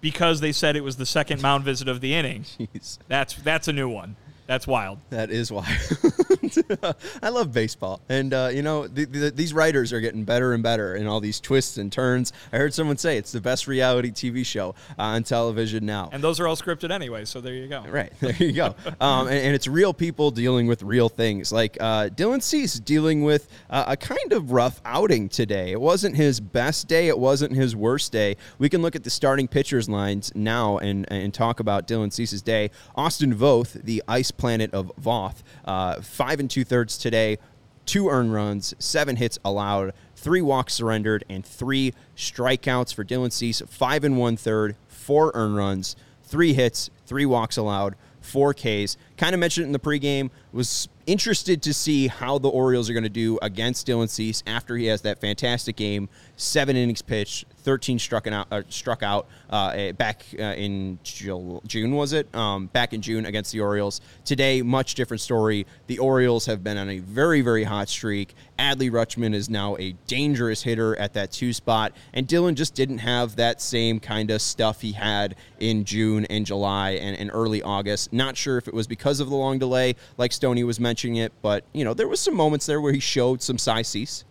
because 0.00 0.40
they 0.40 0.50
said 0.50 0.76
it 0.76 0.80
was 0.80 0.96
the 0.96 1.04
second 1.04 1.42
mound 1.42 1.62
visit 1.62 1.88
of 1.88 2.00
the 2.00 2.14
inning. 2.14 2.42
Jeez. 2.58 2.96
That's 3.06 3.34
that's 3.34 3.68
a 3.68 3.72
new 3.72 3.88
one. 3.88 4.16
That's 4.46 4.66
wild. 4.66 4.98
That 5.10 5.30
is 5.30 5.50
wild. 5.50 5.66
I 7.22 7.30
love 7.30 7.52
baseball, 7.52 8.00
and 8.08 8.32
uh, 8.32 8.50
you 8.52 8.62
know 8.62 8.86
th- 8.86 9.10
th- 9.10 9.34
these 9.34 9.52
writers 9.52 9.92
are 9.92 10.00
getting 10.00 10.24
better 10.24 10.52
and 10.52 10.62
better 10.62 10.94
in 10.94 11.06
all 11.08 11.20
these 11.20 11.40
twists 11.40 11.78
and 11.78 11.90
turns. 11.90 12.32
I 12.52 12.58
heard 12.58 12.72
someone 12.72 12.96
say 12.96 13.18
it's 13.18 13.32
the 13.32 13.40
best 13.40 13.66
reality 13.66 14.10
TV 14.12 14.46
show 14.46 14.76
uh, 14.98 15.02
on 15.02 15.24
television 15.24 15.84
now. 15.84 16.10
And 16.12 16.22
those 16.22 16.38
are 16.38 16.46
all 16.46 16.56
scripted 16.56 16.92
anyway, 16.92 17.24
so 17.24 17.40
there 17.40 17.54
you 17.54 17.66
go. 17.66 17.84
Right 17.88 18.12
there 18.20 18.36
you 18.36 18.52
go, 18.52 18.74
um, 19.00 19.26
and, 19.26 19.36
and 19.36 19.54
it's 19.54 19.66
real 19.66 19.92
people 19.92 20.30
dealing 20.30 20.68
with 20.68 20.82
real 20.82 21.08
things. 21.08 21.50
Like 21.50 21.76
uh, 21.80 22.08
Dylan 22.08 22.40
Cease 22.42 22.74
dealing 22.74 23.24
with 23.24 23.48
uh, 23.68 23.86
a 23.88 23.96
kind 23.96 24.32
of 24.32 24.52
rough 24.52 24.80
outing 24.84 25.28
today. 25.28 25.72
It 25.72 25.80
wasn't 25.80 26.14
his 26.14 26.38
best 26.38 26.86
day. 26.86 27.08
It 27.08 27.18
wasn't 27.18 27.52
his 27.52 27.74
worst 27.74 28.12
day. 28.12 28.36
We 28.58 28.68
can 28.68 28.80
look 28.80 28.94
at 28.94 29.02
the 29.02 29.10
starting 29.10 29.48
pitchers 29.48 29.88
lines 29.88 30.30
now 30.36 30.78
and 30.78 31.10
and 31.10 31.34
talk 31.34 31.58
about 31.58 31.88
Dylan 31.88 32.12
Cease's 32.12 32.42
day. 32.42 32.70
Austin 32.94 33.34
Voth, 33.34 33.72
the 33.82 34.02
ice 34.06 34.30
planet 34.36 34.72
of 34.72 34.92
Voth, 35.00 35.42
uh, 35.64 36.00
five 36.00 36.40
and 36.40 36.50
two 36.50 36.64
thirds 36.64 36.98
today, 36.98 37.38
two 37.84 38.08
earned 38.08 38.32
runs, 38.32 38.74
seven 38.78 39.16
hits 39.16 39.38
allowed. 39.44 39.92
Three 40.14 40.42
walks 40.42 40.74
surrendered 40.74 41.24
and 41.28 41.44
three 41.44 41.92
strikeouts 42.16 42.92
for 42.94 43.04
Dylan 43.04 43.32
Cease. 43.32 43.62
Five 43.68 44.02
and 44.04 44.18
one 44.18 44.36
third, 44.36 44.76
four 44.88 45.30
earned 45.34 45.56
runs, 45.56 45.94
three 46.22 46.52
hits, 46.52 46.90
three 47.06 47.26
walks 47.26 47.56
allowed, 47.56 47.94
four 48.20 48.52
Ks. 48.52 48.96
Kind 49.16 49.34
of 49.34 49.40
mentioned 49.40 49.64
it 49.64 49.66
in 49.68 49.72
the 49.72 49.78
pregame. 49.78 50.30
Was 50.52 50.88
interested 51.06 51.62
to 51.62 51.72
see 51.72 52.08
how 52.08 52.38
the 52.38 52.48
Orioles 52.48 52.90
are 52.90 52.92
going 52.92 53.04
to 53.04 53.08
do 53.08 53.38
against 53.40 53.86
Dylan 53.86 54.08
Cease 54.08 54.42
after 54.46 54.76
he 54.76 54.86
has 54.86 55.02
that 55.02 55.20
fantastic 55.20 55.76
game. 55.76 56.08
Seven 56.36 56.76
innings 56.76 57.00
pitched, 57.00 57.46
13 57.62 57.98
struck 57.98 58.26
out, 58.26 58.46
uh, 58.50 58.62
struck 58.68 59.02
out 59.02 59.28
uh, 59.50 59.72
eh, 59.74 59.92
back 59.92 60.24
uh, 60.38 60.42
in 60.42 60.98
June, 61.02 61.92
was 61.92 62.12
it? 62.12 62.32
Um, 62.34 62.66
back 62.66 62.92
in 62.92 63.00
June 63.02 63.26
against 63.26 63.52
the 63.52 63.60
Orioles. 63.60 64.00
Today, 64.24 64.62
much 64.62 64.94
different 64.94 65.20
story. 65.20 65.66
The 65.86 65.98
Orioles 65.98 66.46
have 66.46 66.62
been 66.64 66.76
on 66.76 66.90
a 66.90 66.98
very, 66.98 67.40
very 67.40 67.64
hot 67.64 67.88
streak. 67.88 68.34
Adley 68.58 68.90
Rutschman 68.90 69.34
is 69.34 69.48
now 69.48 69.76
a 69.78 69.92
dangerous 70.06 70.62
hitter 70.62 70.96
at 70.96 71.12
that 71.14 71.30
two 71.30 71.52
spot, 71.52 71.92
and 72.12 72.26
Dylan 72.26 72.54
just 72.54 72.74
didn't 72.74 72.98
have 72.98 73.36
that 73.36 73.60
same 73.60 74.00
kind 74.00 74.30
of 74.30 74.42
stuff 74.42 74.80
he 74.80 74.92
had 74.92 75.36
in 75.60 75.84
June 75.84 76.24
and 76.26 76.44
July 76.44 76.92
and, 76.92 77.16
and 77.16 77.30
early 77.32 77.62
August. 77.62 78.12
Not 78.12 78.36
sure 78.36 78.58
if 78.58 78.66
it 78.66 78.74
was 78.74 78.86
because 78.86 79.05
of 79.06 79.28
the 79.28 79.36
long 79.36 79.58
delay, 79.58 79.96
like 80.18 80.32
Stoney 80.32 80.64
was 80.64 80.80
mentioning 80.80 81.16
it, 81.16 81.32
but 81.42 81.64
you 81.72 81.84
know 81.84 81.94
there 81.94 82.08
was 82.08 82.20
some 82.20 82.34
moments 82.34 82.66
there 82.66 82.80
where 82.80 82.92
he 82.92 83.00
showed 83.00 83.42
some 83.42 83.58
size. 83.58 84.24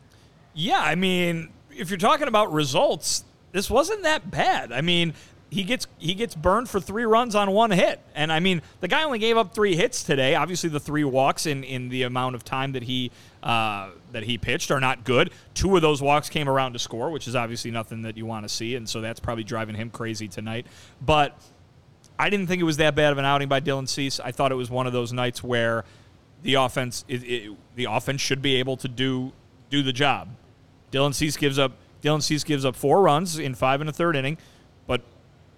Yeah, 0.53 0.79
I 0.79 0.95
mean, 0.95 1.49
if 1.71 1.89
you're 1.89 1.97
talking 1.97 2.27
about 2.27 2.51
results, 2.53 3.23
this 3.51 3.69
wasn't 3.69 4.03
that 4.03 4.31
bad. 4.31 4.71
I 4.71 4.81
mean, 4.81 5.13
he 5.49 5.63
gets 5.63 5.87
he 5.97 6.13
gets 6.13 6.35
burned 6.35 6.69
for 6.69 6.79
three 6.79 7.05
runs 7.05 7.35
on 7.35 7.51
one 7.51 7.71
hit, 7.71 7.99
and 8.13 8.31
I 8.31 8.39
mean, 8.39 8.61
the 8.81 8.87
guy 8.87 9.03
only 9.03 9.19
gave 9.19 9.37
up 9.37 9.53
three 9.53 9.75
hits 9.75 10.03
today. 10.03 10.35
Obviously, 10.35 10.69
the 10.69 10.79
three 10.79 11.03
walks 11.03 11.45
in 11.45 11.63
in 11.63 11.89
the 11.89 12.03
amount 12.03 12.35
of 12.35 12.43
time 12.43 12.73
that 12.73 12.83
he 12.83 13.11
uh, 13.43 13.89
that 14.11 14.23
he 14.23 14.37
pitched 14.37 14.71
are 14.71 14.79
not 14.79 15.03
good. 15.03 15.31
Two 15.53 15.75
of 15.75 15.81
those 15.81 16.01
walks 16.01 16.29
came 16.29 16.49
around 16.49 16.73
to 16.73 16.79
score, 16.79 17.09
which 17.09 17.27
is 17.27 17.35
obviously 17.35 17.71
nothing 17.71 18.01
that 18.01 18.17
you 18.17 18.25
want 18.25 18.43
to 18.43 18.49
see, 18.49 18.75
and 18.75 18.89
so 18.89 19.01
that's 19.01 19.19
probably 19.19 19.43
driving 19.43 19.75
him 19.75 19.89
crazy 19.89 20.27
tonight. 20.27 20.65
But 21.01 21.37
I 22.17 22.29
didn't 22.29 22.47
think 22.47 22.61
it 22.61 22.65
was 22.65 22.77
that 22.77 22.95
bad 22.95 23.11
of 23.11 23.17
an 23.17 23.25
outing 23.25 23.47
by 23.47 23.59
Dylan 23.59 23.87
Cease. 23.89 24.19
I 24.19 24.31
thought 24.31 24.51
it 24.51 24.55
was 24.55 24.69
one 24.69 24.87
of 24.87 24.93
those 24.93 25.11
nights 25.13 25.43
where 25.43 25.83
the 26.43 26.53
offense 26.55 27.03
it, 27.07 27.23
it, 27.23 27.51
the 27.75 27.85
offense 27.85 28.21
should 28.21 28.41
be 28.41 28.55
able 28.55 28.77
to 28.77 28.87
do 28.87 29.31
do 29.69 29.81
the 29.83 29.93
job. 29.93 30.29
Dylan 30.91 31.13
Cease 31.13 31.35
gives 31.37 31.57
up 31.59 31.73
Dylan 32.01 32.21
Cease 32.21 32.43
gives 32.43 32.63
up 32.65 32.75
four 32.75 33.01
runs 33.01 33.37
in 33.39 33.55
five 33.55 33.81
and 33.81 33.89
a 33.89 33.93
third 33.93 34.15
inning, 34.15 34.37
but 34.87 35.01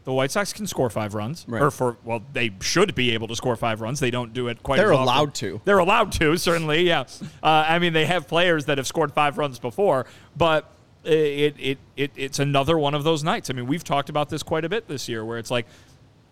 the 0.06 0.14
White 0.14 0.32
Sox 0.32 0.54
can 0.54 0.66
score 0.66 0.90
five 0.90 1.14
runs, 1.14 1.44
Right. 1.48 1.62
or 1.62 1.70
for 1.70 1.98
well, 2.06 2.24
they 2.32 2.52
should 2.62 2.96
be 2.96 3.12
able 3.12 3.28
to 3.28 3.36
score 3.36 3.56
five 3.58 3.82
runs. 3.82 4.00
They 4.00 4.10
don't 4.12 4.34
do 4.34 4.48
it 4.48 4.64
quite. 4.64 4.78
They're 4.78 4.94
as 4.94 4.98
often. 5.00 5.04
allowed 5.14 5.34
to. 5.36 5.62
They're 5.66 5.80
allowed 5.80 6.12
to, 6.14 6.38
certainly. 6.38 6.88
Yeah, 6.88 7.02
uh, 7.44 7.66
I 7.68 7.80
mean 7.80 7.92
they 7.94 8.06
have 8.06 8.28
players 8.28 8.66
that 8.66 8.78
have 8.78 8.88
scored 8.88 9.12
five 9.14 9.38
runs 9.38 9.60
before, 9.60 10.06
but 10.38 10.72
it, 11.04 11.56
it 11.60 11.78
it 11.98 12.12
it's 12.16 12.40
another 12.40 12.78
one 12.80 12.96
of 12.96 13.04
those 13.04 13.24
nights. 13.24 13.50
I 13.50 13.54
mean 13.54 13.68
we've 13.68 13.84
talked 13.84 14.10
about 14.10 14.30
this 14.30 14.42
quite 14.44 14.64
a 14.64 14.70
bit 14.70 14.88
this 14.88 15.10
year, 15.10 15.26
where 15.26 15.38
it's 15.38 15.52
like 15.52 15.66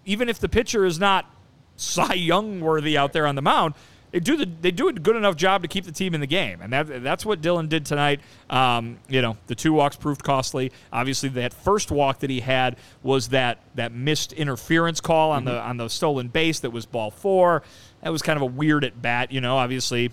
even 0.06 0.30
if 0.30 0.40
the 0.40 0.50
pitcher 0.50 0.86
is 0.86 1.00
not 1.00 1.26
Cy 1.76 2.14
Young 2.14 2.62
worthy 2.62 2.98
out 2.98 3.12
there 3.14 3.28
on 3.28 3.36
the 3.36 3.42
mound, 3.42 3.74
they 4.12 4.20
do 4.22 4.38
the 4.38 4.46
they 4.46 4.72
do 4.72 4.88
a 4.88 4.94
good 4.94 5.18
enough 5.18 5.36
job 5.36 5.64
to 5.64 5.68
keep 5.68 5.84
the 5.84 5.92
team 5.92 6.14
in 6.14 6.22
the 6.22 6.28
game, 6.28 6.62
and 6.62 6.72
that 6.72 7.04
that's 7.04 7.26
what 7.26 7.42
Dylan 7.42 7.68
did 7.68 7.86
tonight. 7.86 8.22
Um, 8.50 8.98
you 9.10 9.22
know, 9.22 9.36
the 9.48 9.56
two 9.56 9.74
walks 9.74 9.98
proved 9.98 10.24
costly. 10.24 10.72
Obviously, 10.94 11.28
that 11.30 11.54
first 11.54 11.92
walk 11.92 12.20
that 12.20 12.30
he 12.30 12.40
had 12.40 12.78
was 13.04 13.30
that 13.30 13.60
that 13.76 13.92
missed 13.92 14.32
interference 14.32 15.02
call 15.02 15.32
on 15.32 15.44
the 15.44 15.60
on 15.60 15.76
the 15.78 15.90
stolen 15.90 16.30
base 16.30 16.62
that 16.62 16.70
was 16.70 16.86
ball 16.86 17.12
four. 17.12 17.62
That 18.04 18.12
was 18.12 18.22
kind 18.22 18.38
of 18.38 18.44
a 18.44 18.46
weird 18.46 18.86
at 18.86 19.02
bat. 19.02 19.34
You 19.34 19.42
know, 19.42 19.58
obviously 19.58 20.12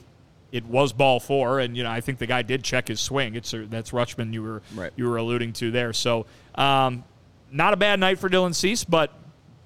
it 0.50 0.64
was 0.66 0.92
ball 0.92 1.20
four, 1.20 1.60
and 1.60 1.76
you 1.76 1.84
know 1.84 1.90
I 1.90 2.00
think 2.00 2.18
the 2.18 2.26
guy 2.26 2.42
did 2.42 2.64
check 2.64 2.88
his 2.88 3.00
swing. 3.00 3.36
It's 3.36 3.54
that's 3.56 3.92
Rutschman 3.92 4.32
you 4.32 4.42
were 4.42 4.62
Right. 4.74 4.90
you 4.96 5.08
were 5.08 5.16
alluding 5.18 5.52
to 5.54 5.70
there. 5.70 5.92
So 5.92 6.26
um, 6.56 7.04
not 7.52 7.72
a 7.72 7.76
bad 7.76 8.00
night 8.00 8.18
for 8.18 8.28
Dylan 8.28 8.54
Cease, 8.54 8.82
but 8.82 9.12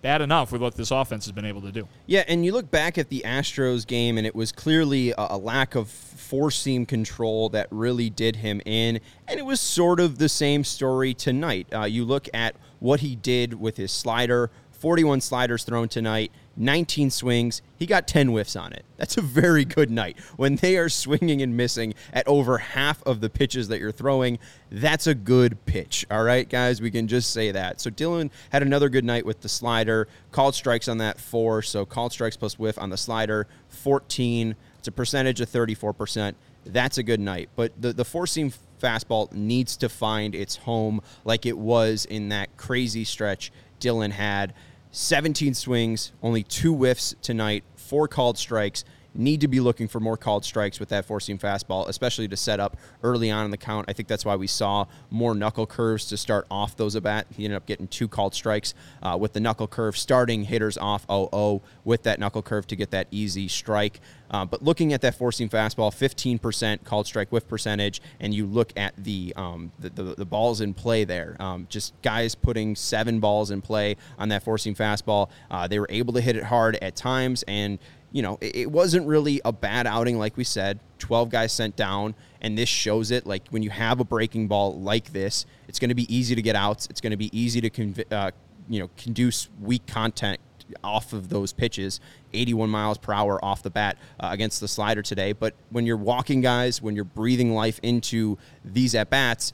bad 0.06 0.22
enough 0.22 0.52
with 0.52 0.62
what 0.62 0.76
this 0.76 0.92
offense 0.92 1.24
has 1.24 1.32
been 1.32 1.44
able 1.44 1.62
to 1.62 1.72
do. 1.72 1.88
Yeah, 2.06 2.22
and 2.28 2.44
you 2.44 2.52
look 2.52 2.70
back 2.70 2.96
at 2.96 3.08
the 3.08 3.24
Astros 3.26 3.84
game, 3.84 4.18
and 4.18 4.24
it 4.24 4.36
was 4.36 4.52
clearly 4.52 5.12
a, 5.18 5.36
lack 5.36 5.74
of 5.74 5.88
four 5.88 6.52
seam 6.52 6.86
control 6.86 7.48
that 7.48 7.66
really 7.72 8.08
did 8.08 8.36
him 8.36 8.62
in. 8.64 9.00
And 9.26 9.40
it 9.40 9.44
was 9.44 9.60
sort 9.60 9.98
of 9.98 10.18
the 10.18 10.28
same 10.28 10.62
story 10.62 11.12
tonight. 11.12 11.66
Uh, 11.74 11.86
you 11.86 12.04
look 12.04 12.28
at 12.32 12.54
what 12.78 13.00
he 13.00 13.16
did 13.16 13.54
with 13.54 13.78
his 13.78 13.90
slider 13.90 14.52
41 14.76 15.20
sliders 15.20 15.64
thrown 15.64 15.88
tonight, 15.88 16.30
19 16.56 17.10
swings. 17.10 17.62
He 17.78 17.86
got 17.86 18.06
10 18.06 18.28
whiffs 18.28 18.56
on 18.56 18.72
it. 18.72 18.84
That's 18.96 19.16
a 19.16 19.22
very 19.22 19.64
good 19.64 19.90
night. 19.90 20.18
When 20.36 20.56
they 20.56 20.76
are 20.76 20.88
swinging 20.88 21.42
and 21.42 21.56
missing 21.56 21.94
at 22.12 22.26
over 22.28 22.58
half 22.58 23.02
of 23.04 23.20
the 23.20 23.28
pitches 23.28 23.68
that 23.68 23.80
you're 23.80 23.92
throwing, 23.92 24.38
that's 24.70 25.06
a 25.06 25.14
good 25.14 25.64
pitch. 25.66 26.06
All 26.10 26.22
right, 26.22 26.48
guys, 26.48 26.80
we 26.80 26.90
can 26.90 27.08
just 27.08 27.32
say 27.32 27.50
that. 27.50 27.80
So 27.80 27.90
Dylan 27.90 28.30
had 28.50 28.62
another 28.62 28.88
good 28.88 29.04
night 29.04 29.26
with 29.26 29.40
the 29.40 29.48
slider, 29.48 30.08
called 30.30 30.54
strikes 30.54 30.88
on 30.88 30.98
that 30.98 31.18
four. 31.18 31.62
So 31.62 31.84
called 31.84 32.12
strikes 32.12 32.36
plus 32.36 32.58
whiff 32.58 32.78
on 32.78 32.90
the 32.90 32.96
slider, 32.96 33.46
14. 33.68 34.56
It's 34.78 34.88
a 34.88 34.92
percentage 34.92 35.40
of 35.40 35.50
34%. 35.50 36.34
That's 36.64 36.98
a 36.98 37.02
good 37.02 37.20
night. 37.20 37.48
But 37.54 37.80
the, 37.80 37.92
the 37.92 38.04
four 38.04 38.26
seam 38.26 38.52
fastball 38.80 39.32
needs 39.32 39.76
to 39.78 39.88
find 39.88 40.34
its 40.34 40.56
home 40.56 41.00
like 41.24 41.46
it 41.46 41.56
was 41.56 42.04
in 42.04 42.28
that 42.28 42.56
crazy 42.56 43.04
stretch 43.04 43.52
Dylan 43.80 44.12
had. 44.12 44.54
17 44.90 45.54
swings, 45.54 46.12
only 46.22 46.42
two 46.42 46.74
whiffs 46.74 47.14
tonight, 47.20 47.64
four 47.74 48.08
called 48.08 48.38
strikes. 48.38 48.84
Need 49.16 49.40
to 49.40 49.48
be 49.48 49.60
looking 49.60 49.88
for 49.88 50.00
more 50.00 50.16
called 50.16 50.44
strikes 50.44 50.78
with 50.78 50.90
that 50.90 51.04
four 51.04 51.20
seam 51.20 51.38
fastball, 51.38 51.88
especially 51.88 52.28
to 52.28 52.36
set 52.36 52.60
up 52.60 52.76
early 53.02 53.30
on 53.30 53.44
in 53.44 53.50
the 53.50 53.56
count. 53.56 53.86
I 53.88 53.92
think 53.92 54.08
that's 54.08 54.24
why 54.24 54.36
we 54.36 54.46
saw 54.46 54.86
more 55.10 55.34
knuckle 55.34 55.66
curves 55.66 56.06
to 56.06 56.16
start 56.16 56.46
off 56.50 56.76
those 56.76 56.96
at 56.96 57.02
bat. 57.02 57.26
He 57.34 57.44
ended 57.44 57.56
up 57.56 57.66
getting 57.66 57.88
two 57.88 58.08
called 58.08 58.34
strikes 58.34 58.74
uh, 59.02 59.16
with 59.18 59.32
the 59.32 59.40
knuckle 59.40 59.66
curve, 59.66 59.96
starting 59.96 60.44
hitters 60.44 60.76
off 60.76 61.06
0 61.08 61.28
0 61.32 61.62
with 61.84 62.02
that 62.02 62.20
knuckle 62.20 62.42
curve 62.42 62.66
to 62.68 62.76
get 62.76 62.90
that 62.90 63.08
easy 63.10 63.48
strike. 63.48 64.00
Uh, 64.30 64.44
but 64.44 64.62
looking 64.62 64.92
at 64.92 65.00
that 65.02 65.14
four 65.14 65.32
seam 65.32 65.48
fastball, 65.48 65.92
15% 65.92 66.84
called 66.84 67.06
strike 67.06 67.30
whiff 67.30 67.46
percentage, 67.46 68.00
and 68.20 68.34
you 68.34 68.46
look 68.46 68.72
at 68.76 68.92
the 68.96 69.32
um, 69.36 69.72
the, 69.78 69.90
the, 69.90 70.02
the 70.16 70.24
balls 70.24 70.60
in 70.60 70.74
play 70.74 71.04
there, 71.04 71.36
um, 71.40 71.66
just 71.70 71.94
guys 72.02 72.34
putting 72.34 72.74
seven 72.74 73.20
balls 73.20 73.50
in 73.50 73.62
play 73.62 73.96
on 74.18 74.28
that 74.30 74.42
four 74.42 74.58
seam 74.58 74.74
fastball. 74.74 75.30
Uh, 75.50 75.66
they 75.66 75.78
were 75.78 75.86
able 75.90 76.12
to 76.12 76.20
hit 76.20 76.36
it 76.36 76.44
hard 76.44 76.76
at 76.76 76.96
times, 76.96 77.44
and 77.46 77.78
you 78.12 78.22
know 78.22 78.38
it, 78.40 78.56
it 78.56 78.70
wasn't 78.70 79.06
really 79.06 79.40
a 79.44 79.52
bad 79.52 79.86
outing, 79.86 80.18
like 80.18 80.36
we 80.36 80.44
said. 80.44 80.80
12 80.98 81.28
guys 81.28 81.52
sent 81.52 81.76
down, 81.76 82.14
and 82.40 82.56
this 82.56 82.68
shows 82.68 83.10
it. 83.10 83.26
Like 83.26 83.46
when 83.50 83.62
you 83.62 83.70
have 83.70 84.00
a 84.00 84.04
breaking 84.04 84.48
ball 84.48 84.80
like 84.80 85.12
this, 85.12 85.46
it's 85.68 85.78
going 85.78 85.90
to 85.90 85.94
be 85.94 86.14
easy 86.14 86.34
to 86.34 86.42
get 86.42 86.56
outs. 86.56 86.86
It's 86.88 87.00
going 87.00 87.10
to 87.10 87.16
be 87.16 87.36
easy 87.38 87.60
to 87.60 87.70
conv- 87.70 88.12
uh, 88.12 88.30
you 88.68 88.80
know 88.80 88.90
conduce 88.96 89.48
weak 89.60 89.86
content 89.86 90.40
off 90.82 91.12
of 91.12 91.28
those 91.28 91.52
pitches, 91.52 92.00
81 92.32 92.70
miles 92.70 92.98
per 92.98 93.12
hour 93.12 93.42
off 93.44 93.62
the 93.62 93.70
bat 93.70 93.96
uh, 94.18 94.28
against 94.32 94.60
the 94.60 94.68
slider 94.68 95.02
today. 95.02 95.32
But 95.32 95.54
when 95.70 95.86
you're 95.86 95.96
walking 95.96 96.40
guys, 96.40 96.82
when 96.82 96.96
you're 96.96 97.04
breathing 97.04 97.54
life 97.54 97.78
into 97.82 98.38
these 98.64 98.94
at 98.94 99.10
bats, 99.10 99.52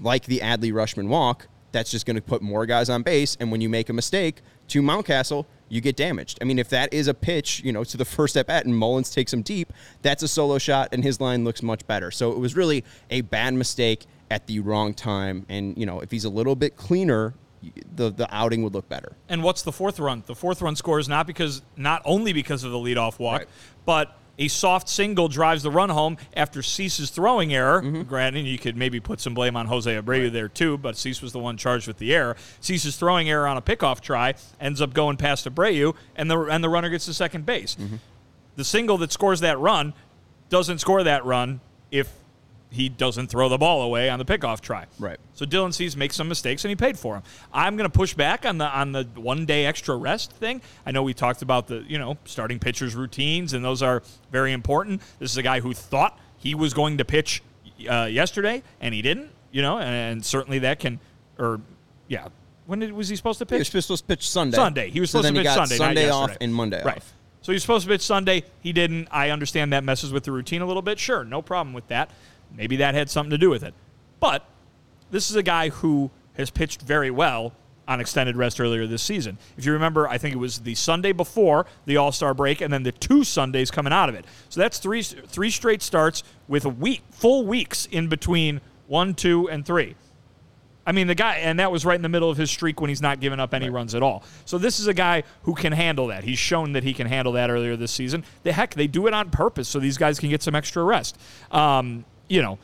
like 0.00 0.24
the 0.24 0.40
Adley 0.40 0.72
Rutschman 0.72 1.08
walk, 1.08 1.46
that's 1.70 1.90
just 1.90 2.06
going 2.06 2.16
to 2.16 2.22
put 2.22 2.42
more 2.42 2.66
guys 2.66 2.90
on 2.90 3.02
base. 3.02 3.36
And 3.40 3.50
when 3.50 3.60
you 3.60 3.68
make 3.68 3.88
a 3.88 3.92
mistake 3.92 4.42
to 4.72 4.82
Mountcastle, 4.82 5.44
you 5.68 5.80
get 5.80 5.96
damaged. 5.96 6.38
I 6.40 6.44
mean, 6.44 6.58
if 6.58 6.68
that 6.70 6.92
is 6.92 7.08
a 7.08 7.14
pitch, 7.14 7.60
you 7.64 7.72
know, 7.72 7.84
to 7.84 7.96
the 7.96 8.04
first 8.04 8.32
step 8.34 8.44
at 8.44 8.46
bat 8.48 8.66
and 8.66 8.76
Mullins 8.76 9.10
takes 9.10 9.32
him 9.32 9.42
deep, 9.42 9.72
that's 10.02 10.22
a 10.22 10.28
solo 10.28 10.58
shot 10.58 10.88
and 10.92 11.02
his 11.04 11.20
line 11.20 11.44
looks 11.44 11.62
much 11.62 11.86
better. 11.86 12.10
So 12.10 12.32
it 12.32 12.38
was 12.38 12.56
really 12.56 12.84
a 13.10 13.20
bad 13.22 13.54
mistake 13.54 14.06
at 14.30 14.46
the 14.46 14.60
wrong 14.60 14.94
time. 14.94 15.44
And, 15.48 15.76
you 15.76 15.86
know, 15.86 16.00
if 16.00 16.10
he's 16.10 16.24
a 16.24 16.30
little 16.30 16.56
bit 16.56 16.76
cleaner, 16.76 17.34
the, 17.94 18.10
the 18.10 18.26
outing 18.34 18.62
would 18.64 18.74
look 18.74 18.88
better. 18.88 19.12
And 19.28 19.42
what's 19.42 19.62
the 19.62 19.72
fourth 19.72 19.98
run? 20.00 20.24
The 20.26 20.34
fourth 20.34 20.60
run 20.62 20.74
scores 20.76 21.08
not 21.08 21.26
because 21.26 21.62
not 21.76 22.02
only 22.04 22.32
because 22.32 22.64
of 22.64 22.72
the 22.72 22.78
leadoff 22.78 23.18
walk, 23.18 23.40
Right. 23.40 23.48
but 23.84 24.16
a 24.38 24.48
soft 24.48 24.88
single 24.88 25.28
drives 25.28 25.62
the 25.62 25.70
run 25.70 25.90
home 25.90 26.16
after 26.34 26.62
Cease's 26.62 27.10
throwing 27.10 27.54
error. 27.54 27.82
Mm-hmm. 27.82 28.02
Granted, 28.02 28.46
you 28.46 28.58
could 28.58 28.76
maybe 28.76 29.00
put 29.00 29.20
some 29.20 29.34
blame 29.34 29.56
on 29.56 29.66
Jose 29.66 29.94
Abreu 29.94 30.32
there 30.32 30.48
too, 30.48 30.78
but 30.78 30.96
Cease 30.96 31.20
was 31.20 31.32
the 31.32 31.38
one 31.38 31.56
charged 31.56 31.86
with 31.86 31.98
the 31.98 32.14
error. 32.14 32.36
Cease's 32.60 32.96
throwing 32.96 33.28
error 33.28 33.46
on 33.46 33.56
a 33.56 33.62
pickoff 33.62 34.00
try 34.00 34.34
ends 34.60 34.80
up 34.80 34.94
going 34.94 35.16
past 35.16 35.46
Abreu, 35.46 35.94
and 36.16 36.30
the 36.30 36.38
and 36.38 36.64
the 36.64 36.68
runner 36.68 36.88
gets 36.88 37.04
to 37.06 37.14
second 37.14 37.46
base. 37.46 37.76
Mm-hmm. 37.76 37.96
The 38.56 38.64
single 38.64 38.98
that 38.98 39.12
scores 39.12 39.40
that 39.40 39.58
run 39.58 39.94
doesn't 40.48 40.78
score 40.78 41.02
that 41.02 41.24
run 41.24 41.60
if 41.90 42.12
he 42.72 42.88
doesn't 42.88 43.28
throw 43.28 43.48
the 43.48 43.58
ball 43.58 43.82
away 43.82 44.08
on 44.08 44.18
the 44.18 44.24
pickoff 44.24 44.60
try. 44.60 44.86
Right. 44.98 45.18
So 45.34 45.44
Dylan 45.44 45.74
Cease 45.74 45.94
makes 45.94 46.16
some 46.16 46.28
mistakes 46.28 46.64
and 46.64 46.70
he 46.70 46.76
paid 46.76 46.98
for 46.98 47.14
them. 47.14 47.22
I'm 47.52 47.76
going 47.76 47.88
to 47.88 47.96
push 47.96 48.14
back 48.14 48.46
on 48.46 48.58
the 48.58 48.66
on 48.66 48.92
the 48.92 49.06
one 49.14 49.44
day 49.46 49.66
extra 49.66 49.94
rest 49.96 50.32
thing. 50.32 50.62
I 50.86 50.90
know 50.90 51.02
we 51.02 51.14
talked 51.14 51.42
about 51.42 51.66
the 51.66 51.84
you 51.86 51.98
know 51.98 52.16
starting 52.24 52.58
pitchers 52.58 52.94
routines 52.94 53.52
and 53.52 53.64
those 53.64 53.82
are 53.82 54.02
very 54.30 54.52
important. 54.52 55.02
This 55.18 55.30
is 55.30 55.36
a 55.36 55.42
guy 55.42 55.60
who 55.60 55.74
thought 55.74 56.18
he 56.38 56.54
was 56.54 56.72
going 56.74 56.98
to 56.98 57.04
pitch 57.04 57.42
uh, 57.88 58.04
yesterday 58.10 58.62
and 58.80 58.94
he 58.94 59.02
didn't. 59.02 59.30
You 59.50 59.60
know, 59.60 59.78
and, 59.78 59.94
and 59.94 60.24
certainly 60.24 60.60
that 60.60 60.78
can 60.80 60.98
or 61.38 61.60
yeah. 62.08 62.28
When 62.64 62.78
did, 62.78 62.92
was 62.92 63.08
he 63.08 63.16
supposed 63.16 63.38
to 63.40 63.46
pitch? 63.46 63.68
He 63.68 63.76
was 63.76 63.84
supposed 63.84 64.04
to 64.04 64.08
pitch 64.08 64.28
Sunday. 64.28 64.56
Sunday. 64.56 64.88
He 64.88 65.00
was 65.00 65.10
So 65.10 65.18
supposed 65.18 65.36
then 65.36 65.44
to 65.44 65.48
pitch 65.50 65.54
Sunday. 65.54 65.76
Sunday 65.76 66.10
off 66.10 66.36
and 66.40 66.54
Monday 66.54 66.82
right. 66.82 66.96
off. 66.96 67.12
So 67.42 67.50
he's 67.50 67.60
supposed 67.62 67.84
to 67.86 67.92
pitch 67.92 68.02
Sunday. 68.02 68.44
He 68.60 68.72
didn't. 68.72 69.08
I 69.10 69.30
understand 69.30 69.72
that 69.72 69.84
messes 69.84 70.12
with 70.12 70.24
the 70.24 70.32
routine 70.32 70.62
a 70.62 70.66
little 70.66 70.80
bit. 70.80 70.98
Sure, 70.98 71.24
no 71.24 71.42
problem 71.42 71.74
with 71.74 71.88
that. 71.88 72.10
Maybe 72.56 72.76
that 72.76 72.94
had 72.94 73.10
something 73.10 73.30
to 73.30 73.38
do 73.38 73.50
with 73.50 73.62
it. 73.62 73.74
But 74.20 74.46
this 75.10 75.30
is 75.30 75.36
a 75.36 75.42
guy 75.42 75.68
who 75.70 76.10
has 76.34 76.50
pitched 76.50 76.82
very 76.82 77.10
well 77.10 77.52
on 77.88 78.00
extended 78.00 78.36
rest 78.36 78.60
earlier 78.60 78.86
this 78.86 79.02
season. 79.02 79.38
If 79.56 79.66
you 79.66 79.72
remember, 79.72 80.08
I 80.08 80.16
think 80.16 80.34
it 80.34 80.38
was 80.38 80.60
the 80.60 80.74
Sunday 80.74 81.12
before 81.12 81.66
the 81.84 81.96
All 81.96 82.12
Star 82.12 82.32
break, 82.34 82.60
and 82.60 82.72
then 82.72 82.82
the 82.84 82.92
two 82.92 83.24
Sundays 83.24 83.70
coming 83.70 83.92
out 83.92 84.08
of 84.08 84.14
it. 84.14 84.24
So 84.48 84.60
that's 84.60 84.78
three 84.78 85.02
three 85.02 85.50
straight 85.50 85.82
starts 85.82 86.22
with 86.48 86.64
a 86.64 86.68
week, 86.68 87.02
full 87.10 87.44
weeks 87.44 87.86
in 87.86 88.08
between 88.08 88.60
one, 88.86 89.14
two, 89.14 89.48
and 89.48 89.66
three. 89.66 89.96
I 90.84 90.92
mean, 90.92 91.06
the 91.06 91.14
guy, 91.14 91.36
and 91.36 91.60
that 91.60 91.70
was 91.70 91.84
right 91.84 91.94
in 91.94 92.02
the 92.02 92.08
middle 92.08 92.28
of 92.28 92.36
his 92.36 92.50
streak 92.50 92.80
when 92.80 92.88
he's 92.88 93.02
not 93.02 93.20
giving 93.20 93.38
up 93.38 93.54
any 93.54 93.70
runs 93.70 93.94
at 93.94 94.02
all. 94.02 94.24
So 94.44 94.58
this 94.58 94.80
is 94.80 94.88
a 94.88 94.94
guy 94.94 95.22
who 95.44 95.54
can 95.54 95.72
handle 95.72 96.08
that. 96.08 96.24
He's 96.24 96.38
shown 96.38 96.72
that 96.72 96.82
he 96.82 96.92
can 96.92 97.06
handle 97.06 97.32
that 97.34 97.50
earlier 97.50 97.76
this 97.76 97.92
season. 97.92 98.24
The 98.42 98.52
heck, 98.52 98.74
they 98.74 98.88
do 98.88 99.06
it 99.06 99.14
on 99.14 99.30
purpose 99.30 99.68
so 99.68 99.78
these 99.78 99.96
guys 99.96 100.18
can 100.18 100.28
get 100.28 100.42
some 100.42 100.56
extra 100.56 100.82
rest. 100.82 101.18
Um, 101.52 102.04
you 102.32 102.40
know, 102.40 102.58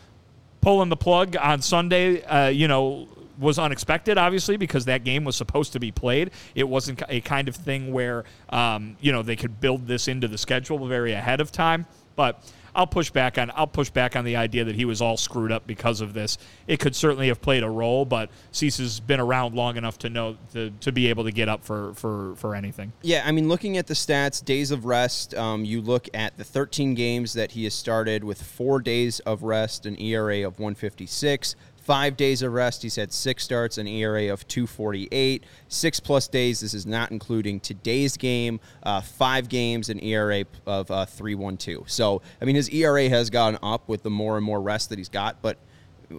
pulling 0.63 0.89
the 0.89 0.97
plug 0.97 1.37
on 1.37 1.61
Sunday, 1.61 2.23
uh, 2.25 2.49
you 2.49 2.67
know, 2.69 3.07
was 3.39 3.59
unexpected, 3.59 4.17
obviously, 4.17 4.57
because 4.57 4.87
that 4.87 5.05
game 5.05 5.25
was 5.25 5.37
supposed 5.37 5.75
to 5.75 5.79
be 5.79 5.93
played. 5.93 6.31
It 6.55 6.67
wasn't 6.67 7.03
a 7.09 7.21
kind 7.21 7.49
of 7.49 7.55
thing 7.55 7.93
where, 7.93 8.25
um, 8.49 8.97
you 9.01 9.13
know, 9.13 9.23
they 9.23 9.37
could 9.37 9.61
build 9.61 9.87
this 9.87 10.09
into 10.09 10.27
the 10.27 10.39
schedule 10.39 10.85
very 10.87 11.13
ahead 11.13 11.41
of 11.41 11.53
time. 11.53 11.87
But 12.17 12.43
I'll 12.75 12.87
push 12.87 13.11
back 13.11 13.39
on 13.39 13.51
I'll 13.55 13.67
push 13.67 13.91
back 13.91 14.17
on 14.17 14.25
the 14.25 14.37
idea 14.37 14.65
that 14.65 14.75
he 14.75 14.85
was 14.85 15.01
all 15.01 15.17
screwed 15.17 15.53
up 15.53 15.67
because 15.67 16.01
of 16.01 16.15
this. 16.15 16.39
It 16.67 16.79
could 16.81 16.95
certainly 16.95 17.29
have 17.29 17.41
played 17.41 17.63
a 17.63 17.71
role, 17.71 18.05
but 18.05 18.31
Cease 18.53 18.79
has 18.79 19.01
been 19.01 19.21
around 19.21 19.55
long 19.55 19.77
enough 19.77 19.99
to 19.99 20.11
know 20.11 20.37
to, 20.53 20.71
to 20.81 20.93
be 20.93 21.09
able 21.09 21.25
to 21.25 21.33
get 21.33 21.49
up 21.49 21.65
for, 21.65 21.95
for, 21.95 22.35
for 22.37 22.55
anything. 22.55 22.93
Yeah, 23.03 23.23
I 23.25 23.33
mean, 23.33 23.49
looking 23.49 23.77
at 23.77 23.87
the 23.87 23.95
stats, 23.95 24.45
days 24.45 24.71
of 24.71 24.85
rest, 24.85 25.35
um, 25.35 25.65
you 25.65 25.81
look 25.81 26.09
at 26.15 26.37
the 26.37 26.45
13 26.45 26.95
games 26.95 27.33
that 27.35 27.53
he 27.53 27.65
has 27.65 27.75
started 27.75 28.25
with 28.25 28.43
four 28.43 28.81
days 28.81 29.21
of 29.21 29.43
rest, 29.43 29.87
an 29.87 30.01
ERA 30.01 30.47
of 30.47 30.59
156. 30.59 31.55
Five 31.89 32.19
days 32.19 32.43
of 32.43 32.53
rest, 32.53 32.83
he's 32.83 32.97
had 32.97 33.15
six 33.15 33.43
starts, 33.45 33.79
an 33.79 33.89
ERA 33.89 34.31
of 34.31 34.47
248. 34.47 35.43
Six 35.69 36.01
plus 36.01 36.29
days, 36.29 36.61
this 36.61 36.75
is 36.75 36.85
not 36.85 37.11
including 37.13 37.61
today's 37.61 38.19
game. 38.19 38.61
Uh, 38.83 39.01
five 39.01 39.49
games, 39.49 39.89
an 39.89 39.99
ERA 40.05 40.45
of 40.67 40.91
uh, 40.91 41.07
312. 41.07 41.91
So, 41.91 42.21
I 42.43 42.45
mean, 42.45 42.57
his 42.57 42.69
ERA 42.69 43.09
has 43.09 43.31
gone 43.31 43.59
up 43.63 43.89
with 43.89 44.03
the 44.03 44.11
more 44.11 44.37
and 44.37 44.45
more 44.45 44.61
rest 44.61 44.91
that 44.91 44.99
he's 44.99 45.09
got, 45.09 45.41
but 45.41 45.57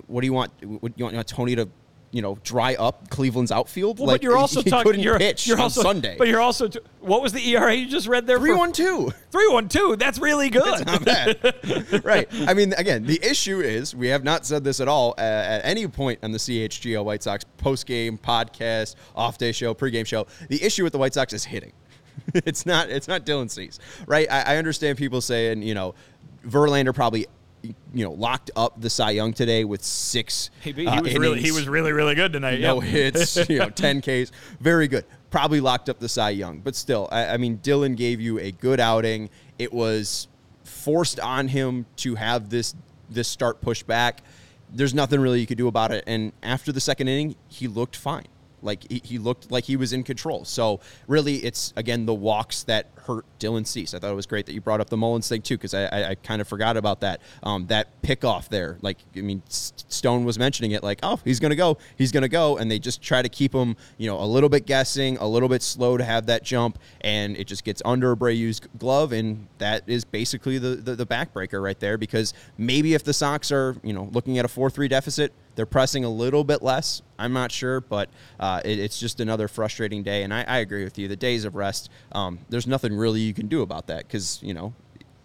what 0.08 0.22
do 0.22 0.26
you 0.26 0.34
want? 0.34 0.52
What, 0.64 0.94
you 0.96 1.06
want 1.06 1.28
Tony 1.28 1.56
to, 1.56 1.70
you 2.12 2.22
know, 2.22 2.38
dry 2.43 2.76
up 2.76 3.10
Cleveland's 3.10 3.52
outfield? 3.52 4.00
Well, 4.00 4.08
like, 4.08 4.15
but 4.15 4.24
you're 4.24 4.38
also 4.38 4.62
he 4.62 4.69
talking. 4.69 4.86
couldn't 4.86 5.04
You're, 5.04 5.17
pitch 5.17 5.48
you're 5.48 5.60
on 5.60 5.69
Sunday. 5.69 6.15
But 6.17 6.28
you're 6.28 6.41
also. 6.41 6.67
T- 6.67 6.80
what 7.00 7.22
was 7.22 7.34
the 7.34 7.48
ERA 7.56 7.74
you 7.74 7.88
just 7.88 8.08
read 8.08 8.28
there? 8.28 8.39
Three 8.39 8.54
one 8.54 8.72
two. 8.72 9.12
Three 9.32 9.48
one 9.50 9.69
two. 9.69 9.95
That's 9.98 10.19
really 10.19 10.50
good. 10.50 10.86
Not 10.86 11.06
bad. 11.06 12.02
right. 12.04 12.28
I 12.48 12.54
mean, 12.54 12.74
again, 12.74 13.06
the 13.06 13.19
issue 13.24 13.62
is 13.62 13.95
we 13.95 14.08
have 14.08 14.24
not 14.24 14.45
said 14.45 14.63
this 14.63 14.80
at 14.80 14.88
all 14.88 15.13
uh, 15.17 15.22
at 15.22 15.62
any 15.63 15.88
point 15.88 16.19
on 16.24 16.32
the 16.32 16.39
CHGO 16.39 17.04
White 17.04 17.24
Sox 17.24 17.45
post 17.58 17.86
game 17.86 18.17
podcast, 18.17 18.96
off 19.15 19.38
day 19.38 19.52
show, 19.52 19.73
pregame 19.73 20.06
show. 20.06 20.27
The 20.50 20.63
issue 20.63 20.84
with 20.84 20.94
the 20.94 21.00
White 21.00 21.13
Sox 21.13 21.34
is 21.34 21.46
hitting. 21.46 21.73
it's 22.34 22.65
not. 22.65 22.90
It's 22.90 23.08
not 23.08 23.25
Dylan 23.25 23.50
Cease, 23.50 23.79
right? 24.08 24.27
I, 24.29 24.56
I 24.56 24.58
understand 24.58 24.98
people 24.98 25.21
saying, 25.21 25.62
you 25.62 25.73
know, 25.73 25.96
Verlander 26.46 26.94
probably, 26.94 27.27
you 27.62 27.76
know, 28.06 28.12
locked 28.12 28.52
up 28.56 28.80
the 28.80 28.90
Cy 28.90 29.12
Young 29.12 29.34
today 29.34 29.64
with 29.64 29.84
six. 29.84 30.50
He, 30.62 30.72
he 30.72 30.88
uh, 30.88 31.02
was 31.02 31.18
really 31.18 31.42
he 31.42 31.52
was 31.52 31.68
really 31.68 31.92
really 31.92 32.16
good 32.16 32.34
tonight. 32.34 32.60
no 32.60 32.82
yeah. 32.82 32.90
hits, 32.90 33.50
you 33.50 33.60
know, 33.60 33.70
ten 33.70 34.02
Ks, 34.02 34.32
very 34.60 34.88
good. 34.88 35.06
Probably 35.30 35.60
locked 35.60 35.90
up 35.90 36.00
the 36.00 36.10
Cy 36.10 36.32
Young, 36.32 36.60
but 36.60 36.76
still, 36.76 37.08
I, 37.12 37.28
I 37.28 37.38
mean, 37.38 37.60
Dylan 37.60 37.96
gave 37.96 38.20
you 38.20 38.40
a 38.40 38.52
good 38.52 38.80
outing. 38.80 39.30
It 39.58 39.74
was 39.74 40.28
forced 40.64 41.20
on 41.20 41.48
him 41.48 41.86
to 41.98 42.16
have 42.16 42.50
this 42.50 42.76
this 43.10 43.28
start 43.28 43.62
pushed 43.62 43.88
back. 43.88 44.22
There's 44.72 44.94
nothing 44.94 45.20
really 45.20 45.40
you 45.40 45.48
could 45.48 45.58
do 45.58 45.68
about 45.68 45.92
it. 45.92 46.04
And 46.06 46.32
after 46.44 46.72
the 46.72 46.80
second 46.80 47.08
inning, 47.08 47.36
he 47.48 47.68
looked 47.68 47.96
fine. 47.96 48.28
Like 48.62 48.90
he, 48.90 49.02
he 49.04 49.18
looked 49.18 49.52
like 49.52 49.66
he 49.66 49.76
was 49.76 49.94
in 49.94 50.04
control. 50.04 50.46
So 50.46 50.80
really, 51.08 51.38
it's 51.38 51.74
again 51.76 52.06
the 52.06 52.14
walks 52.14 52.64
that 52.64 52.88
hurt 53.06 53.26
Dylan 53.40 53.66
Cease. 53.66 53.94
I 53.94 54.00
thought 54.00 54.12
it 54.12 54.16
was 54.16 54.26
great 54.26 54.46
that 54.46 54.54
you 54.54 54.62
brought 54.62 54.82
up 54.82 54.90
the 54.90 54.98
Mullins 54.98 55.28
thing 55.28 55.42
too, 55.42 55.58
because 55.58 55.74
I, 55.74 55.86
I, 55.86 56.10
I 56.10 56.16
kind 56.16 56.42
of 56.42 56.48
forgot 56.48 56.78
about 56.78 57.02
that. 57.02 57.22
Um, 57.42 57.66
that 57.68 58.02
pickoff 58.02 58.50
there, 58.50 58.78
like 58.82 58.98
I 59.16 59.22
mean, 59.22 59.42
Stone 59.48 60.26
was 60.26 60.38
mentioning 60.38 60.72
it, 60.72 60.84
like 60.84 61.00
oh 61.04 61.20
he's 61.24 61.40
gonna 61.40 61.56
go, 61.56 61.78
he's 61.98 62.12
gonna 62.12 62.28
go, 62.28 62.58
and 62.58 62.70
they 62.70 62.80
just 62.80 63.02
try 63.02 63.22
to 63.22 63.30
keep 63.30 63.54
him, 63.54 63.76
you 63.98 64.08
know, 64.08 64.20
a 64.20 64.26
little 64.26 64.50
bit 64.50 64.66
guessing, 64.66 65.18
a 65.18 65.28
little 65.28 65.50
bit 65.50 65.62
slow 65.62 65.98
to 65.98 66.04
have 66.04 66.28
that 66.28 66.44
jump, 66.44 66.78
and 67.02 67.36
it 67.38 67.48
just 67.48 67.64
gets 67.64 67.82
under 67.86 68.16
Abreu's 68.16 68.60
glove, 68.78 69.12
and 69.12 69.48
that 69.58 69.84
is 69.88 70.06
basically 70.06 70.58
the, 70.58 70.76
the 70.76 70.96
the 70.96 71.06
backbreaker 71.06 71.62
right 71.62 71.80
there. 71.80 71.98
Because 71.98 72.34
maybe 72.58 72.94
if 72.94 73.04
the 73.04 73.14
Sox 73.14 73.52
are, 73.52 73.76
you 73.84 73.94
know, 73.94 74.10
looking 74.12 74.38
at 74.38 74.46
a 74.46 74.48
four 74.48 74.70
three 74.70 74.88
deficit, 74.88 75.34
they're 75.60 75.66
pressing 75.66 76.06
a 76.06 76.10
little 76.10 76.46
bit 76.46 76.64
less. 76.64 77.02
I'm 77.18 77.34
not 77.34 77.52
sure, 77.52 77.82
but 77.82 78.08
uh, 78.40 78.62
it, 78.64 78.80
it's 78.80 78.98
just 78.98 79.20
another 79.20 79.50
frustrating 79.50 80.04
day. 80.04 80.24
And 80.24 80.34
I, 80.34 80.44
I 80.44 80.60
agree 80.60 80.86
with 80.86 80.98
you. 80.98 81.10
The 81.10 81.18
days 81.18 81.44
of 81.44 81.54
rest, 81.54 81.90
um, 82.14 82.40
there's 82.48 82.66
nothing 82.66 82.96
really 82.96 83.20
you 83.20 83.34
can 83.34 83.48
do 83.48 83.62
about 83.62 83.88
that 83.88 84.08
because 84.08 84.40
you 84.42 84.54
know 84.54 84.74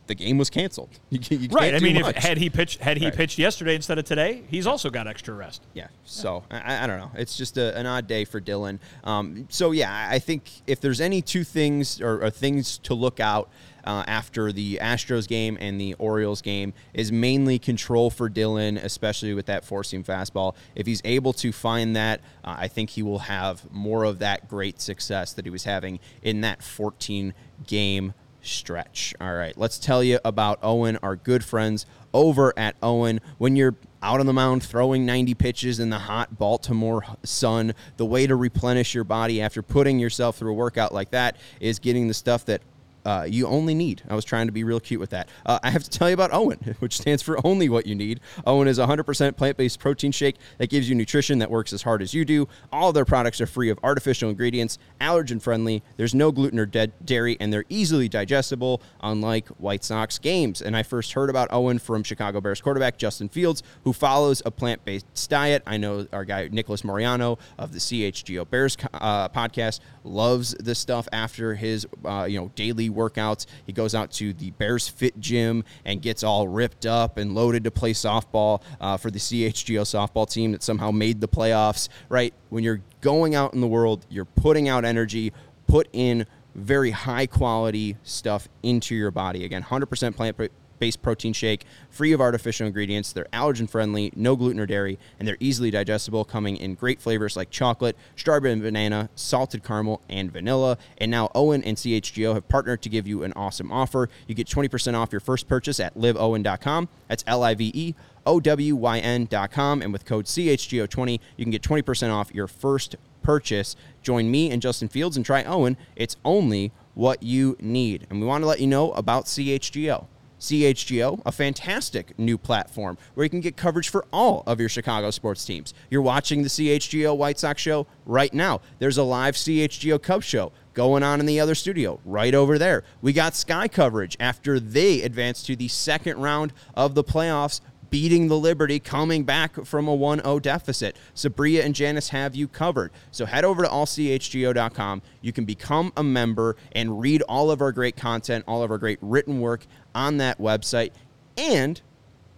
the 0.07 0.14
game 0.14 0.38
was 0.38 0.50
canceled. 0.50 0.90
You, 1.11 1.20
you 1.38 1.48
Right. 1.50 1.74
I 1.74 1.78
mean, 1.80 1.96
if 1.96 2.16
had 2.16 2.38
he 2.38 2.50
pitched 2.50 2.80
had 2.80 2.98
he 2.98 3.07
Right. 3.07 3.14
pitched 3.14 3.38
yesterday 3.38 3.74
instead 3.74 3.98
of 3.98 4.05
today, 4.05 4.42
he's 4.48 4.66
also 4.66 4.90
got 4.90 5.07
extra 5.07 5.32
rest. 5.34 5.62
Yeah. 5.74 5.86
So 6.05 6.44
I, 6.50 6.84
I 6.84 6.86
don't 6.86 6.98
know. 6.98 7.11
It's 7.14 7.36
just 7.36 7.57
a, 7.57 7.76
an 7.78 7.86
odd 7.86 8.07
day 8.07 8.24
for 8.24 8.40
Dylan. 8.40 8.78
Um, 9.05 9.46
so 9.50 9.70
yeah, 9.70 10.09
I 10.11 10.18
think 10.18 10.50
if 10.66 10.80
there's 10.80 11.00
any 11.00 11.22
two 11.22 11.44
things 11.44 12.00
or, 12.00 12.22
or 12.24 12.30
things 12.30 12.78
to 12.78 12.94
look 12.94 13.20
out 13.20 13.48
uh, 13.84 14.02
after 14.07 14.50
the 14.50 14.78
Astros 14.82 15.28
game 15.28 15.59
and 15.61 15.78
the 15.80 15.94
Orioles 15.94 16.40
game 16.40 16.72
is 16.94 17.12
mainly 17.12 17.59
control 17.59 18.09
for 18.11 18.30
Dylan, 18.30 18.82
especially 18.82 19.34
with 19.34 19.46
that 19.46 19.62
four 19.64 19.84
seam 19.84 20.02
fastball. 20.02 20.55
If 20.74 20.86
he's 20.86 21.02
able 21.05 21.32
to 21.34 21.52
find 21.52 21.94
that, 21.94 22.20
uh, 22.44 22.57
I 22.59 22.68
think 22.68 22.90
he 22.90 23.02
will 23.02 23.18
have 23.20 23.70
more 23.70 24.05
of 24.05 24.18
that 24.20 24.48
great 24.48 24.80
success 24.80 25.32
that 25.34 25.44
he 25.44 25.50
was 25.50 25.64
having 25.64 26.00
in 26.22 26.40
that 26.40 26.62
14 26.62 27.34
game 27.66 28.14
stretch. 28.45 29.14
All 29.20 29.34
right, 29.34 29.57
let's 29.57 29.78
tell 29.78 30.03
you 30.03 30.18
about 30.24 30.61
OWYN, 30.62 30.99
our 31.03 31.16
good 31.16 31.45
friends 31.45 31.86
over 32.12 32.53
at 32.57 32.80
OWYN. 32.80 33.20
When 33.38 33.57
you're 33.57 33.74
out 34.03 34.20
on 34.20 34.26
the 34.26 34.32
mound 34.32 34.62
throwing 34.62 35.07
90 35.07 35.34
pitches 35.34 35.80
in 35.80 35.90
the 35.90 35.99
hot 35.99 36.38
Baltimore 36.38 37.05
sun, 37.22 37.74
the 37.97 38.05
way 38.05 38.26
to 38.26 38.36
replenish 38.36 38.95
your 38.95 39.05
body 39.05 39.40
after 39.40 39.62
putting 39.62 39.99
yourself 39.99 40.36
through 40.36 40.53
a 40.53 40.55
workout 40.55 40.92
like 40.92 41.11
that 41.11 41.36
is 41.61 41.78
getting 41.78 42.09
the 42.09 42.14
stuff 42.14 42.45
that 42.47 42.61
uh, 43.05 43.26
you 43.28 43.46
only 43.46 43.74
need. 43.74 44.02
I 44.09 44.14
was 44.14 44.24
trying 44.24 44.46
to 44.46 44.52
be 44.52 44.64
real 44.64 44.80
cute 44.80 45.00
with 45.00 45.11
that. 45.11 45.28
Uh, 45.44 45.59
I 45.62 45.70
have 45.70 45.84
to 45.84 45.90
tell 45.90 46.09
you 46.09 46.14
about 46.14 46.30
OWYN, 46.30 46.76
which 46.80 46.96
stands 46.98 47.22
for 47.22 47.38
only 47.44 47.68
what 47.68 47.86
you 47.86 47.94
need. 47.94 48.20
OWYN 48.46 48.66
is 48.66 48.78
a 48.78 48.86
100% 48.86 49.36
plant 49.36 49.57
based 49.57 49.78
protein 49.78 50.12
shake 50.12 50.36
that 50.59 50.70
gives 50.70 50.88
you 50.88 50.94
nutrition 50.94 51.38
that 51.38 51.50
works 51.50 51.72
as 51.72 51.82
hard 51.82 52.02
as 52.02 52.14
you 52.14 52.24
do. 52.24 52.48
All 52.72 52.92
their 52.92 53.05
products 53.05 53.40
are 53.40 53.46
free 53.46 53.70
of 53.70 53.78
artificial 53.82 54.30
ingredients, 54.30 54.78
allergen 55.00 55.40
friendly, 55.40 55.82
there's 55.96 56.14
no 56.14 56.32
gluten 56.32 56.59
or 56.59 56.66
dead 56.66 56.92
dairy, 57.05 57.36
and 57.40 57.52
they're 57.52 57.64
easily 57.68 58.09
digestible, 58.09 58.80
unlike 59.00 59.48
White 59.48 59.84
Sox 59.84 60.18
games. 60.18 60.62
And 60.62 60.76
I 60.76 60.82
first 60.82 61.12
heard 61.12 61.30
about 61.30 61.50
OWYN 61.50 61.80
from 61.80 62.02
Chicago 62.02 62.40
Bears 62.40 62.61
quarterback 62.61 62.98
Justin 62.98 63.28
Fields, 63.28 63.62
who 63.84 63.92
follows 63.92 64.42
a 64.44 64.50
plant 64.50 64.84
based 64.84 65.07
diet. 65.28 65.62
I 65.66 65.76
know 65.76 66.07
our 66.12 66.24
guy 66.24 66.48
Nicholas 66.50 66.82
Moriano 66.82 67.38
of 67.59 67.72
the 67.72 67.78
CHGO 67.78 68.48
Bears 68.48 68.76
uh, 68.94 69.28
podcast 69.28 69.80
loves 70.05 70.55
this 70.55 70.78
stuff 70.78 71.09
after 71.12 71.55
his 71.55 71.86
uh, 72.05 72.26
you 72.28 72.38
know 72.38 72.50
daily 72.55 72.90
workouts. 72.95 73.47
He 73.66 73.72
goes 73.72 73.95
out 73.95 74.11
to 74.12 74.32
the 74.32 74.51
Bears 74.53 74.88
Fit 74.88 75.18
Gym 75.20 75.64
and 75.84 76.01
gets 76.01 76.22
all 76.22 76.49
ripped 76.49 76.86
up 76.86 77.18
and 77.18 77.34
loaded 77.34 77.64
to 77.64 77.70
play 77.70 77.92
softball 77.92 78.62
uh, 78.80 78.97
for 78.97 79.11
the 79.11 79.18
CHGO 79.18 79.82
softball 79.82 80.30
team 80.30 80.53
that 80.53 80.62
somehow 80.62 80.90
made 80.90 81.20
the 81.20 81.28
playoffs. 81.28 81.88
Right 82.09 82.34
when 82.51 82.64
you're 82.64 82.82
going 83.01 83.34
out 83.34 83.55
in 83.55 83.61
the 83.61 83.66
world, 83.66 84.07
you're 84.09 84.24
putting 84.24 84.68
out 84.68 84.84
energy. 84.84 85.32
Put 85.66 85.88
in 85.92 86.26
very 86.55 86.90
high 86.90 87.26
quality 87.26 87.97
stuff 88.03 88.49
into 88.62 88.95
your 88.95 89.11
body. 89.11 89.45
Again, 89.45 89.62
100% 89.62 90.14
plant 90.14 90.36
based 90.78 91.02
protein 91.02 91.32
shake, 91.32 91.64
free 91.90 92.12
of 92.12 92.20
artificial 92.20 92.66
ingredients. 92.66 93.12
They're 93.12 93.26
allergen 93.32 93.68
friendly, 93.68 94.12
no 94.14 94.36
gluten 94.36 94.60
or 94.60 94.66
dairy, 94.66 94.98
and 95.18 95.26
they're 95.26 95.36
easily 95.40 95.70
digestible, 95.70 96.24
coming 96.24 96.56
in 96.56 96.74
great 96.74 97.00
flavors 97.00 97.36
like 97.36 97.50
chocolate, 97.50 97.96
strawberry 98.16 98.52
and 98.52 98.62
banana, 98.62 99.08
salted 99.14 99.64
caramel, 99.64 100.02
and 100.08 100.32
vanilla. 100.32 100.78
And 100.98 101.10
now 101.10 101.28
OWYN 101.34 101.62
and 101.64 101.76
CHGO 101.76 102.34
have 102.34 102.48
partnered 102.48 102.82
to 102.82 102.88
give 102.88 103.06
you 103.06 103.22
an 103.22 103.32
awesome 103.34 103.72
offer. 103.72 104.08
You 104.26 104.34
get 104.34 104.46
20% 104.46 104.94
off 104.94 105.12
your 105.12 105.20
first 105.20 105.48
purchase 105.48 105.80
at 105.80 105.96
liveowyn.com. 105.96 106.88
That's 107.08 107.24
L 107.26 107.42
I 107.42 107.54
V 107.54 107.70
E. 107.74 107.94
O-W-Y-N.com 108.26 109.82
and 109.82 109.92
with 109.92 110.06
code 110.06 110.24
CHGO20 110.24 111.20
you 111.36 111.44
can 111.44 111.50
get 111.50 111.60
20% 111.60 112.10
off 112.10 112.34
your 112.34 112.46
first 112.46 112.96
purchase. 113.22 113.76
Join 114.02 114.30
me 114.30 114.50
and 114.50 114.62
Justin 114.62 114.88
Fields 114.88 115.16
and 115.16 115.26
try 115.26 115.42
OWYN. 115.42 115.76
It's 115.96 116.16
only 116.24 116.72
what 116.94 117.22
you 117.22 117.56
need. 117.60 118.06
And 118.08 118.20
we 118.20 118.26
want 118.26 118.42
to 118.42 118.46
let 118.46 118.60
you 118.60 118.66
know 118.66 118.92
about 118.92 119.24
CHGO. 119.24 120.06
CHGO, 120.41 121.22
a 121.24 121.32
fantastic 121.32 122.18
new 122.18 122.37
platform 122.37 122.99
where 123.14 123.24
you 123.24 123.30
can 123.30 123.41
get 123.41 123.57
coverage 123.57 123.89
for 123.89 124.05
all 124.12 124.43
of 124.47 124.61
your 124.61 124.68
Chicago 124.68 125.11
sports 125.11 125.45
teams. 125.45 125.74
You're 125.91 126.03
watching 126.03 126.43
the 126.43 126.49
CHGO 126.49 127.16
White 127.16 127.39
Sox 127.39 127.61
show 127.61 127.87
right 128.07 128.32
now. 128.32 128.61
There's 128.78 128.99
a 128.99 129.03
live 129.03 129.35
CHGO 129.35 130.01
Cubs 130.03 130.24
show 130.24 130.53
going 130.74 131.03
on 131.03 131.20
in 131.20 131.26
the 131.26 131.41
other 131.41 131.55
studio 131.55 132.01
right 132.05 132.35
over 132.35 132.59
there. 132.59 132.82
We 133.01 133.12
got 133.12 133.35
Sky 133.35 133.68
coverage 133.68 134.16
after 134.18 134.59
they 134.59 135.03
advanced 135.03 135.47
to 135.47 135.57
the 135.57 135.68
second 135.68 136.18
round 136.18 136.53
of 136.74 136.95
the 136.95 137.05
playoffs 137.05 137.61
beating 137.95 138.26
the 138.26 138.37
Liberty, 138.37 138.80
coming 138.80 139.22
back 139.22 139.64
from 139.64 139.87
a 139.87 139.95
1 139.95 140.20
0 140.22 140.41
deficit. 140.41 140.97
Sabria 141.14 141.64
and 141.64 141.76
Janice 141.76 142.09
have 142.09 142.35
you 142.35 142.49
covered. 142.49 142.91
So 143.12 143.24
head 143.24 143.45
over 143.45 143.62
to 143.62 143.68
allchgo.com. 143.68 145.01
You 145.20 145.32
can 145.32 145.45
become 145.45 145.93
a 145.97 146.03
member 146.03 146.57
and 146.72 147.01
read 147.01 147.22
all 147.22 147.53
of 147.53 147.61
our 147.61 147.70
great 147.70 147.95
content, 147.95 148.47
all 148.49 148.64
of 148.64 148.72
our 148.72 148.78
great 148.78 148.99
written 149.01 149.41
work 149.41 149.64
on 149.95 150.16
that 150.18 150.38
website. 150.38 150.90
And 151.36 151.80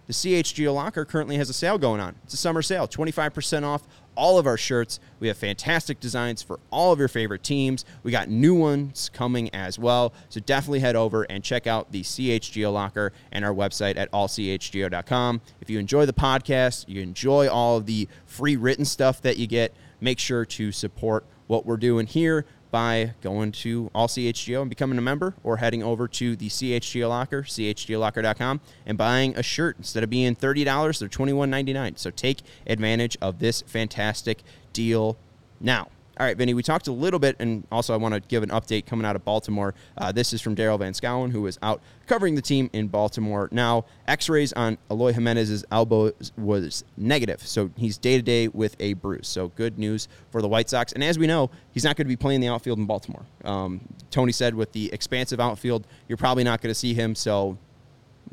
the 0.07 0.13
CHGO 0.13 0.73
Locker 0.73 1.05
currently 1.05 1.37
has 1.37 1.49
a 1.49 1.53
sale 1.53 1.77
going 1.77 1.99
on. 1.99 2.15
It's 2.23 2.33
a 2.33 2.37
summer 2.37 2.61
sale, 2.61 2.87
25% 2.87 3.63
off 3.63 3.83
all 4.15 4.39
of 4.39 4.47
our 4.47 4.57
shirts. 4.57 4.99
We 5.19 5.27
have 5.27 5.37
fantastic 5.37 5.99
designs 5.99 6.41
for 6.41 6.59
all 6.71 6.91
of 6.91 6.99
your 6.99 7.07
favorite 7.07 7.43
teams. 7.43 7.85
We 8.03 8.11
got 8.11 8.29
new 8.29 8.55
ones 8.55 9.09
coming 9.13 9.53
as 9.53 9.77
well. 9.77 10.13
So 10.29 10.39
definitely 10.39 10.79
head 10.79 10.95
over 10.95 11.23
and 11.23 11.43
check 11.43 11.67
out 11.67 11.91
the 11.91 12.01
CHGO 12.01 12.73
Locker 12.73 13.13
and 13.31 13.45
our 13.45 13.53
website 13.53 13.97
at 13.97 14.11
allchgo.com. 14.11 15.41
If 15.61 15.69
you 15.69 15.77
enjoy 15.77 16.05
the 16.05 16.13
podcast, 16.13 16.85
you 16.87 17.01
enjoy 17.01 17.47
all 17.47 17.77
of 17.77 17.85
the 17.85 18.07
free 18.25 18.55
written 18.55 18.85
stuff 18.85 19.21
that 19.21 19.37
you 19.37 19.45
get, 19.45 19.73
make 20.01 20.19
sure 20.19 20.45
to 20.45 20.71
support 20.71 21.23
what 21.47 21.65
we're 21.65 21.77
doing 21.77 22.07
here 22.07 22.45
by 22.71 23.13
going 23.21 23.51
to 23.51 23.89
all 23.93 24.07
CHGO 24.07 24.61
and 24.61 24.69
becoming 24.69 24.97
a 24.97 25.01
member 25.01 25.33
or 25.43 25.57
heading 25.57 25.83
over 25.83 26.07
to 26.07 26.35
the 26.35 26.49
CHGO 26.49 27.09
Locker, 27.09 27.43
chgolocker.com, 27.43 28.61
and 28.85 28.97
buying 28.97 29.35
a 29.37 29.43
shirt. 29.43 29.77
Instead 29.77 30.03
of 30.03 30.09
being 30.09 30.35
$30, 30.35 30.99
they're 30.99 31.09
$21.99. 31.09 31.97
So 31.97 32.09
take 32.09 32.41
advantage 32.65 33.17
of 33.21 33.39
this 33.39 33.61
fantastic 33.61 34.43
deal 34.73 35.17
now. 35.59 35.89
All 36.19 36.25
right, 36.25 36.35
Vinnie, 36.35 36.55
we 36.55 36.63
talked 36.63 36.87
a 36.87 36.91
little 36.91 37.19
bit, 37.19 37.35
and 37.37 37.67
also 37.71 37.93
I 37.93 37.97
want 37.97 38.15
to 38.15 38.19
give 38.19 38.41
an 38.41 38.49
update 38.49 38.87
coming 38.87 39.05
out 39.05 39.15
of 39.15 39.23
Baltimore. 39.23 39.75
Uh, 39.95 40.11
this 40.11 40.33
is 40.33 40.41
from 40.41 40.55
Daryl 40.55 40.79
Van 40.79 40.93
Schouwen, 40.93 41.31
who 41.31 41.43
was 41.43 41.59
out 41.61 41.79
covering 42.07 42.33
the 42.33 42.41
team 42.41 42.71
in 42.73 42.87
Baltimore. 42.87 43.49
Now, 43.51 43.85
x 44.07 44.27
rays 44.27 44.51
on 44.53 44.79
Eloy 44.89 45.13
Jimenez's 45.13 45.63
elbow 45.71 46.11
was 46.35 46.83
negative, 46.97 47.45
so 47.45 47.69
he's 47.75 47.99
day 47.99 48.17
to 48.17 48.23
day 48.23 48.47
with 48.47 48.75
a 48.79 48.93
bruise. 48.93 49.27
So, 49.27 49.49
good 49.49 49.77
news 49.77 50.07
for 50.31 50.41
the 50.41 50.47
White 50.47 50.69
Sox. 50.69 50.91
And 50.91 51.03
as 51.03 51.19
we 51.19 51.27
know, 51.27 51.51
he's 51.71 51.83
not 51.83 51.95
going 51.95 52.05
to 52.05 52.09
be 52.09 52.15
playing 52.15 52.41
the 52.41 52.47
outfield 52.47 52.79
in 52.79 52.87
Baltimore. 52.87 53.25
Um, 53.43 53.81
Tony 54.09 54.31
said 54.31 54.55
with 54.55 54.71
the 54.71 54.91
expansive 54.91 55.39
outfield, 55.39 55.85
you're 56.07 56.17
probably 56.17 56.43
not 56.43 56.61
going 56.61 56.71
to 56.71 56.79
see 56.79 56.95
him, 56.95 57.13
so, 57.13 57.59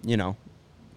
you 0.03 0.17
know, 0.17 0.37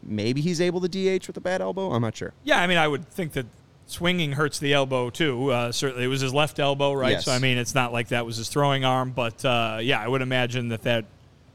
maybe 0.03 0.39
he's 0.39 0.61
able 0.61 0.79
to 0.79 0.87
DH 0.87 1.27
with 1.27 1.35
a 1.35 1.41
bad 1.41 1.61
elbow. 1.61 1.91
I'm 1.91 2.01
not 2.01 2.15
sure. 2.15 2.33
Yeah, 2.45 2.61
I 2.61 2.67
mean, 2.67 2.77
I 2.77 2.87
would 2.87 3.09
think 3.09 3.33
that 3.33 3.45
swinging 3.87 4.33
hurts 4.33 4.59
the 4.59 4.73
elbow 4.73 5.09
too. 5.09 5.51
Uh, 5.51 5.71
certainly, 5.71 6.03
it 6.03 6.07
was 6.07 6.21
his 6.21 6.33
left 6.33 6.59
elbow, 6.59 6.93
right? 6.93 7.13
Yes. 7.13 7.25
So 7.25 7.31
I 7.31 7.39
mean, 7.39 7.57
it's 7.57 7.73
not 7.73 7.91
like 7.91 8.09
that 8.09 8.25
was 8.25 8.37
his 8.37 8.49
throwing 8.49 8.85
arm, 8.85 9.11
but 9.11 9.43
uh, 9.43 9.79
yeah, 9.81 9.99
I 9.99 10.07
would 10.07 10.21
imagine 10.21 10.69
that 10.69 10.83
that 10.83 11.05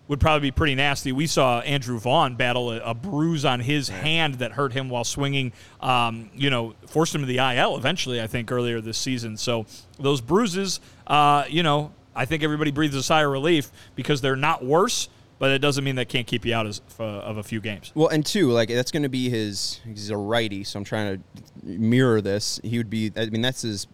would 0.09 0.19
probably 0.21 0.49
be 0.49 0.51
pretty 0.51 0.75
nasty. 0.75 1.13
We 1.13 1.27
saw 1.27 1.61
Andrew 1.61 1.99
Vaughn 1.99 2.35
battle 2.35 2.73
a, 2.73 2.81
a 2.81 2.95
bruise 2.95 3.45
on 3.45 3.61
his 3.61 3.89
hand 3.89 4.37
that 4.37 4.53
hurt 4.53 4.73
him 4.73 4.89
while 4.89 5.05
swinging. 5.05 5.53
Um, 5.81 6.31
you 6.35 6.51
know, 6.51 6.75
forced 6.89 7.15
him 7.15 7.21
to 7.21 7.27
the 7.27 7.39
IL 7.39 7.77
eventually. 7.77 8.21
I 8.21 8.27
think 8.27 8.51
earlier 8.51 8.81
this 8.81 8.99
season. 8.99 9.37
So 9.37 9.67
those 10.01 10.21
bruises, 10.21 10.81
uh, 11.07 11.45
you 11.49 11.63
know. 11.63 11.93
I 12.15 12.27
think 12.27 12.43
everybody 12.43 12.73
breathes 12.73 12.95
a 12.95 13.03
sigh 13.03 13.23
of 13.23 13.31
relief 13.31 13.71
because 13.95 14.21
they're 14.21 14.37
not 14.37 14.63
worse, 14.63 15.09
but 15.43 15.51
it 15.51 15.59
doesn't 15.59 15.83
mean 15.83 15.97
that 15.97 16.09
can't 16.09 16.29
keep 16.29 16.47
you 16.47 16.55
out 16.55 16.69
as, 16.69 16.81
of 17.01 17.37
a 17.37 17.43
few 17.43 17.61
games. 17.61 17.91
Well, 17.97 18.07
and 18.07 18.25
two, 18.25 18.53
like 18.53 18.69
that's 18.69 18.93
going 18.93 19.03
to 19.03 19.09
be 19.09 19.29
his. 19.29 19.81
He's 19.85 20.09
a 20.09 20.17
righty, 20.17 20.63
so 20.63 20.79
I'm 20.79 20.85
trying 20.85 21.17
to 21.17 21.23
mirror 21.65 22.21
this. 22.21 22.61
He 22.63 22.79
would 22.79 22.89
be. 22.89 23.11
I 23.17 23.27
mean, 23.27 23.43
that's 23.43 23.63
his 23.63 23.89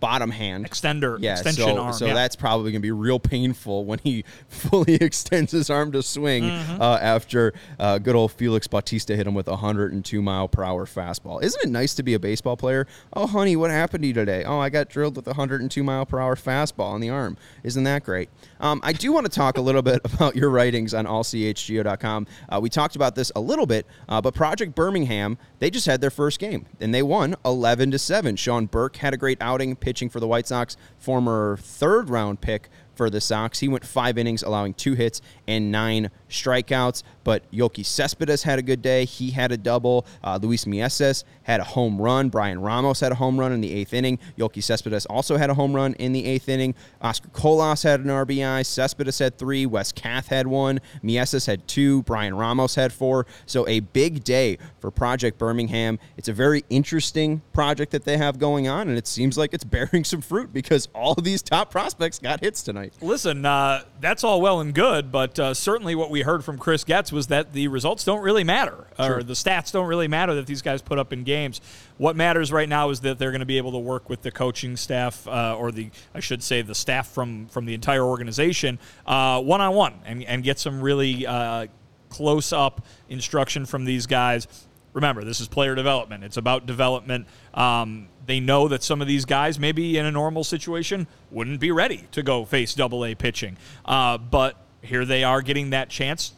bottom 0.00 0.30
hand 0.30 0.68
extender 0.68 1.18
yeah, 1.20 1.32
extension 1.32 1.64
so, 1.64 1.78
arm. 1.78 1.92
So 1.92 2.06
yeah. 2.06 2.14
that's 2.14 2.36
probably 2.36 2.72
going 2.72 2.80
to 2.80 2.86
be 2.86 2.90
real 2.90 3.20
painful 3.20 3.84
when 3.84 3.98
he 4.00 4.24
fully 4.48 4.94
extends 5.00 5.52
his 5.52 5.70
arm 5.70 5.92
to 5.92 6.02
swing 6.02 6.40
Mm-hmm. 6.40 6.80
uh, 6.80 6.98
after 7.00 7.52
uh, 7.78 7.98
good 7.98 8.14
old 8.14 8.32
Felix 8.32 8.66
Bautista 8.66 9.14
hit 9.14 9.26
him 9.26 9.34
with 9.34 9.48
a 9.48 9.52
102 9.52 10.22
mile 10.22 10.48
per 10.48 10.64
hour 10.64 10.86
fastball. 10.86 11.42
Isn't 11.42 11.62
it 11.64 11.70
nice 11.70 11.94
to 11.94 12.02
be 12.02 12.14
a 12.14 12.18
baseball 12.18 12.56
player? 12.56 12.86
Oh, 13.12 13.26
honey, 13.26 13.56
what 13.56 13.70
happened 13.70 14.02
to 14.02 14.08
you 14.08 14.14
today? 14.14 14.44
Oh, 14.44 14.58
I 14.58 14.70
got 14.70 14.88
drilled 14.88 15.16
with 15.16 15.26
a 15.26 15.30
102 15.30 15.82
mile 15.82 16.06
per 16.06 16.18
hour 16.18 16.36
fastball 16.36 16.90
on 16.90 17.00
the 17.00 17.10
arm. 17.10 17.36
Isn't 17.62 17.84
that 17.84 18.04
great? 18.04 18.30
Um, 18.60 18.80
I 18.82 18.92
do 18.92 19.12
want 19.12 19.26
to 19.26 19.32
talk 19.32 19.58
a 19.58 19.60
little 19.60 19.82
bit 19.90 20.00
about 20.04 20.36
your 20.36 20.50
writings 20.50 20.94
on 20.94 21.06
allchgo.com. 21.06 22.26
Uh, 22.48 22.60
we 22.60 22.70
talked 22.70 22.96
about 22.96 23.14
this 23.14 23.32
a 23.36 23.40
little 23.40 23.66
bit, 23.66 23.86
uh, 24.08 24.20
but 24.20 24.34
Project 24.34 24.74
Birmingham, 24.74 25.38
they 25.58 25.70
just 25.70 25.86
had 25.86 26.00
their 26.00 26.10
first 26.10 26.38
game 26.38 26.66
and 26.80 26.94
they 26.94 27.02
won 27.02 27.36
11 27.44 27.90
to 27.92 27.98
7. 27.98 28.36
Sean 28.36 28.66
Burke 28.66 28.96
had 28.96 29.14
a 29.14 29.16
great 29.16 29.38
outing 29.40 29.76
pitching 29.90 30.08
for 30.08 30.20
the 30.20 30.28
White 30.28 30.46
Sox, 30.46 30.76
former 30.98 31.56
third 31.60 32.10
round 32.10 32.40
pick 32.40 32.68
for 32.94 33.10
the 33.10 33.20
Sox. 33.20 33.58
He 33.58 33.66
went 33.66 33.84
five 33.84 34.16
innings, 34.16 34.40
allowing 34.40 34.72
two 34.72 34.94
hits 34.94 35.20
and 35.48 35.72
nine 35.72 36.12
strikeouts. 36.30 37.02
But 37.24 37.50
Yoki 37.52 37.84
Cespedes 37.84 38.42
had 38.42 38.58
a 38.58 38.62
good 38.62 38.82
day. 38.82 39.04
He 39.04 39.30
had 39.30 39.52
a 39.52 39.56
double. 39.56 40.06
Uh, 40.24 40.38
Luis 40.40 40.64
Mieses 40.64 41.24
had 41.42 41.60
a 41.60 41.64
home 41.64 42.00
run. 42.00 42.28
Bryan 42.28 42.60
Ramos 42.60 43.00
had 43.00 43.12
a 43.12 43.14
home 43.16 43.38
run 43.38 43.52
in 43.52 43.60
the 43.60 43.72
eighth 43.72 43.92
inning. 43.92 44.18
Yoki 44.38 44.62
Cespedes 44.62 45.06
also 45.06 45.36
had 45.36 45.50
a 45.50 45.54
home 45.54 45.74
run 45.74 45.94
in 45.94 46.12
the 46.12 46.24
eighth 46.24 46.48
inning. 46.48 46.74
Oscar 47.02 47.28
Colas 47.28 47.82
had 47.82 48.00
an 48.00 48.06
RBI. 48.06 48.64
Cespedes 48.64 49.18
had 49.18 49.36
three. 49.36 49.66
Wes 49.66 49.92
Kath 49.92 50.28
had 50.28 50.46
one. 50.46 50.80
Mieses 51.04 51.46
had 51.46 51.66
two. 51.68 52.02
Bryan 52.02 52.34
Ramos 52.34 52.74
had 52.74 52.92
four. 52.92 53.26
So 53.46 53.66
a 53.68 53.80
big 53.80 54.24
day 54.24 54.58
for 54.80 54.90
Project 54.90 55.38
Birmingham. 55.38 55.98
It's 56.16 56.28
a 56.28 56.32
very 56.32 56.64
interesting 56.70 57.42
project 57.52 57.92
that 57.92 58.04
they 58.04 58.16
have 58.16 58.38
going 58.38 58.68
on, 58.68 58.88
and 58.88 58.96
it 58.96 59.06
seems 59.06 59.36
like 59.36 59.52
it's 59.54 59.64
bearing 59.70 60.04
some 60.04 60.20
fruit 60.20 60.52
because 60.52 60.88
all 60.94 61.14
of 61.14 61.24
these 61.24 61.42
top 61.42 61.70
prospects 61.70 62.18
got 62.18 62.40
hits 62.40 62.62
tonight. 62.62 62.94
Listen, 63.00 63.44
uh, 63.44 63.82
that's 64.00 64.24
all 64.24 64.40
well 64.40 64.60
and 64.60 64.74
good, 64.74 65.12
but 65.12 65.38
uh, 65.38 65.54
certainly 65.54 65.94
what 65.94 66.10
we 66.10 66.19
heard 66.22 66.44
from 66.44 66.58
Chris 66.58 66.84
Getz 66.84 67.12
was 67.12 67.28
that 67.28 67.52
the 67.52 67.68
results 67.68 68.04
don't 68.04 68.22
really 68.22 68.44
matter, 68.44 68.86
or 68.98 69.22
the 69.22 69.34
stats 69.34 69.72
don't 69.72 69.86
really 69.86 70.08
matter 70.08 70.34
that 70.34 70.46
these 70.46 70.62
guys 70.62 70.82
put 70.82 70.98
up 70.98 71.12
in 71.12 71.24
games. 71.24 71.60
What 71.98 72.16
matters 72.16 72.52
right 72.52 72.68
now 72.68 72.90
is 72.90 73.00
that 73.00 73.18
they're 73.18 73.30
going 73.30 73.40
to 73.40 73.46
be 73.46 73.58
able 73.58 73.72
to 73.72 73.78
work 73.78 74.08
with 74.08 74.22
the 74.22 74.30
coaching 74.30 74.76
staff, 74.76 75.26
uh, 75.28 75.56
or 75.56 75.72
the 75.72 75.90
I 76.14 76.20
should 76.20 76.42
say 76.42 76.62
the 76.62 76.74
staff 76.74 77.08
from 77.08 77.46
from 77.46 77.66
the 77.66 77.74
entire 77.74 78.04
organization, 78.04 78.78
one 79.04 79.60
on 79.60 79.74
one, 79.74 79.94
and 80.04 80.24
and 80.24 80.42
get 80.42 80.58
some 80.58 80.80
really 80.80 81.26
uh, 81.26 81.66
close 82.08 82.52
up 82.52 82.84
instruction 83.08 83.66
from 83.66 83.84
these 83.84 84.06
guys. 84.06 84.46
Remember, 84.92 85.22
this 85.22 85.40
is 85.40 85.46
player 85.46 85.76
development. 85.76 86.24
It's 86.24 86.36
about 86.36 86.66
development. 86.66 87.26
Um, 87.54 88.08
they 88.26 88.40
know 88.40 88.68
that 88.68 88.82
some 88.82 89.00
of 89.00 89.06
these 89.06 89.24
guys, 89.24 89.58
maybe 89.58 89.96
in 89.96 90.04
a 90.04 90.10
normal 90.10 90.42
situation, 90.42 91.06
wouldn't 91.30 91.60
be 91.60 91.70
ready 91.70 92.08
to 92.10 92.22
go 92.22 92.44
face 92.44 92.74
double 92.74 93.04
A 93.04 93.14
pitching. 93.14 93.56
Uh, 93.84 94.18
but 94.18 94.56
here 94.82 95.04
they 95.04 95.24
are 95.24 95.42
getting 95.42 95.70
that 95.70 95.88
chance, 95.88 96.32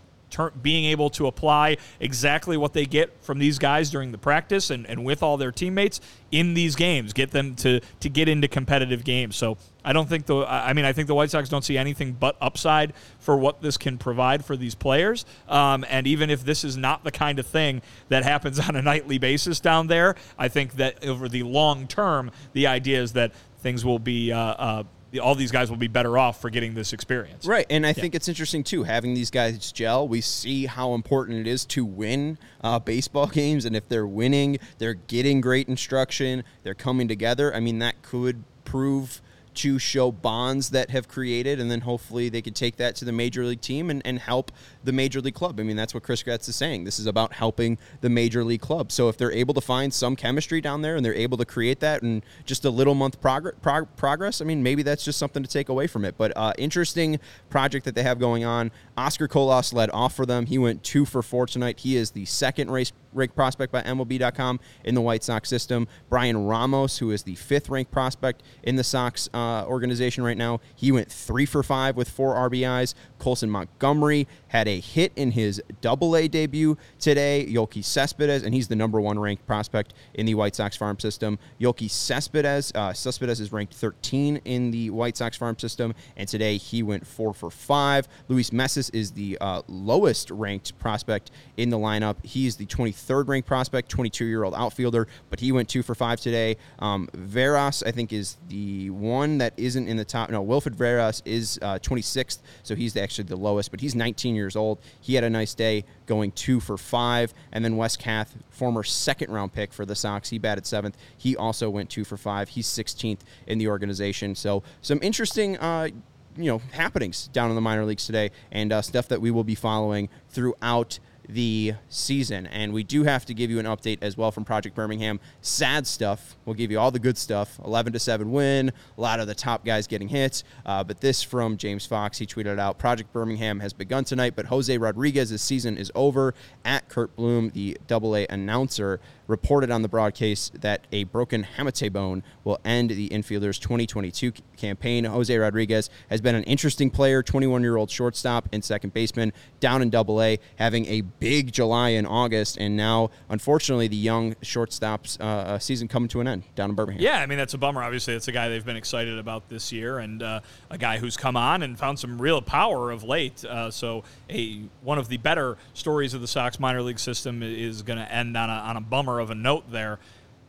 being 0.63 0.87
able 0.87 1.11
to 1.11 1.27
apply 1.27 1.77
exactly 2.01 2.57
what 2.57 2.73
they 2.73 2.87
get 2.87 3.23
from 3.23 3.39
these 3.39 3.59
guys 3.59 3.91
during 3.91 4.13
the 4.13 4.19
practice 4.19 4.71
and, 4.71 4.87
and 4.87 5.05
with 5.05 5.23
all 5.23 5.37
their 5.37 5.53
teammates 5.53 6.01
in 6.31 6.55
these 6.55 6.75
games, 6.75 7.13
get 7.13 7.33
them 7.33 7.55
to, 7.55 7.81
to 8.01 8.09
get 8.09 8.29
into 8.29 8.49
competitive 8.49 9.05
games. 9.05 9.37
So 9.37 9.59
I 9.85 9.93
don't 9.93 10.09
think 10.09 10.25
the, 10.25 10.39
I 10.39 10.73
mean, 10.73 10.87
I 10.87 10.95
think 10.95 11.09
the 11.09 11.15
White 11.15 11.31
Sox 11.31 11.51
don't 11.51 11.65
see 11.65 11.77
anything 11.77 12.13
but 12.13 12.37
upside 12.41 12.95
for 13.19 13.37
what 13.37 13.61
this 13.61 13.77
can 13.77 13.99
provide 13.99 14.43
for 14.43 14.57
these 14.57 14.75
players. 14.75 15.27
Um, 15.49 15.85
and 15.91 16.07
even 16.07 16.31
if 16.31 16.45
this 16.45 16.65
is 16.65 16.79
not 16.79 17.05
the 17.05 17.11
kind 17.11 17.39
of 17.39 17.47
thing 17.47 17.83
that 18.09 18.25
happens 18.25 18.59
on 18.59 18.75
a 18.75 18.81
nightly 18.81 19.19
basis 19.19 19.61
down 19.61 19.89
there, 19.89 20.15
I 20.39 20.49
think 20.49 20.77
that 20.77 21.05
over 21.05 21.29
the 21.29 21.43
long 21.43 21.87
term, 21.87 22.31
the 22.55 22.69
idea 22.69 23.03
is 23.03 23.13
that 23.13 23.33
things 23.59 23.85
will 23.85 23.99
be, 23.99 24.33
uh, 24.33 24.39
uh, 24.39 24.85
all 25.21 25.35
these 25.35 25.51
guys 25.51 25.71
will 25.71 25.77
be 25.77 25.89
better 25.89 26.17
off 26.17 26.41
for 26.41 26.51
getting 26.51 26.75
this 26.75 26.93
experience. 26.93 27.47
Right, 27.47 27.67
and 27.69 27.87
I 27.87 27.93
think 27.93 28.15
it's 28.15 28.29
interesting 28.29 28.65
too 28.65 28.85
having 28.85 29.15
these 29.15 29.31
guys 29.31 29.73
gel. 29.73 30.07
We 30.09 30.21
see 30.21 30.67
how 30.67 30.95
important 30.95 31.39
it 31.41 31.47
is 31.47 31.65
to 31.67 31.85
win 31.85 32.39
uh, 32.63 32.79
baseball 32.79 33.27
games, 33.29 33.65
and 33.65 33.77
if 33.77 33.89
they're 33.89 34.07
winning, 34.07 34.59
they're 34.79 34.95
getting 34.95 35.41
great 35.41 35.69
instruction, 35.69 36.45
they're 36.63 36.75
coming 36.75 37.09
together. 37.09 37.55
I 37.55 37.61
mean, 37.61 37.79
that 37.81 38.03
could 38.03 38.45
prove 38.65 39.21
to 39.55 39.79
show 39.79 40.11
bonds 40.11 40.71
that 40.71 40.91
have 40.91 41.09
created, 41.09 41.61
and 41.61 41.71
then 41.71 41.83
hopefully 41.83 42.29
they 42.29 42.43
could 42.43 42.55
take 42.55 42.77
that 42.77 42.97
to 42.97 43.05
the 43.05 43.13
major 43.13 43.45
league 43.45 43.61
team 43.61 43.91
and, 43.91 44.03
and 44.05 44.19
help 44.19 44.51
the 44.85 44.93
major 44.93 45.21
league 45.21 45.35
club. 45.35 45.61
I 45.61 45.63
mean, 45.63 45.77
that's 45.77 45.95
what 45.95 46.03
Chris 46.03 46.23
Getz 46.23 46.49
is 46.49 46.57
saying. 46.57 46.85
This 46.85 46.99
is 46.99 47.07
about 47.07 47.33
helping 47.33 47.79
the 48.01 48.09
major 48.09 48.45
league 48.45 48.61
club. 48.61 48.93
So 48.93 49.09
if 49.09 49.17
they're 49.17 49.33
able 49.33 49.55
to 49.55 49.61
find 49.61 49.93
some 49.93 50.17
chemistry 50.17 50.61
down 50.61 50.83
there 50.83 50.97
and 50.97 51.05
they're 51.05 51.15
able 51.15 51.39
to 51.39 51.45
create 51.45 51.81
that 51.81 52.03
and 52.03 52.23
just 52.45 52.65
a 52.65 52.71
little 52.71 52.95
month 52.95 53.21
prog- 53.21 53.61
prog- 53.61 53.95
progress, 53.97 54.41
I 54.41 54.45
mean, 54.45 54.63
maybe 54.63 54.83
that's 54.83 55.05
just 55.05 55.19
something 55.19 55.43
to 55.43 55.49
take 55.49 55.69
away 55.69 55.87
from 55.87 56.05
it. 56.05 56.17
But 56.17 56.33
uh, 56.37 56.53
interesting 56.59 57.21
project 57.51 57.85
that 57.85 57.95
they 57.95 58.03
have 58.03 58.19
going 58.19 58.45
on. 58.45 58.71
Oscar 58.97 59.29
Colas 59.29 59.73
led 59.73 59.91
off 59.91 60.15
for 60.15 60.27
them. 60.27 60.47
He 60.47 60.59
went 60.59 60.83
two 60.83 61.05
for 61.05 61.23
four 61.23 61.47
tonight. 61.47 61.81
He 61.81 61.97
is 61.97 62.11
the 62.11 62.25
second 62.27 62.71
race 62.71 62.93
ranked 63.15 63.35
prospect 63.35 63.73
by 63.73 63.83
MLB.com 63.83 64.61
in 64.85 64.95
the 64.95 65.01
White 65.01 65.23
Sox 65.23 65.49
system. 65.49 65.89
Bryan 66.09 66.47
Ramos, 66.47 66.99
who 66.99 67.11
is 67.11 67.23
the 67.23 67.35
fifth 67.35 67.69
ranked 67.69 67.91
prospect 67.91 68.43
in 68.63 68.77
the 68.77 68.85
Sox 68.85 69.29
uh, 69.35 69.65
organization 69.67 70.25
right 70.25 70.37
now, 70.37 70.61
he 70.75 70.93
went 70.93 71.11
three 71.11 71.47
for 71.47 71.63
five 71.63 71.97
with 71.97 72.09
four 72.09 72.35
RBIs. 72.35 72.95
Colson 73.23 73.49
Montgomery 73.49 74.27
had 74.49 74.67
a 74.67 74.81
hit 74.81 75.13
in 75.15 75.31
his 75.31 75.63
double 75.81 76.17
A 76.17 76.27
debut 76.27 76.77
today. 76.99 77.47
Yoki 77.49 77.85
Cespedes, 77.85 78.43
and 78.43 78.53
he's 78.53 78.67
the 78.67 78.75
number 78.75 79.01
one 79.01 79.17
ranked 79.17 79.47
prospect 79.47 79.95
in 80.15 80.27
the 80.27 80.35
White 80.35 80.57
Sox 80.57 80.77
farm 80.77 80.99
system. 80.99 81.39
Yoki 81.61 81.89
Cespedes, 81.89 82.73
uh, 82.75 82.93
Cespedes 82.93 83.39
is 83.39 83.53
ranked 83.53 83.75
13 83.75 84.41
in 84.45 84.73
the 84.73 84.91
White 84.91 85.17
Sox 85.17 85.37
farm 85.37 85.57
system, 85.57 85.95
and 86.17 86.29
today 86.29 86.57
he 86.57 86.83
went 86.83 87.07
four 87.07 87.33
for 87.33 87.49
five. 87.49 88.09
Luis 88.27 88.51
Mieses 88.51 88.93
is 88.93 89.13
the 89.13 89.39
uh, 89.41 89.63
lowest 89.69 90.29
ranked 90.33 90.77
prospect 90.81 91.31
in 91.57 91.71
the 91.71 91.79
lineup. 91.79 92.17
He 92.25 92.49
is 92.49 92.57
the 92.57 92.67
23rd 92.67 93.29
ranked 93.29 93.47
prospect, 93.47 93.89
22 93.89 94.25
year 94.25 94.43
old 94.43 94.55
outfielder, 94.55 95.07
but 95.31 95.39
he 95.39 95.53
went 95.53 95.69
two 95.69 95.85
for 95.85 95.95
five 95.95 96.21
today. 96.21 96.57
Um, 96.81 97.09
Veras, 97.17 97.87
I 97.87 97.93
think, 97.93 98.13
is 98.13 98.37
the 98.49 98.91
one 98.91 99.39
that 99.39 99.55
isn't 99.57 99.87
in 99.87 99.97
the 99.97 100.05
top. 100.05 100.29
No, 100.31 100.43
Wilfred 100.43 100.75
Veras 100.75 101.23
is 101.25 101.61
uh, 101.63 101.79
26th, 101.79 102.41
so 102.65 102.75
he's 102.75 102.93
actually 103.13 103.29
the 103.29 103.37
lowest, 103.37 103.71
but 103.71 103.81
he's 103.81 103.95
19 103.95 104.35
years 104.35 104.57
old. 104.57 104.79
He 105.01 105.15
had 105.15 105.25
a 105.25 105.31
nice 105.31 105.55
day 105.55 105.85
going 106.07 106.33
two 106.33 106.61
for 106.61 106.79
five. 106.79 107.35
And 107.53 107.65
then 107.65 107.77
Wes 107.77 107.97
Kath, 107.97 108.35
former 108.51 108.83
second 108.83 109.31
round 109.31 109.53
pick 109.53 109.73
for 109.73 109.85
the 109.85 109.95
Sox, 109.95 110.31
he 110.31 110.39
batted 110.39 110.67
seventh. 110.67 110.97
He 111.17 111.37
also 111.37 111.69
went 111.69 111.91
two 111.91 112.05
for 112.05 112.17
five. 112.17 112.49
He's 112.51 112.67
16th 112.67 113.21
in 113.47 113.59
the 113.59 113.69
organization. 113.69 114.35
So 114.35 114.63
some 114.81 114.99
interesting. 115.03 115.59
Uh, 115.59 115.89
you 116.35 116.47
know 116.47 116.63
happenings 116.73 117.29
down 117.29 117.51
in 117.51 117.55
the 117.55 117.61
minor 117.61 117.85
leagues 117.85 118.07
today 118.07 118.31
and 118.51 118.73
uh, 118.73 118.81
stuff 118.81 119.07
that 119.09 119.21
we 119.21 119.31
will 119.31 119.45
be 119.45 119.55
following 119.55 120.09
throughout 120.31 120.99
the 121.29 121.75
season. 121.89 122.47
And 122.47 122.73
we 122.73 122.83
do 122.83 123.05
have 123.05 123.25
to 123.27 123.35
give 123.35 123.51
you 123.51 123.59
an 123.59 123.67
update 123.67 123.99
as 124.03 124.17
well 124.17 124.31
from 124.31 124.45
Project 124.45 124.75
Birmingham. 124.75 125.21
Sad 125.41 125.87
stuff. 125.87 126.37
We'll 126.45 126.55
give 126.55 126.71
you 126.71 126.79
all 126.79 126.91
the 126.91 126.99
good 126.99 127.19
stuff. 127.19 127.59
11 127.65 127.93
to 127.93 127.99
7 127.99 128.31
win. 128.31 128.73
A 128.97 129.01
lot 129.01 129.21
of 129.21 129.27
the 129.27 129.35
top 129.35 129.65
guys 129.65 129.87
getting 129.87 130.09
hits. 130.09 130.45
Uh, 130.67 130.85
but 130.85 131.01
this 131.01 131.23
from 131.23 131.57
James 131.57 131.87
Fox. 131.87 132.19
He 132.19 132.27
tweeted 132.27 132.59
out 132.59 132.79
Project 132.79 133.13
Birmingham 133.13 133.61
has 133.61 133.73
begun 133.73 134.05
tonight, 134.05 134.35
but 134.37 134.47
Jose 134.47 134.77
Rodriguez's 134.77 135.43
season 135.43 135.77
is 135.77 135.91
over. 135.95 136.35
At 136.65 136.89
Curt 136.89 137.15
Bloom, 137.17 137.51
the 137.51 137.79
double 137.87 138.17
A 138.17 138.27
announcer, 138.29 139.01
reported 139.27 139.71
on 139.71 139.83
the 139.83 139.89
broadcast 139.89 140.61
that 140.61 140.87
a 140.93 141.05
broken 141.05 141.47
hamate 141.57 141.93
bone 141.93 142.23
will 142.45 142.59
end 142.65 142.91
the 142.91 143.09
infielder's 143.09 143.59
2022 143.59 144.33
campaign. 144.57 145.05
Jose 145.05 145.35
Rodriguez 145.37 145.89
has 146.11 146.21
been 146.21 146.35
an 146.35 146.45
interesting 146.45 146.91
player, 146.91 147.23
21 147.23 147.63
year 147.63 147.77
old 147.77 147.91
shortstop 147.91 148.49
and 148.53 148.65
second 148.65 148.93
baseman 148.93 149.33
down 149.61 149.81
in 149.83 149.91
double 149.91 150.21
A, 150.23 150.39
having 150.57 150.87
a 150.87 151.01
big 151.23 151.53
July 151.53 151.91
and 151.91 152.07
August. 152.07 152.59
And 152.59 152.77
now, 152.77 153.11
unfortunately, 153.29 153.87
the 153.87 153.97
young 153.97 154.35
shortstop's 154.43 155.19
uh, 155.21 155.57
season 155.61 155.87
coming 155.87 156.09
to 156.09 156.21
an 156.21 156.27
end 156.27 156.43
down 156.57 156.71
in 156.71 156.77
Birmingham. 156.77 157.01
Yeah, 157.01 157.21
I 157.21 157.27
mean, 157.27 157.39
that's 157.39 157.55
a 157.55 157.59
bummer. 157.59 157.83
Obviously, 157.83 158.15
it's 158.15 158.27
a 158.27 158.33
guy 158.33 158.49
they've 158.49 158.65
been 158.65 158.77
excited 158.77 159.17
about 159.19 159.49
this 159.49 159.71
year 159.71 160.01
and 160.01 160.21
uh, 160.21 160.41
a 160.69 160.79
guy 160.79 160.99
who's 160.99 161.17
come 161.17 161.37
on 161.37 161.63
and 161.63 161.79
found 161.79 162.01
some 162.01 162.21
real 162.21 162.43
power 162.43 162.91
of 162.91 163.05
late. 163.05 163.45
Uh, 163.45 163.71
so, 163.71 164.03
a 164.29 164.63
one 164.83 164.99
of 164.99 165.09
the 165.09 165.17
better 165.17 165.57
stories 165.75 166.13
of 166.13 166.21
the 166.21 166.27
Sox 166.27 166.59
minor 166.59 166.83
league 166.83 166.99
system 166.99 167.43
is 167.43 167.83
going 167.83 167.99
to 167.99 168.13
end 168.13 168.37
on 168.37 168.51
a, 168.51 168.55
on 168.55 168.77
a 168.77 168.81
bummer 168.81 169.21
of 169.21 169.31
a 169.31 169.35
note 169.37 169.71
there. 169.71 170.01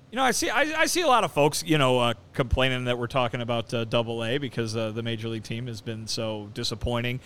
You 0.09 0.17
know, 0.17 0.24
I 0.24 0.32
see 0.32 0.49
I, 0.49 0.82
I 0.82 0.86
see 0.88 1.01
a 1.01 1.07
lot 1.07 1.24
of 1.24 1.32
folks, 1.32 1.63
you 1.63 1.78
know, 1.78 1.99
uh, 1.99 2.13
complaining 2.34 2.86
that 2.86 2.97
we're 2.97 3.07
talking 3.07 3.41
about 3.41 3.74
uh, 3.74 3.84
Double 3.84 4.24
A 4.24 4.39
because 4.39 4.76
uh, 4.76 4.91
the 4.91 5.03
major 5.03 5.28
league 5.28 5.43
team 5.43 5.67
has 5.67 5.82
been 5.82 6.07
so 6.07 6.49
disappointing. 6.53 7.19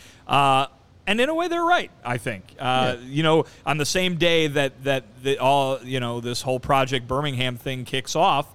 And 1.08 1.22
in 1.22 1.30
a 1.30 1.34
way, 1.34 1.48
they're 1.48 1.64
right. 1.64 1.90
I 2.04 2.18
think. 2.18 2.44
Uh, 2.60 2.98
Yeah. 3.00 3.06
You 3.08 3.24
know, 3.24 3.46
on 3.66 3.78
the 3.78 3.86
same 3.86 4.18
day 4.18 4.48
that 4.48 4.84
that 4.84 5.24
the, 5.24 5.40
all 5.40 5.80
you 5.84 6.00
know 6.02 6.20
this 6.20 6.42
whole 6.42 6.60
Project 6.60 7.08
Birmingham 7.08 7.56
thing 7.58 7.86
kicks 7.86 8.16
off, 8.16 8.54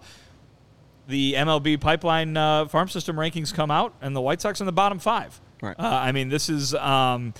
the 1.08 1.32
MLB 1.32 1.80
pipeline 1.80 2.36
uh, 2.36 2.66
farm 2.66 2.88
system 2.88 3.16
rankings 3.16 3.52
come 3.52 3.70
out, 3.70 3.94
and 4.02 4.14
the 4.14 4.20
White 4.20 4.40
Sox 4.42 4.60
in 4.60 4.66
the 4.66 4.72
bottom 4.72 4.98
five. 4.98 5.40
Right. 5.62 5.78
Uh, 5.78 5.82
I 5.82 6.12
mean, 6.12 6.28
this 6.28 6.48
is. 6.48 6.74
Um, 6.74 7.34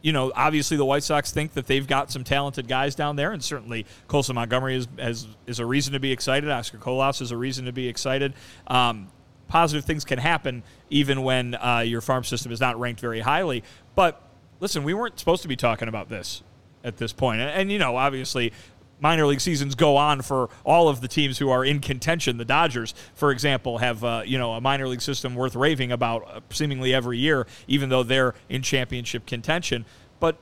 you 0.00 0.12
know, 0.12 0.30
obviously 0.36 0.76
the 0.76 0.84
White 0.84 1.02
Sox 1.02 1.32
think 1.32 1.54
that 1.54 1.66
they've 1.66 1.86
got 1.86 2.10
some 2.10 2.24
talented 2.24 2.68
guys 2.68 2.94
down 2.94 3.16
there, 3.16 3.32
and 3.32 3.42
certainly 3.42 3.86
Colson 4.06 4.34
Montgomery 4.34 4.76
is, 4.76 4.86
is, 4.98 5.26
is 5.46 5.60
a 5.60 5.64
reason 5.64 5.94
to 5.94 5.98
be 5.98 6.12
excited. 6.12 6.50
Oscar 6.50 6.76
Colas 6.76 7.22
is 7.22 7.30
a 7.30 7.38
reason 7.38 7.64
to 7.64 7.72
be 7.72 7.88
excited. 7.88 8.34
Um, 8.66 9.08
positive 9.48 9.86
things 9.86 10.04
can 10.04 10.18
happen 10.18 10.62
even 10.90 11.22
when 11.22 11.54
uh, 11.54 11.82
your 11.86 12.02
farm 12.02 12.22
system 12.22 12.52
is 12.52 12.60
not 12.60 12.78
ranked 12.78 13.00
very 13.00 13.20
highly. 13.20 13.64
But 13.94 14.20
listen, 14.64 14.82
we 14.82 14.94
weren't 14.94 15.18
supposed 15.18 15.42
to 15.42 15.48
be 15.48 15.56
talking 15.56 15.88
about 15.88 16.08
this 16.08 16.42
at 16.82 16.96
this 16.96 17.12
point. 17.12 17.38
And, 17.38 17.50
and, 17.50 17.70
you 17.70 17.78
know, 17.78 17.98
obviously, 17.98 18.50
minor 18.98 19.26
league 19.26 19.42
seasons 19.42 19.74
go 19.74 19.98
on 19.98 20.22
for 20.22 20.48
all 20.64 20.88
of 20.88 21.02
the 21.02 21.08
teams 21.08 21.36
who 21.36 21.50
are 21.50 21.62
in 21.66 21.80
contention. 21.80 22.38
The 22.38 22.46
Dodgers, 22.46 22.94
for 23.14 23.30
example, 23.30 23.76
have 23.76 24.02
uh, 24.02 24.22
you 24.24 24.38
know 24.38 24.54
a 24.54 24.62
minor 24.62 24.88
league 24.88 25.02
system 25.02 25.34
worth 25.34 25.54
raving 25.54 25.92
about 25.92 26.26
uh, 26.26 26.40
seemingly 26.48 26.94
every 26.94 27.18
year, 27.18 27.46
even 27.68 27.90
though 27.90 28.02
they're 28.02 28.34
in 28.48 28.62
championship 28.62 29.26
contention. 29.26 29.84
But 30.18 30.38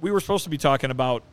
we 0.00 0.12
were 0.12 0.20
supposed 0.20 0.44
to 0.44 0.50
be 0.50 0.58
talking 0.58 0.92
about 0.92 1.24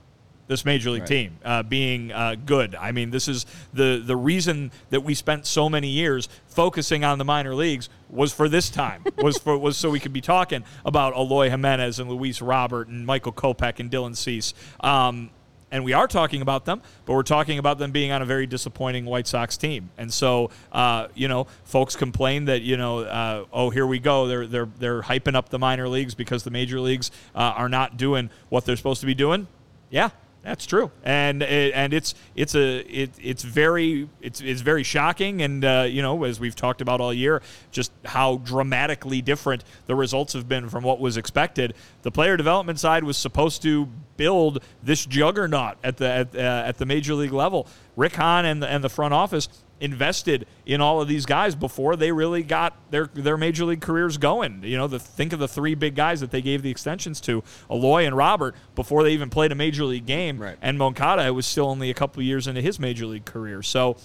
this 0.47 0.65
major 0.65 0.89
league 0.89 1.01
Right. 1.01 1.07
team 1.07 1.37
uh, 1.45 1.61
being 1.61 2.11
uh, 2.11 2.35
good. 2.43 2.73
I 2.73 2.91
mean, 2.91 3.11
this 3.11 3.27
is 3.27 3.45
the 3.71 4.01
the 4.03 4.15
reason 4.15 4.71
that 4.89 5.01
we 5.01 5.13
spent 5.13 5.45
so 5.45 5.69
many 5.69 5.89
years 5.89 6.27
focusing 6.47 7.03
on 7.03 7.19
the 7.19 7.25
minor 7.25 7.53
leagues 7.53 7.87
was 8.11 8.33
for 8.33 8.49
this 8.49 8.69
time 8.69 9.03
was 9.17 9.37
for 9.37 9.57
was 9.57 9.77
so 9.77 9.89
we 9.89 9.99
could 9.99 10.13
be 10.13 10.21
talking 10.21 10.63
about 10.85 11.15
Eloy 11.15 11.49
Jimenez 11.49 11.99
and 11.99 12.09
Luis 12.09 12.41
Robert 12.41 12.87
and 12.87 13.05
Michael 13.05 13.31
Kopech 13.31 13.79
and 13.79 13.89
Dylan 13.89 14.15
Cease. 14.15 14.53
Um, 14.81 15.31
and 15.71 15.85
we 15.85 15.93
are 15.93 16.07
talking 16.07 16.41
about 16.41 16.65
them, 16.65 16.81
but 17.05 17.13
we're 17.13 17.23
talking 17.23 17.57
about 17.57 17.77
them 17.77 17.91
being 17.91 18.11
on 18.11 18.21
a 18.21 18.25
very 18.25 18.45
disappointing 18.45 19.05
White 19.05 19.25
Sox 19.25 19.55
team. 19.55 19.89
And 19.97 20.13
so, 20.13 20.51
uh, 20.73 21.07
you 21.15 21.29
know, 21.29 21.47
folks 21.63 21.95
complain 21.95 22.45
that 22.45 22.61
you 22.61 22.75
know, 22.75 22.99
uh, 22.99 23.45
oh, 23.53 23.69
here 23.69 23.87
we 23.87 23.99
go. 23.99 24.27
They're 24.27 24.47
they're 24.47 24.69
they're 24.77 25.01
hyping 25.01 25.35
up 25.35 25.49
the 25.49 25.59
minor 25.59 25.87
leagues 25.87 26.13
because 26.13 26.43
the 26.43 26.51
major 26.51 26.79
leagues 26.79 27.09
uh, 27.33 27.53
are 27.55 27.69
not 27.69 27.95
doing 27.95 28.29
what 28.49 28.65
they're 28.65 28.75
supposed 28.75 28.99
to 28.99 29.07
be 29.07 29.15
doing. 29.15 29.47
Yeah, 29.89 30.09
that's 30.43 30.65
true, 30.65 30.89
and 31.03 31.43
it, 31.43 31.73
and 31.75 31.93
it's 31.93 32.15
it's 32.35 32.55
a 32.55 32.79
it, 32.79 33.11
it's 33.21 33.43
very 33.43 34.09
it's 34.21 34.41
it's 34.41 34.61
very 34.61 34.81
shocking, 34.81 35.43
and 35.43 35.63
uh, 35.63 35.85
you 35.87 36.01
know 36.01 36.23
as 36.23 36.39
we've 36.39 36.55
talked 36.55 36.81
about 36.81 36.99
all 36.99 37.13
year, 37.13 37.43
just 37.71 37.91
how 38.05 38.37
dramatically 38.37 39.21
different 39.21 39.63
the 39.85 39.95
results 39.95 40.33
have 40.33 40.49
been 40.49 40.67
from 40.67 40.83
what 40.83 40.99
was 40.99 41.15
expected. 41.15 41.75
The 42.01 42.11
player 42.11 42.37
development 42.37 42.79
side 42.79 43.03
was 43.03 43.17
supposed 43.17 43.61
to 43.63 43.87
build 44.17 44.63
this 44.81 45.05
juggernaut 45.05 45.77
at 45.83 45.97
the 45.97 46.07
at, 46.07 46.35
uh, 46.35 46.63
at 46.65 46.79
the 46.79 46.87
major 46.87 47.13
league 47.13 47.33
level. 47.33 47.67
Rick 47.95 48.15
Hahn 48.15 48.45
and 48.45 48.63
the, 48.63 48.67
and 48.67 48.83
the 48.83 48.89
front 48.89 49.13
office 49.13 49.47
invested 49.81 50.45
in 50.65 50.79
all 50.79 51.01
of 51.01 51.07
these 51.09 51.25
guys 51.25 51.55
before 51.55 51.97
they 51.97 52.11
really 52.11 52.43
got 52.43 52.73
their 52.91 53.07
their 53.07 53.35
major 53.35 53.65
league 53.65 53.81
careers 53.81 54.17
going. 54.17 54.63
You 54.63 54.77
know, 54.77 54.87
the 54.87 54.99
think 54.99 55.33
of 55.33 55.39
the 55.39 55.47
three 55.47 55.75
big 55.75 55.95
guys 55.95 56.21
that 56.21 56.31
they 56.31 56.41
gave 56.41 56.61
the 56.61 56.69
extensions 56.69 57.19
to, 57.21 57.43
Eloy 57.69 58.05
and 58.05 58.15
Robert, 58.15 58.55
before 58.75 59.03
they 59.03 59.11
even 59.11 59.29
played 59.29 59.51
a 59.51 59.55
major 59.55 59.83
league 59.83 60.05
game. 60.05 60.39
Right. 60.39 60.57
And 60.61 60.77
Moncada 60.77 61.33
was 61.33 61.45
still 61.45 61.67
only 61.67 61.89
a 61.89 61.93
couple 61.93 62.23
years 62.23 62.47
into 62.47 62.61
his 62.61 62.79
major 62.79 63.05
league 63.05 63.25
career. 63.25 63.61
So 63.63 63.97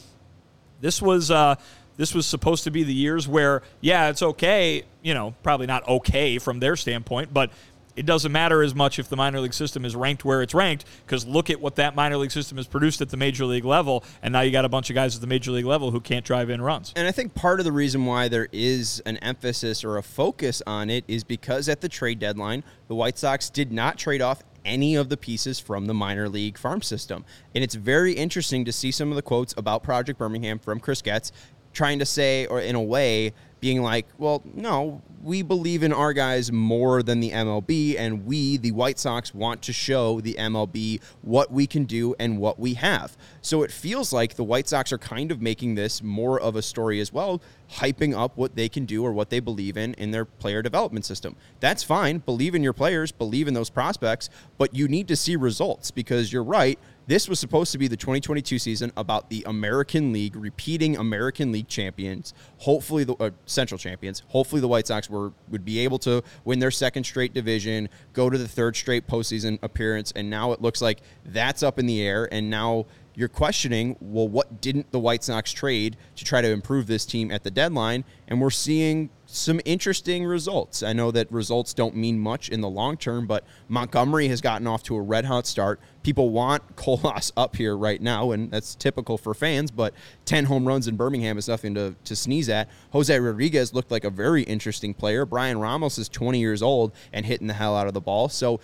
this 0.81 1.01
was 1.01 1.31
uh, 1.31 1.57
this 1.97 2.14
was 2.14 2.27
supposed 2.27 2.64
to 2.64 2.70
be 2.70 2.83
the 2.83 2.95
years 2.95 3.29
where, 3.29 3.62
yeah, 3.81 4.09
it's 4.09 4.22
okay. 4.22 4.85
You 5.03 5.14
know, 5.14 5.35
probably 5.43 5.66
not 5.66 5.87
okay 5.87 6.39
from 6.39 6.59
their 6.59 6.77
standpoint, 6.77 7.33
but 7.33 7.51
it 7.97 8.07
doesn't 8.07 8.32
matter 8.32 8.62
as 8.62 8.74
much 8.74 8.99
if 8.99 9.09
the 9.09 9.16
minor 9.16 9.40
league 9.40 9.55
system 9.55 9.84
is 9.84 9.97
ranked 9.97 10.24
where 10.24 10.42
it's 10.42 10.55
ranked 10.55 10.84
because 11.05 11.26
look 11.26 11.51
at 11.51 11.61
what 11.61 11.76
that 11.76 11.94
minor 11.97 12.16
league 12.16 12.30
system 12.30 12.59
has 12.59 12.66
produced 12.66 13.01
at 13.01 13.09
the 13.09 13.16
major 13.16 13.44
league 13.44 13.64
level, 13.64 14.05
and 14.22 14.32
now 14.32 14.42
you 14.42 14.51
got 14.51 14.64
a 14.64 14.68
bunch 14.68 14.90
of 14.90 14.94
guys 14.94 15.14
at 15.14 15.20
the 15.20 15.26
major 15.26 15.51
league 15.51 15.64
level 15.64 15.90
who 15.90 16.01
can't 16.01 16.24
drive 16.24 16.51
in 16.51 16.61
runs. 16.61 16.92
And 16.97 17.09
I 17.09 17.12
think 17.12 17.34
part 17.34 17.59
of 17.59 17.64
the 17.64 17.72
reason 17.72 18.05
why 18.05 18.28
there 18.28 18.49
is 18.53 19.03
an 19.07 19.16
emphasis 19.18 19.82
or 19.82 19.97
a 19.97 20.03
focus 20.03 20.62
on 20.66 20.90
it 20.90 21.05
is 21.09 21.24
because 21.24 21.68
at 21.68 21.80
the 21.80 21.88
trade 21.88 22.18
deadline, 22.18 22.62
the 22.88 22.94
White 22.94 23.18
Sox 23.18 23.51
did 23.51 23.72
not 23.72 23.99
trade 23.99 24.22
off 24.22 24.42
any 24.64 24.97
of 24.97 25.09
the 25.09 25.16
pieces 25.16 25.61
from 25.61 25.86
the 25.86 25.94
minor 25.94 26.28
league 26.28 26.59
farm 26.59 26.82
system. 26.82 27.24
And 27.55 27.62
it's 27.62 27.76
very 27.76 28.12
interesting 28.12 28.64
to 28.64 28.72
see 28.72 28.90
some 28.90 29.11
of 29.11 29.16
the 29.16 29.22
quotes 29.22 29.55
about 29.57 29.82
Project 29.82 30.18
Birmingham 30.18 30.59
from 30.59 30.80
Chris 30.80 31.01
Getz 31.01 31.32
trying 31.72 31.99
to 31.99 32.07
say, 32.07 32.47
or 32.47 32.61
in 32.61 32.74
a 32.74 32.82
way, 32.82 33.32
being 33.66 33.82
like, 33.82 34.06
well, 34.16 34.44
no, 34.54 35.02
we 35.24 35.42
believe 35.42 35.82
in 35.82 35.92
our 35.92 36.12
guys 36.12 36.52
more 36.52 37.02
than 37.02 37.18
the 37.18 37.32
MLB, 37.32 37.98
and 37.98 38.24
we, 38.24 38.58
the 38.58 38.70
White 38.70 38.96
Sox, 38.96 39.34
want 39.34 39.60
to 39.62 39.72
show 39.72 40.20
the 40.20 40.34
MLB 40.34 41.00
what 41.22 41.50
we 41.50 41.66
can 41.66 41.82
do 41.82 42.14
and 42.20 42.38
what 42.38 42.60
we 42.60 42.74
have. 42.74 43.16
So 43.42 43.64
it 43.64 43.72
feels 43.72 44.12
like 44.12 44.36
the 44.36 44.44
White 44.44 44.68
Sox 44.68 44.92
are 44.92 44.98
kind 44.98 45.32
of 45.32 45.42
making 45.42 45.74
this 45.74 46.00
more 46.00 46.40
of 46.40 46.54
a 46.54 46.62
story 46.62 47.00
as 47.00 47.12
well, 47.12 47.42
hyping 47.68 48.16
up 48.16 48.36
what 48.36 48.54
they 48.54 48.68
can 48.68 48.84
do 48.84 49.04
or 49.04 49.12
what 49.12 49.30
they 49.30 49.40
believe 49.40 49.76
in 49.76 49.94
in 49.94 50.12
their 50.12 50.24
player 50.24 50.62
development 50.62 51.04
system. 51.04 51.34
That's 51.58 51.82
fine. 51.82 52.18
Believe 52.18 52.54
in 52.54 52.62
your 52.62 52.72
players, 52.72 53.10
believe 53.10 53.48
in 53.48 53.54
those 53.54 53.68
prospects, 53.68 54.30
but 54.58 54.76
you 54.76 54.86
need 54.86 55.08
to 55.08 55.16
see 55.16 55.34
results 55.34 55.90
because 55.90 56.32
you're 56.32 56.44
right. 56.44 56.78
This 57.09 57.28
was 57.28 57.38
supposed 57.38 57.70
to 57.70 57.78
be 57.78 57.86
the 57.86 57.96
2022 57.96 58.59
season 58.59 58.90
about 58.96 59.30
the 59.30 59.44
American 59.46 60.12
League, 60.12 60.34
repeating 60.34 60.96
American 60.96 61.52
League 61.52 61.68
champions. 61.68 62.34
Hopefully, 62.59 63.04
the 63.04 63.14
uh, 63.14 63.30
Central 63.46 63.78
champions. 63.78 64.24
Hopefully, 64.28 64.61
the 64.61 64.66
White 64.66 64.88
Sox 64.88 65.09
were 65.09 65.32
would 65.48 65.64
be 65.64 65.78
able 65.78 66.00
to 66.00 66.24
win 66.44 66.59
their 66.59 66.72
second 66.72 67.04
straight 67.04 67.32
division, 67.32 67.88
go 68.12 68.28
to 68.28 68.36
the 68.36 68.48
third 68.48 68.74
straight 68.74 69.07
postseason 69.07 69.61
appearance, 69.62 70.12
and 70.16 70.28
now 70.28 70.50
it 70.50 70.61
looks 70.61 70.82
like 70.82 71.00
that's 71.24 71.62
up 71.62 71.78
in 71.78 71.86
the 71.86 72.02
air. 72.02 72.28
And 72.32 72.50
now 72.50 72.86
you're 73.16 73.28
questioning, 73.28 73.96
well, 74.00 74.28
what 74.28 74.60
didn't 74.60 74.92
the 74.92 74.98
White 75.00 75.24
Sox 75.24 75.50
trade 75.50 75.96
to 76.16 76.24
try 76.24 76.42
to 76.42 76.48
improve 76.48 76.86
this 76.86 77.06
team 77.06 77.30
at 77.30 77.42
the 77.42 77.50
deadline? 77.50 78.04
And 78.28 78.42
we're 78.42 78.50
seeing 78.50 79.08
some 79.24 79.58
interesting 79.64 80.24
results. 80.24 80.82
I 80.82 80.92
know 80.92 81.10
that 81.10 81.32
results 81.32 81.72
don't 81.72 81.96
mean 81.96 82.18
much 82.18 82.50
in 82.50 82.60
the 82.60 82.68
long 82.68 82.98
term, 82.98 83.26
but 83.26 83.44
Montgomery 83.68 84.28
has 84.28 84.42
gotten 84.42 84.66
off 84.66 84.82
to 84.84 84.96
a 84.96 85.00
red 85.00 85.24
hot 85.24 85.46
start. 85.46 85.80
People 86.02 86.28
want 86.28 86.62
Colas 86.76 87.32
up 87.38 87.56
here 87.56 87.74
right 87.74 88.00
now, 88.00 88.32
and 88.32 88.50
that's 88.50 88.74
typical 88.74 89.16
for 89.16 89.32
fans, 89.32 89.70
but 89.70 89.94
10 90.26 90.44
home 90.44 90.68
runs 90.68 90.86
in 90.86 90.96
Birmingham 90.96 91.38
is 91.38 91.48
nothing 91.48 91.74
to, 91.74 91.96
to 92.04 92.14
sneeze 92.14 92.50
at. 92.50 92.68
Jose 92.90 93.18
Rodriguez 93.18 93.72
looked 93.72 93.90
like 93.90 94.04
a 94.04 94.10
very 94.10 94.42
interesting 94.42 94.92
player. 94.92 95.24
Bryan 95.24 95.58
Ramos 95.58 95.96
is 95.96 96.10
20 96.10 96.38
years 96.38 96.62
old 96.62 96.92
and 97.14 97.24
hitting 97.24 97.46
the 97.46 97.54
hell 97.54 97.74
out 97.74 97.86
of 97.86 97.94
the 97.94 98.00
ball. 98.00 98.28
So 98.28 98.60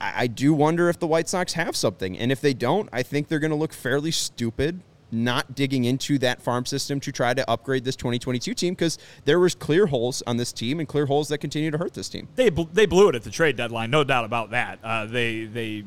I, 0.00 0.22
I 0.22 0.26
do 0.26 0.52
wonder 0.54 0.88
if 0.88 0.98
the 0.98 1.06
White 1.06 1.28
Sox 1.28 1.52
have 1.54 1.76
something. 1.76 2.18
And 2.18 2.32
if 2.32 2.40
they 2.40 2.54
don't, 2.54 2.88
I 2.92 3.02
think 3.02 3.28
they're 3.28 3.38
going 3.38 3.50
to 3.50 3.56
look 3.56 3.72
fairly 3.72 4.10
stupid 4.10 4.80
not 5.12 5.54
digging 5.54 5.84
into 5.84 6.18
that 6.18 6.40
farm 6.40 6.64
system 6.64 7.00
to 7.00 7.12
try 7.12 7.34
to 7.34 7.48
upgrade 7.50 7.84
this 7.84 7.96
2022 7.96 8.54
team 8.54 8.74
because 8.74 8.98
there 9.24 9.40
was 9.40 9.54
clear 9.54 9.86
holes 9.86 10.22
on 10.26 10.36
this 10.36 10.52
team 10.52 10.78
and 10.78 10.88
clear 10.88 11.06
holes 11.06 11.28
that 11.28 11.38
continue 11.38 11.70
to 11.70 11.78
hurt 11.78 11.94
this 11.94 12.08
team. 12.08 12.28
They 12.36 12.50
bl- 12.50 12.62
they 12.72 12.86
blew 12.86 13.08
it 13.08 13.14
at 13.14 13.22
the 13.22 13.30
trade 13.30 13.56
deadline, 13.56 13.90
no 13.90 14.04
doubt 14.04 14.24
about 14.24 14.50
that. 14.50 14.78
Uh, 14.82 15.06
they 15.06 15.44
they 15.44 15.84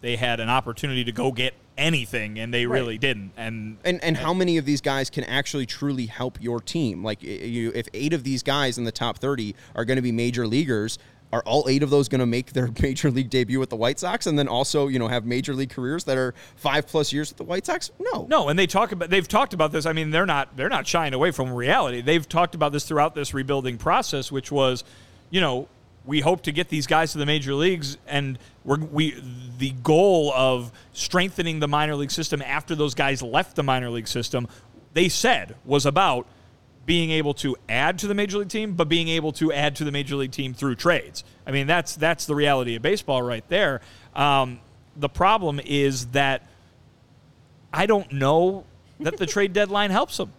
they 0.00 0.16
had 0.16 0.40
an 0.40 0.48
opportunity 0.48 1.04
to 1.04 1.12
go 1.12 1.32
get 1.32 1.54
anything, 1.78 2.38
and 2.38 2.52
they 2.52 2.66
really 2.66 2.98
didn't. 2.98 3.32
And 3.36 3.78
And 3.84 4.02
and 4.02 4.16
how 4.16 4.34
many 4.34 4.58
of 4.58 4.64
these 4.64 4.80
guys 4.80 5.10
can 5.10 5.24
actually 5.24 5.66
truly 5.66 6.06
help 6.06 6.40
your 6.40 6.60
team? 6.60 7.02
Like 7.02 7.22
you, 7.22 7.72
if 7.74 7.88
eight 7.94 8.12
of 8.12 8.24
these 8.24 8.42
guys 8.42 8.78
in 8.78 8.84
the 8.84 8.92
top 8.92 9.18
30 9.18 9.54
are 9.74 9.84
going 9.84 9.96
to 9.96 10.02
be 10.02 10.12
major 10.12 10.46
leaguers, 10.46 10.98
are 11.36 11.42
all 11.42 11.68
eight 11.68 11.82
of 11.82 11.90
those 11.90 12.08
going 12.08 12.20
to 12.20 12.26
make 12.26 12.52
their 12.52 12.68
major 12.82 13.10
league 13.10 13.30
debut 13.30 13.58
with 13.58 13.70
the 13.70 13.76
White 13.76 13.98
Sox 13.98 14.26
and 14.26 14.38
then 14.38 14.48
also 14.48 14.88
you 14.88 14.98
know 14.98 15.08
have 15.08 15.24
major 15.24 15.54
league 15.54 15.70
careers 15.70 16.04
that 16.04 16.16
are 16.16 16.34
five 16.56 16.86
plus 16.86 17.12
years 17.12 17.30
with 17.30 17.36
the 17.36 17.44
White 17.44 17.66
Sox? 17.66 17.90
No, 17.98 18.26
No, 18.28 18.48
and 18.48 18.58
they 18.58 18.66
talk 18.66 18.92
about 18.92 19.10
they've 19.10 19.28
talked 19.28 19.54
about 19.54 19.72
this. 19.72 19.86
I 19.86 19.92
mean, 19.92 20.10
they're 20.10 20.26
not 20.26 20.56
they're 20.56 20.68
not 20.68 20.86
shying 20.86 21.14
away 21.14 21.30
from 21.30 21.52
reality. 21.52 22.00
They've 22.00 22.28
talked 22.28 22.54
about 22.54 22.72
this 22.72 22.84
throughout 22.84 23.14
this 23.14 23.34
rebuilding 23.34 23.78
process, 23.78 24.32
which 24.32 24.50
was, 24.50 24.84
you 25.30 25.40
know, 25.40 25.68
we 26.04 26.20
hope 26.20 26.42
to 26.42 26.52
get 26.52 26.68
these 26.68 26.86
guys 26.86 27.12
to 27.12 27.18
the 27.18 27.26
major 27.26 27.54
leagues, 27.54 27.98
and 28.06 28.38
we're, 28.64 28.78
we 28.78 29.20
the 29.58 29.72
goal 29.82 30.32
of 30.34 30.72
strengthening 30.92 31.60
the 31.60 31.68
minor 31.68 31.96
league 31.96 32.10
system 32.10 32.40
after 32.42 32.74
those 32.74 32.94
guys 32.94 33.22
left 33.22 33.56
the 33.56 33.62
minor 33.62 33.90
league 33.90 34.08
system. 34.08 34.46
They 34.92 35.08
said 35.08 35.56
was 35.64 35.84
about 35.84 36.26
being 36.86 37.10
able 37.10 37.34
to 37.34 37.56
add 37.68 37.98
to 37.98 38.06
the 38.06 38.14
major 38.14 38.38
league 38.38 38.48
team, 38.48 38.74
but 38.74 38.88
being 38.88 39.08
able 39.08 39.32
to 39.32 39.52
add 39.52 39.74
to 39.76 39.84
the 39.84 39.90
major 39.92 40.16
league 40.16 40.30
team 40.30 40.54
through 40.54 40.76
trades. 40.76 41.24
I 41.46 41.50
mean, 41.50 41.66
that's 41.66 41.96
that's 41.96 42.26
the 42.26 42.34
reality 42.34 42.76
of 42.76 42.82
baseball 42.82 43.22
right 43.22 43.46
there. 43.48 43.80
Um, 44.14 44.60
the 44.96 45.08
problem 45.08 45.60
is 45.64 46.06
that 46.08 46.42
I 47.72 47.86
don't 47.86 48.10
know 48.12 48.64
that 49.00 49.16
the 49.18 49.26
trade 49.34 49.52
deadline 49.52 49.90
helps 49.90 50.16
them. 50.16 50.32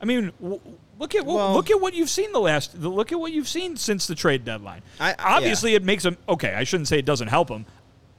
I 0.00 0.04
mean, 0.04 0.32
w- 0.40 0.60
look 0.98 1.14
at 1.14 1.24
Well- 1.24 1.52
look 1.54 1.70
at 1.70 1.80
what 1.80 1.94
you've 1.94 2.10
seen 2.10 2.32
the 2.32 2.40
last 2.40 2.74
look 2.76 3.12
at 3.12 3.20
what 3.20 3.32
you've 3.32 3.48
seen 3.48 3.76
since 3.76 4.06
the 4.06 4.14
trade 4.14 4.44
deadline. 4.44 4.82
I- 4.98 5.14
obviously, 5.18 5.74
it 5.74 5.84
makes 5.84 6.02
them 6.02 6.16
okay. 6.28 6.54
I 6.54 6.64
shouldn't 6.64 6.88
say 6.88 6.98
it 6.98 7.04
doesn't 7.04 7.28
help 7.28 7.48
them. 7.48 7.66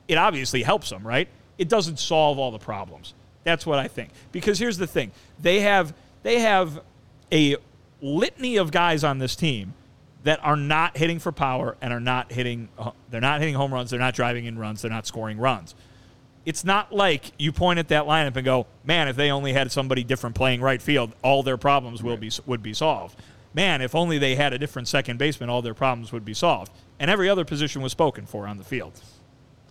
It 0.07 0.15
obviously 0.17 0.63
helps 0.63 0.89
them, 0.89 1.05
right? 1.05 1.27
It 1.57 1.67
doesn't 1.67 1.97
solve 1.99 2.37
all 2.39 2.51
the 2.51 2.59
problems. 2.59 3.13
That's 3.43 3.65
what 3.65 3.79
I 3.79 3.87
think. 3.87 4.11
Because 4.31 4.59
here's 4.59 4.77
the 4.77 4.87
thing: 4.87 5.11
they 5.41 5.61
have 5.61 5.93
they 6.23 6.39
have 6.39 6.79
a 7.31 7.55
litany 8.01 8.57
of 8.57 8.71
guys 8.71 9.03
on 9.03 9.19
this 9.19 9.35
team 9.35 9.73
that 10.23 10.39
are 10.43 10.55
not 10.55 10.97
hitting 10.97 11.19
for 11.19 11.31
power 11.31 11.75
and 11.81 11.93
are 11.93 11.99
not 11.99 12.31
hitting. 12.31 12.69
uh, 12.77 12.91
They're 13.09 13.21
not 13.21 13.39
hitting 13.39 13.55
home 13.55 13.73
runs. 13.73 13.89
They're 13.89 13.99
not 13.99 14.13
driving 14.13 14.45
in 14.45 14.57
runs. 14.57 14.81
They're 14.81 14.91
not 14.91 15.05
scoring 15.05 15.37
runs 15.37 15.75
it's 16.45 16.65
not 16.65 16.93
like 16.93 17.31
you 17.39 17.51
point 17.51 17.79
at 17.79 17.87
that 17.87 18.03
lineup 18.03 18.35
and 18.35 18.43
go, 18.43 18.67
man, 18.83 19.07
if 19.07 19.15
they 19.15 19.31
only 19.31 19.53
had 19.53 19.71
somebody 19.71 20.03
different 20.03 20.35
playing 20.35 20.61
right 20.61 20.81
field, 20.81 21.15
all 21.23 21.41
their 21.43 21.57
problems 21.57 22.03
will 22.03 22.17
be 22.17 22.29
would 22.45 22.61
be 22.61 22.73
solved. 22.73 23.17
Man, 23.53 23.81
if 23.81 23.95
only 23.95 24.17
they 24.17 24.35
had 24.35 24.51
a 24.51 24.57
different 24.57 24.87
second 24.87 25.17
baseman, 25.17 25.49
all 25.49 25.61
their 25.61 25.73
problems 25.73 26.11
would 26.11 26.25
be 26.25 26.33
solved. 26.33 26.71
And 26.99 27.09
every 27.09 27.29
other 27.29 27.45
position 27.45 27.81
was 27.81 27.91
spoken 27.91 28.25
for 28.25 28.47
on 28.47 28.57
the 28.57 28.63
field. 28.63 28.99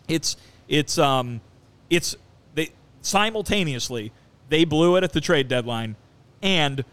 It's 0.09 0.36
it's 0.68 0.98
um 0.98 1.40
it's 1.90 2.16
they 2.55 2.70
simultaneously 3.03 4.12
they 4.48 4.64
blew 4.64 4.96
it 4.96 5.05
at 5.05 5.12
the 5.12 5.20
trade 5.20 5.48
deadline 5.48 5.96
and 6.42 6.84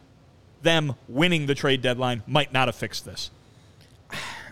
them 0.61 0.95
winning 1.07 1.45
the 1.45 1.55
trade 1.55 1.81
deadline 1.81 2.23
might 2.27 2.53
not 2.53 2.67
have 2.67 2.75
fixed 2.75 3.05
this. 3.05 3.31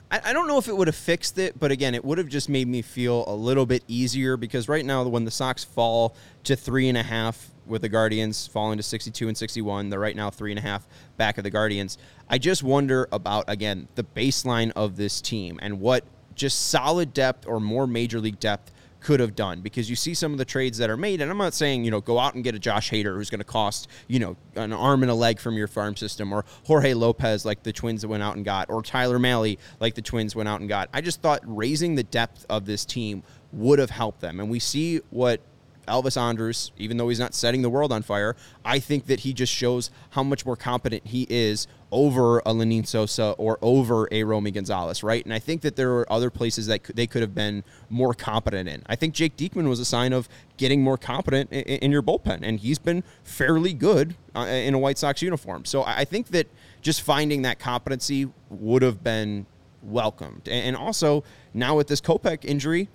I, 0.09 0.31
don't 0.31 0.47
know 0.47 0.57
if 0.57 0.69
it 0.69 0.77
would 0.77 0.87
have 0.87 0.95
fixed 0.95 1.37
it, 1.37 1.59
but 1.59 1.69
again, 1.69 1.93
it 1.93 2.05
would 2.05 2.17
have 2.17 2.29
just 2.29 2.47
made 2.47 2.67
me 2.67 2.81
feel 2.81 3.25
a 3.27 3.35
little 3.35 3.65
bit 3.65 3.83
easier 3.89 4.37
because 4.37 4.69
right 4.69 4.85
now, 4.85 5.03
when 5.03 5.25
the 5.25 5.31
Sox 5.31 5.65
fall 5.65 6.15
to 6.45 6.55
three 6.55 6.87
and 6.87 6.97
a 6.97 7.03
half 7.03 7.49
with 7.65 7.81
the 7.81 7.89
Guardians, 7.89 8.47
falling 8.47 8.77
to 8.77 8.83
62 8.83 9.27
and 9.27 9.37
61, 9.37 9.89
they're 9.89 9.99
right 9.99 10.15
now 10.15 10.29
three 10.29 10.51
and 10.51 10.59
a 10.59 10.61
half 10.61 10.87
back 11.17 11.37
of 11.37 11.43
the 11.43 11.49
Guardians. 11.49 11.97
I 12.29 12.37
just 12.37 12.63
wonder 12.63 13.09
about, 13.11 13.45
again, 13.49 13.89
the 13.95 14.03
baseline 14.03 14.71
of 14.77 14.95
this 14.95 15.19
team 15.19 15.59
and 15.61 15.81
what 15.81 16.05
just 16.35 16.69
solid 16.69 17.13
depth 17.13 17.45
or 17.45 17.59
more 17.59 17.85
major 17.85 18.21
league 18.21 18.39
depth 18.39 18.71
could 18.99 19.19
have 19.19 19.35
done 19.35 19.61
because 19.61 19.89
you 19.89 19.95
see 19.95 20.13
some 20.13 20.31
of 20.31 20.37
the 20.37 20.45
trades 20.45 20.77
that 20.77 20.89
are 20.89 20.97
made, 20.97 21.21
and 21.21 21.29
I'm 21.29 21.37
not 21.37 21.53
saying 21.53 21.83
you 21.83 21.91
know 21.91 22.01
go 22.01 22.19
out 22.19 22.35
and 22.35 22.43
get 22.43 22.55
a 22.55 22.59
Josh 22.59 22.89
Hader 22.91 23.15
who's 23.15 23.29
going 23.29 23.39
to 23.39 23.45
cost 23.45 23.87
you 24.07 24.19
know 24.19 24.35
an 24.55 24.73
arm 24.73 25.03
and 25.03 25.11
a 25.11 25.15
leg 25.15 25.39
from 25.39 25.55
your 25.55 25.67
farm 25.67 25.95
system, 25.95 26.33
or 26.33 26.45
Jorge 26.65 26.93
Lopez 26.93 27.45
like 27.45 27.63
the 27.63 27.73
Twins 27.73 28.05
went 28.05 28.23
out 28.23 28.35
and 28.35 28.45
got, 28.45 28.69
or 28.69 28.81
Tyler 28.81 29.19
Mahle 29.19 29.57
like 29.79 29.95
the 29.95 30.01
Twins 30.01 30.35
went 30.35 30.49
out 30.49 30.59
and 30.59 30.69
got. 30.69 30.89
I 30.93 31.01
just 31.01 31.21
thought 31.21 31.41
raising 31.43 31.95
the 31.95 32.03
depth 32.03 32.45
of 32.49 32.65
this 32.65 32.85
team 32.85 33.23
would 33.51 33.79
have 33.79 33.91
helped 33.91 34.21
them, 34.21 34.39
and 34.39 34.49
we 34.49 34.59
see 34.59 35.01
what 35.09 35.41
Elvis 35.87 36.17
Andrus, 36.17 36.71
even 36.77 36.97
though 36.97 37.09
he's 37.09 37.19
not 37.19 37.33
setting 37.33 37.61
the 37.61 37.69
world 37.69 37.91
on 37.91 38.01
fire, 38.01 38.35
I 38.63 38.79
think 38.79 39.07
that 39.07 39.21
he 39.21 39.33
just 39.33 39.53
shows 39.53 39.89
how 40.11 40.23
much 40.23 40.45
more 40.45 40.55
competent 40.55 41.07
he 41.07 41.25
is 41.29 41.67
over 41.91 42.39
a 42.39 42.53
Lenyn 42.53 42.85
Sosa 42.85 43.31
or 43.37 43.57
over 43.61 44.07
a 44.11 44.23
Romy 44.23 44.51
Gonzalez, 44.51 45.03
right? 45.03 45.23
And 45.23 45.33
I 45.33 45.39
think 45.39 45.61
that 45.61 45.75
there 45.75 45.93
are 45.93 46.11
other 46.11 46.29
places 46.29 46.67
that 46.67 46.83
they 46.95 47.07
could 47.07 47.21
have 47.21 47.33
been 47.33 47.63
more 47.89 48.13
competent 48.13 48.67
in. 48.67 48.83
I 48.87 48.95
think 48.95 49.13
Jake 49.13 49.37
Diekman 49.37 49.69
was 49.69 49.79
a 49.79 49.85
sign 49.85 50.13
of 50.13 50.27
getting 50.57 50.83
more 50.83 50.97
competent 50.97 51.51
in, 51.51 51.61
in 51.61 51.91
your 51.91 52.03
bullpen, 52.03 52.39
and 52.43 52.59
he's 52.59 52.79
been 52.79 53.03
fairly 53.23 53.73
good 53.73 54.15
uh, 54.35 54.41
in 54.41 54.73
a 54.73 54.79
White 54.79 54.97
Sox 54.97 55.21
uniform. 55.21 55.65
So 55.65 55.83
I 55.83 56.03
think 56.03 56.27
that 56.27 56.47
just 56.81 57.01
finding 57.01 57.43
that 57.43 57.59
competency 57.59 58.29
would 58.49 58.81
have 58.81 59.03
been 59.03 59.45
welcomed. 59.81 60.47
And 60.49 60.75
also, 60.75 61.23
now 61.53 61.77
with 61.77 61.87
this 61.87 62.01
Kopech 62.01 62.43
injury, 62.43 62.89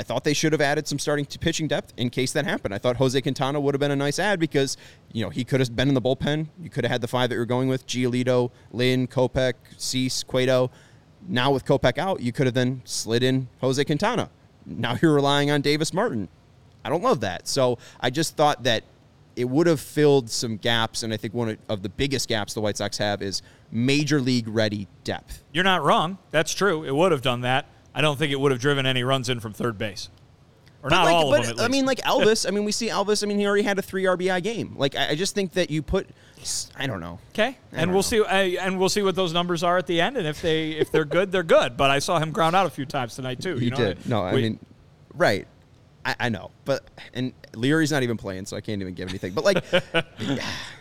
I 0.00 0.02
thought 0.02 0.24
they 0.24 0.32
should 0.32 0.52
have 0.52 0.62
added 0.62 0.88
some 0.88 0.98
starting 0.98 1.26
to 1.26 1.38
pitching 1.38 1.68
depth 1.68 1.92
in 1.98 2.08
case 2.08 2.32
that 2.32 2.46
happened. 2.46 2.72
I 2.72 2.78
thought 2.78 2.96
Jose 2.96 3.20
Quintana 3.20 3.60
would 3.60 3.74
have 3.74 3.80
been 3.80 3.90
a 3.90 3.96
nice 3.96 4.18
add 4.18 4.40
because, 4.40 4.78
you 5.12 5.22
know, 5.22 5.28
he 5.28 5.44
could 5.44 5.60
have 5.60 5.76
been 5.76 5.88
in 5.88 5.94
the 5.94 6.00
bullpen. 6.00 6.46
You 6.58 6.70
could 6.70 6.84
have 6.84 6.90
had 6.90 7.02
the 7.02 7.06
five 7.06 7.28
that 7.28 7.34
you're 7.34 7.44
going 7.44 7.68
with 7.68 7.86
Giolito, 7.86 8.50
Lynn, 8.72 9.06
Kopech, 9.06 9.52
Cease, 9.76 10.22
Cueto. 10.22 10.70
Now 11.28 11.50
with 11.50 11.66
Kopech 11.66 11.98
out, 11.98 12.20
you 12.22 12.32
could 12.32 12.46
have 12.46 12.54
then 12.54 12.80
slid 12.86 13.22
in 13.22 13.48
Jose 13.60 13.84
Quintana. 13.84 14.30
Now 14.64 14.96
you're 15.02 15.12
relying 15.12 15.50
on 15.50 15.60
Davis 15.60 15.92
Martin. 15.92 16.28
I 16.82 16.88
don't 16.88 17.02
love 17.02 17.20
that. 17.20 17.46
So 17.46 17.76
I 18.00 18.08
just 18.08 18.38
thought 18.38 18.62
that 18.62 18.84
it 19.36 19.50
would 19.50 19.66
have 19.66 19.80
filled 19.80 20.30
some 20.30 20.56
gaps. 20.56 21.02
And 21.02 21.12
I 21.12 21.18
think 21.18 21.34
one 21.34 21.58
of 21.68 21.82
the 21.82 21.90
biggest 21.90 22.26
gaps 22.26 22.54
the 22.54 22.62
White 22.62 22.78
Sox 22.78 22.96
have 22.96 23.20
is 23.20 23.42
major 23.70 24.18
league 24.18 24.48
ready 24.48 24.88
depth. 25.04 25.44
You're 25.52 25.62
not 25.62 25.82
wrong. 25.82 26.16
That's 26.30 26.54
true. 26.54 26.84
It 26.84 26.94
would 26.94 27.12
have 27.12 27.20
done 27.20 27.42
that. 27.42 27.66
I 27.94 28.00
don't 28.00 28.18
think 28.18 28.32
it 28.32 28.40
would 28.40 28.52
have 28.52 28.60
driven 28.60 28.86
any 28.86 29.02
runs 29.02 29.28
in 29.28 29.40
from 29.40 29.52
third 29.52 29.78
base. 29.78 30.08
Or 30.82 30.88
but 30.88 30.96
not 30.96 31.04
like, 31.04 31.14
all 31.14 31.34
of 31.34 31.46
them. 31.46 31.60
I 31.60 31.68
mean, 31.68 31.84
like 31.84 31.98
Elvis. 31.98 32.46
I 32.46 32.52
mean, 32.52 32.64
we 32.64 32.72
see 32.72 32.88
Elvis. 32.88 33.22
I 33.22 33.26
mean, 33.26 33.38
he 33.38 33.46
already 33.46 33.64
had 33.64 33.78
a 33.78 33.82
three 33.82 34.04
RBI 34.04 34.42
game. 34.42 34.74
Like, 34.76 34.96
I, 34.96 35.14
just 35.14 35.34
think 35.34 35.52
that 35.52 35.70
you 35.70 35.82
put. 35.82 36.08
I 36.74 36.86
don't 36.86 37.00
know. 37.00 37.18
Okay, 37.34 37.58
and 37.72 37.90
we'll 37.90 37.98
know. 37.98 38.02
see. 38.02 38.20
Uh, 38.20 38.64
and 38.64 38.78
we'll 38.78 38.88
see 38.88 39.02
what 39.02 39.14
those 39.14 39.34
numbers 39.34 39.62
are 39.62 39.76
at 39.76 39.86
the 39.86 40.00
end. 40.00 40.16
And 40.16 40.26
if 40.26 40.40
they 40.40 40.70
if 40.70 40.90
they're 40.90 41.04
good, 41.04 41.32
they're 41.32 41.42
good. 41.42 41.76
But 41.76 41.90
I 41.90 41.98
saw 41.98 42.18
him 42.18 42.30
ground 42.30 42.56
out 42.56 42.64
a 42.64 42.70
few 42.70 42.86
times 42.86 43.14
tonight 43.14 43.42
too. 43.42 43.56
You, 43.56 43.64
you 43.64 43.70
know? 43.70 43.76
did. 43.76 44.06
No, 44.08 44.22
I 44.22 44.32
we, 44.32 44.42
mean, 44.42 44.58
right. 45.14 45.46
I, 46.02 46.16
I, 46.18 46.28
know, 46.30 46.50
but 46.64 46.82
and 47.12 47.34
Leury's 47.52 47.92
not 47.92 48.02
even 48.02 48.16
playing, 48.16 48.46
so 48.46 48.56
I 48.56 48.62
can't 48.62 48.80
even 48.80 48.94
give 48.94 49.10
anything. 49.10 49.34
But 49.34 49.44
like. 49.44 49.62
Yeah. 50.18 50.46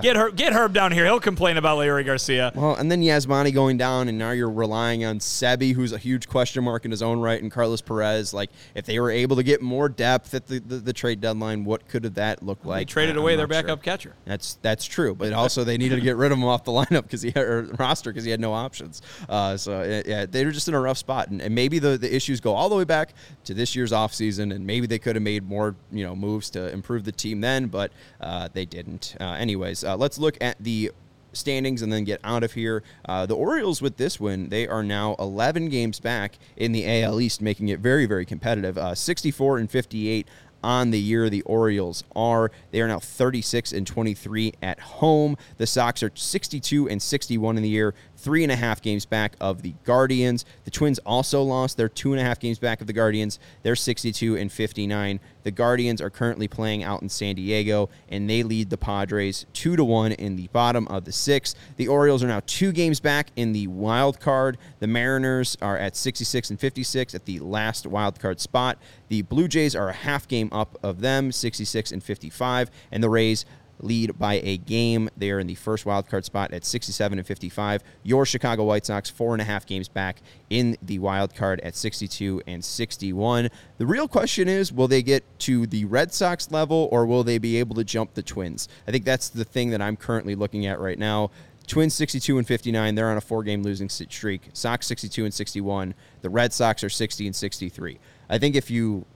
Get 0.00 0.16
Herb, 0.16 0.36
get 0.36 0.52
Herb 0.52 0.72
down 0.72 0.92
here. 0.92 1.04
He'll 1.04 1.20
complain 1.20 1.56
about 1.56 1.78
Leury 1.78 2.04
Garcia. 2.04 2.52
Well, 2.54 2.74
and 2.74 2.90
then 2.90 3.02
Yasmani 3.02 3.52
going 3.54 3.76
down, 3.76 4.08
and 4.08 4.18
now 4.18 4.32
you're 4.32 4.50
relying 4.50 5.04
on 5.04 5.18
Seby, 5.18 5.74
who's 5.74 5.92
a 5.92 5.98
huge 5.98 6.28
question 6.28 6.64
mark 6.64 6.84
in 6.84 6.90
his 6.90 7.02
own 7.02 7.20
right, 7.20 7.40
and 7.40 7.50
Carlos 7.50 7.80
Perez. 7.80 8.34
Like, 8.34 8.50
if 8.74 8.86
they 8.86 8.98
were 8.98 9.10
able 9.10 9.36
to 9.36 9.42
get 9.42 9.62
more 9.62 9.88
depth 9.88 10.34
at 10.34 10.46
the, 10.46 10.58
the, 10.58 10.76
the 10.76 10.92
trade 10.92 11.20
deadline, 11.20 11.64
what 11.64 11.88
could 11.88 12.04
have 12.04 12.14
that 12.14 12.42
looked 12.42 12.66
like? 12.66 12.88
They 12.88 12.92
traded 12.92 13.16
I'm 13.16 13.22
away 13.22 13.36
their 13.36 13.46
backup 13.46 13.82
catcher. 13.82 14.14
That's 14.24 14.54
that's 14.62 14.84
true, 14.84 15.14
but 15.14 15.32
also 15.32 15.64
they 15.64 15.78
needed 15.78 15.96
to 15.96 16.00
get 16.00 16.16
rid 16.16 16.32
of 16.32 16.38
him 16.38 16.44
off 16.44 16.64
the 16.64 16.72
lineup 16.72 17.02
because 17.02 17.22
he 17.22 17.30
had, 17.30 17.44
or 17.44 17.62
roster 17.78 18.10
because 18.10 18.24
he 18.24 18.30
had 18.30 18.40
no 18.40 18.52
options. 18.52 19.02
Uh, 19.28 19.56
so 19.56 20.02
yeah, 20.06 20.26
they 20.26 20.44
were 20.44 20.50
just 20.50 20.68
in 20.68 20.74
a 20.74 20.80
rough 20.80 20.98
spot, 20.98 21.28
and, 21.28 21.40
and 21.40 21.54
maybe 21.54 21.78
the, 21.78 21.96
the 21.96 22.14
issues 22.14 22.40
go 22.40 22.54
all 22.54 22.68
the 22.68 22.76
way 22.76 22.84
back 22.84 23.14
to 23.44 23.54
this 23.54 23.76
year's 23.76 23.92
offseason, 23.92 24.54
and 24.54 24.66
maybe 24.66 24.86
they 24.86 24.98
could 24.98 25.16
have 25.16 25.22
made 25.22 25.44
more 25.44 25.76
you 25.92 26.04
know 26.04 26.16
moves 26.16 26.50
to 26.50 26.70
improve 26.72 27.04
the 27.04 27.12
team 27.12 27.40
then, 27.40 27.66
but 27.66 27.92
uh, 28.20 28.48
they 28.52 28.64
didn't. 28.64 29.16
Uh, 29.20 29.36
anyways, 29.60 29.84
uh, 29.84 29.96
let's 29.96 30.18
look 30.18 30.38
at 30.40 30.56
the 30.58 30.90
standings 31.32 31.82
and 31.82 31.92
then 31.92 32.04
get 32.04 32.20
out 32.24 32.42
of 32.42 32.52
here. 32.52 32.82
Uh, 33.04 33.26
the 33.26 33.36
Orioles, 33.36 33.82
with 33.82 33.98
this 33.98 34.18
win, 34.18 34.48
they 34.48 34.66
are 34.66 34.82
now 34.82 35.16
11 35.18 35.68
games 35.68 36.00
back 36.00 36.38
in 36.56 36.72
the 36.72 37.02
AL 37.02 37.20
East, 37.20 37.42
making 37.42 37.68
it 37.68 37.80
very, 37.80 38.06
very 38.06 38.24
competitive. 38.24 38.78
Uh, 38.78 38.94
64 38.94 39.58
and 39.58 39.70
58 39.70 40.26
on 40.64 40.90
the 40.90 40.98
year. 40.98 41.28
The 41.28 41.42
Orioles 41.42 42.04
are. 42.16 42.50
They 42.70 42.80
are 42.80 42.88
now 42.88 43.00
36 43.00 43.72
and 43.72 43.86
23 43.86 44.54
at 44.62 44.80
home. 44.80 45.36
The 45.58 45.66
Sox 45.66 46.02
are 46.02 46.10
62 46.14 46.88
and 46.88 47.00
61 47.00 47.56
in 47.58 47.62
the 47.62 47.68
year, 47.68 47.94
three 48.20 48.42
and 48.42 48.52
a 48.52 48.56
half 48.56 48.82
games 48.82 49.06
back 49.06 49.34
of 49.40 49.62
the 49.62 49.74
Guardians. 49.84 50.44
The 50.64 50.70
Twins 50.70 50.98
also 51.00 51.42
lost. 51.42 51.76
They're 51.76 51.88
two 51.88 52.12
and 52.12 52.20
a 52.20 52.24
half 52.24 52.38
games 52.38 52.58
back 52.58 52.80
of 52.80 52.86
the 52.86 52.92
Guardians. 52.92 53.38
They're 53.62 53.76
62 53.76 54.36
and 54.36 54.52
59. 54.52 55.20
The 55.42 55.50
Guardians 55.50 56.02
are 56.02 56.10
currently 56.10 56.46
playing 56.48 56.82
out 56.82 57.00
in 57.00 57.08
San 57.08 57.34
Diego, 57.34 57.88
and 58.10 58.28
they 58.28 58.42
lead 58.42 58.68
the 58.68 58.76
Padres 58.76 59.46
two 59.54 59.74
to 59.74 59.84
one 59.84 60.12
in 60.12 60.36
the 60.36 60.48
bottom 60.48 60.86
of 60.88 61.04
the 61.04 61.12
sixth. 61.12 61.56
The 61.76 61.88
Orioles 61.88 62.22
are 62.22 62.28
now 62.28 62.42
two 62.46 62.72
games 62.72 63.00
back 63.00 63.30
in 63.36 63.52
the 63.52 63.66
wild 63.68 64.20
card. 64.20 64.58
The 64.80 64.86
Mariners 64.86 65.56
are 65.62 65.78
at 65.78 65.96
66 65.96 66.50
and 66.50 66.60
56 66.60 67.14
at 67.14 67.24
the 67.24 67.38
last 67.38 67.86
wild 67.86 68.20
card 68.20 68.38
spot. 68.38 68.78
The 69.08 69.22
Blue 69.22 69.48
Jays 69.48 69.74
are 69.74 69.88
a 69.88 69.94
half 69.94 70.28
game 70.28 70.50
up 70.52 70.78
of 70.82 71.00
them, 71.00 71.32
66 71.32 71.90
and 71.90 72.02
55, 72.02 72.70
and 72.92 73.02
the 73.02 73.10
Rays 73.10 73.46
lead 73.82 74.18
by 74.18 74.40
a 74.44 74.56
game. 74.58 75.08
They 75.16 75.30
are 75.30 75.38
in 75.38 75.46
the 75.46 75.54
first 75.54 75.84
wildcard 75.84 76.24
spot 76.24 76.52
at 76.52 76.64
67 76.64 77.18
and 77.18 77.26
55. 77.26 77.82
Your 78.02 78.26
Chicago 78.26 78.64
White 78.64 78.86
Sox, 78.86 79.10
four 79.10 79.34
and 79.34 79.42
a 79.42 79.44
half 79.44 79.66
games 79.66 79.88
back 79.88 80.22
in 80.48 80.76
the 80.82 80.98
wild 80.98 81.34
card 81.34 81.60
at 81.60 81.74
62 81.74 82.42
and 82.46 82.64
61. 82.64 83.48
The 83.78 83.86
real 83.86 84.08
question 84.08 84.48
is 84.48 84.72
will 84.72 84.88
they 84.88 85.02
get 85.02 85.24
to 85.40 85.66
the 85.66 85.84
Red 85.84 86.12
Sox 86.12 86.50
level 86.50 86.88
or 86.92 87.06
will 87.06 87.24
they 87.24 87.38
be 87.38 87.56
able 87.58 87.74
to 87.76 87.84
jump 87.84 88.14
the 88.14 88.22
Twins? 88.22 88.68
I 88.86 88.90
think 88.90 89.04
that's 89.04 89.28
the 89.28 89.44
thing 89.44 89.70
that 89.70 89.82
I'm 89.82 89.96
currently 89.96 90.34
looking 90.34 90.66
at 90.66 90.80
right 90.80 90.98
now. 90.98 91.30
Twins 91.66 91.94
62 91.94 92.36
and 92.36 92.46
59. 92.46 92.94
They're 92.96 93.10
on 93.10 93.16
a 93.16 93.20
four 93.20 93.44
game 93.44 93.62
losing 93.62 93.88
streak. 93.88 94.48
Sox 94.52 94.86
62 94.88 95.24
and 95.24 95.32
61. 95.32 95.94
The 96.20 96.28
Red 96.30 96.52
Sox 96.52 96.82
are 96.82 96.88
60 96.88 97.26
and 97.26 97.36
63. 97.36 97.98
I 98.28 98.38
think 98.38 98.56
if 98.56 98.70
you 98.70 99.06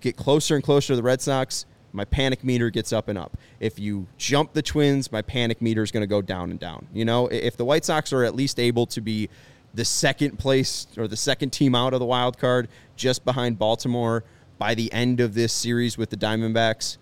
get 0.00 0.16
closer 0.16 0.54
and 0.54 0.62
closer 0.62 0.88
to 0.88 0.96
the 0.96 1.02
Red 1.02 1.20
Sox, 1.20 1.66
my 1.92 2.04
panic 2.04 2.42
meter 2.42 2.70
gets 2.70 2.92
up 2.92 3.08
and 3.08 3.18
up. 3.18 3.36
If 3.60 3.78
you 3.78 4.06
jump 4.16 4.52
the 4.52 4.62
Twins, 4.62 5.12
my 5.12 5.22
panic 5.22 5.60
meter 5.60 5.82
is 5.82 5.90
going 5.90 6.02
to 6.02 6.06
go 6.06 6.22
down 6.22 6.50
and 6.50 6.58
down. 6.58 6.86
You 6.92 7.04
know, 7.04 7.28
if 7.28 7.56
the 7.56 7.64
White 7.64 7.84
Sox 7.84 8.12
are 8.12 8.24
at 8.24 8.34
least 8.34 8.58
able 8.58 8.86
to 8.86 9.00
be 9.00 9.28
the 9.74 9.84
second 9.84 10.38
place 10.38 10.86
or 10.96 11.08
the 11.08 11.16
second 11.16 11.50
team 11.50 11.74
out 11.74 11.94
of 11.94 12.00
the 12.00 12.06
wild 12.06 12.38
card, 12.38 12.68
just 12.96 13.24
behind 13.24 13.58
Baltimore 13.58 14.24
by 14.58 14.74
the 14.74 14.92
end 14.92 15.20
of 15.20 15.34
this 15.34 15.52
series 15.52 15.98
with 15.98 16.10
the 16.10 16.16
Diamondbacks, 16.16 16.98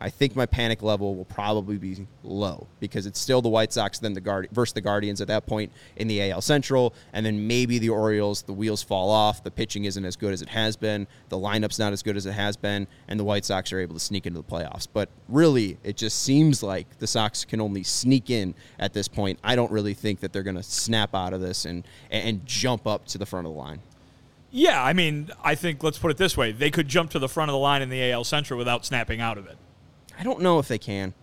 I 0.00 0.10
think 0.10 0.36
my 0.36 0.46
panic 0.46 0.82
level 0.82 1.14
will 1.14 1.24
probably 1.24 1.78
be 1.78 2.06
low 2.22 2.66
because 2.80 3.06
it's 3.06 3.18
still 3.18 3.40
the 3.40 3.48
White 3.48 3.72
Sox 3.72 3.98
then 3.98 4.12
the 4.12 4.20
Guard 4.20 4.48
versus 4.52 4.72
the 4.72 4.80
Guardians 4.80 5.20
at 5.20 5.28
that 5.28 5.46
point 5.46 5.72
in 5.96 6.08
the 6.08 6.30
AL 6.30 6.42
Central, 6.42 6.94
and 7.12 7.24
then 7.24 7.46
maybe 7.46 7.78
the 7.78 7.88
Orioles. 7.88 8.42
The 8.42 8.52
wheels 8.52 8.82
fall 8.82 9.10
off. 9.10 9.42
The 9.42 9.50
pitching 9.50 9.84
isn't 9.84 10.04
as 10.04 10.16
good 10.16 10.32
as 10.32 10.42
it 10.42 10.48
has 10.48 10.76
been. 10.76 11.06
The 11.28 11.38
lineup's 11.38 11.78
not 11.78 11.92
as 11.92 12.02
good 12.02 12.16
as 12.16 12.26
it 12.26 12.32
has 12.32 12.56
been, 12.56 12.86
and 13.08 13.18
the 13.18 13.24
White 13.24 13.44
Sox 13.44 13.72
are 13.72 13.78
able 13.78 13.94
to 13.94 14.00
sneak 14.00 14.26
into 14.26 14.40
the 14.40 14.44
playoffs. 14.44 14.86
But 14.92 15.08
really, 15.28 15.78
it 15.84 15.96
just 15.96 16.22
seems 16.22 16.62
like 16.62 16.98
the 16.98 17.06
Sox 17.06 17.44
can 17.44 17.60
only 17.60 17.82
sneak 17.82 18.30
in 18.30 18.54
at 18.78 18.92
this 18.92 19.08
point. 19.08 19.38
I 19.42 19.56
don't 19.56 19.70
really 19.70 19.94
think 19.94 20.20
that 20.20 20.32
they're 20.32 20.42
going 20.42 20.56
to 20.56 20.62
snap 20.62 21.14
out 21.14 21.32
of 21.32 21.40
this 21.40 21.64
and 21.64 21.84
and 22.10 22.44
jump 22.44 22.86
up 22.86 23.06
to 23.06 23.18
the 23.18 23.26
front 23.26 23.46
of 23.46 23.52
the 23.52 23.58
line. 23.58 23.80
Yeah, 24.50 24.80
I 24.82 24.92
mean, 24.92 25.30
I 25.42 25.56
think 25.56 25.82
let's 25.82 25.98
put 25.98 26.10
it 26.10 26.16
this 26.16 26.36
way: 26.36 26.52
they 26.52 26.70
could 26.70 26.88
jump 26.88 27.10
to 27.10 27.18
the 27.18 27.28
front 27.28 27.50
of 27.50 27.54
the 27.54 27.58
line 27.58 27.82
in 27.82 27.88
the 27.88 28.12
AL 28.12 28.24
Central 28.24 28.58
without 28.58 28.84
snapping 28.84 29.20
out 29.20 29.38
of 29.38 29.46
it. 29.46 29.56
I 30.18 30.22
don't 30.22 30.40
know 30.40 30.58
if 30.58 30.68
they 30.68 30.78
can. 30.78 31.14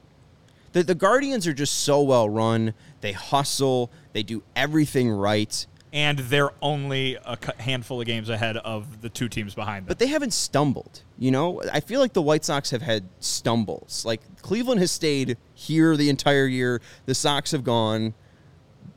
The, 0.73 0.83
the 0.83 0.95
Guardians 0.95 1.47
are 1.47 1.53
just 1.53 1.79
so 1.81 2.01
well 2.01 2.29
run. 2.29 2.73
They 3.01 3.11
hustle. 3.11 3.91
They 4.13 4.23
do 4.23 4.43
everything 4.55 5.09
right. 5.09 5.65
and 5.93 6.19
they're 6.19 6.51
only 6.61 7.17
a 7.25 7.37
handful 7.61 7.99
of 7.99 8.07
games 8.07 8.29
ahead 8.29 8.55
of 8.57 9.01
the 9.01 9.09
two 9.09 9.27
teams 9.27 9.53
behind 9.53 9.85
them. 9.85 9.87
But 9.87 9.99
they 9.99 10.07
haven't 10.07 10.33
stumbled. 10.33 11.01
You 11.17 11.31
know, 11.31 11.61
I 11.71 11.81
feel 11.81 11.99
like 11.99 12.13
the 12.13 12.21
White 12.21 12.45
Sox 12.45 12.71
have 12.71 12.81
had 12.81 13.03
stumbles. 13.19 14.05
Like 14.05 14.21
Cleveland 14.41 14.79
has 14.79 14.91
stayed 14.91 15.37
here 15.53 15.97
the 15.97 16.09
entire 16.09 16.47
year. 16.47 16.81
The 17.05 17.15
Sox 17.15 17.51
have 17.51 17.63
gone 17.63 18.13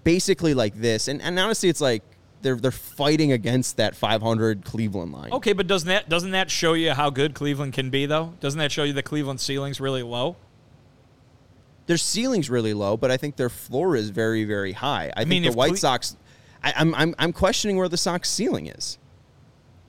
basically 0.05 0.55
like 0.55 0.77
this. 0.77 1.09
And 1.09 1.21
and 1.21 1.39
honestly, 1.39 1.69
it's 1.69 1.81
like 1.81 2.03
they're 2.45 2.55
they're 2.55 2.71
fighting 2.71 3.33
against 3.33 3.79
that 3.79 3.97
500 3.97 4.65
Cleveland 4.65 5.13
line. 5.13 5.33
okay, 5.33 5.53
but 5.53 5.67
doesn't 5.67 5.89
that 5.89 6.09
doesn't 6.09 6.31
that 6.31 6.51
show 6.51 6.75
you 6.75 6.93
how 6.93 7.11
good 7.11 7.35
Cleveland 7.35 7.73
can 7.73 7.91
be 7.91 8.07
though? 8.07 8.35
Doesn't 8.39 8.59
that 8.61 8.71
show 8.71 8.85
you 8.85 8.93
the 8.93 9.03
Cleveland 9.03 9.41
ceiling's 9.41 9.81
really 9.81 10.03
low? 10.05 10.37
Their 11.87 11.97
ceiling's 11.99 12.49
really 12.49 12.73
low, 12.73 12.97
but 12.97 13.11
I 13.11 13.17
think 13.17 13.37
their 13.37 13.51
floor 13.51 13.97
is 13.97 14.11
very 14.11 14.45
very 14.45 14.73
high. 14.73 15.13
I, 15.17 15.25
mean, 15.25 15.43
think 15.43 15.53
the 15.53 15.59
White 15.59 15.69
Cle- 15.71 15.77
Sox. 15.79 16.17
I, 16.63 16.73
I'm 16.77 16.95
I'm 16.95 17.15
I'm 17.19 17.33
questioning 17.33 17.77
where 17.77 17.89
the 17.89 17.97
Sox 17.97 18.31
ceiling 18.31 18.67
is. 18.69 18.99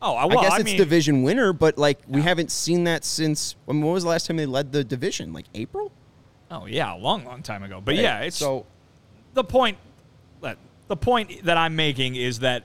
Oh, 0.01 0.14
well, 0.28 0.39
I 0.39 0.43
guess 0.43 0.51
I 0.53 0.56
it's 0.58 0.66
mean, 0.66 0.78
division 0.78 1.24
winner, 1.24 1.53
but 1.53 1.78
like 1.78 1.99
we 2.08 2.22
haven't 2.22 2.51
seen 2.51 2.84
that 2.86 3.06
since. 3.06 3.56
I 3.68 3.72
when 3.72 3.82
was 3.82 4.03
the 4.03 4.10
last 4.10 4.28
time 4.28 4.38
they 4.38 4.45
led 4.45 4.72
the 4.72 4.84
division? 4.84 5.32
Like 5.34 5.45
April. 5.53 5.91
Oh 6.51 6.66
yeah, 6.66 6.93
a 6.93 6.97
long, 6.97 7.24
long 7.26 7.41
time 7.41 7.64
ago. 7.64 7.82
But 7.84 7.93
Right? 7.95 8.01
yeah, 8.01 8.20
it's 8.22 8.38
so 8.38 8.66
the 9.34 9.43
point. 9.43 9.78
The 10.88 10.95
point 10.95 11.43
that 11.43 11.57
I'm 11.57 11.75
making 11.75 12.15
is 12.15 12.39
that 12.39 12.63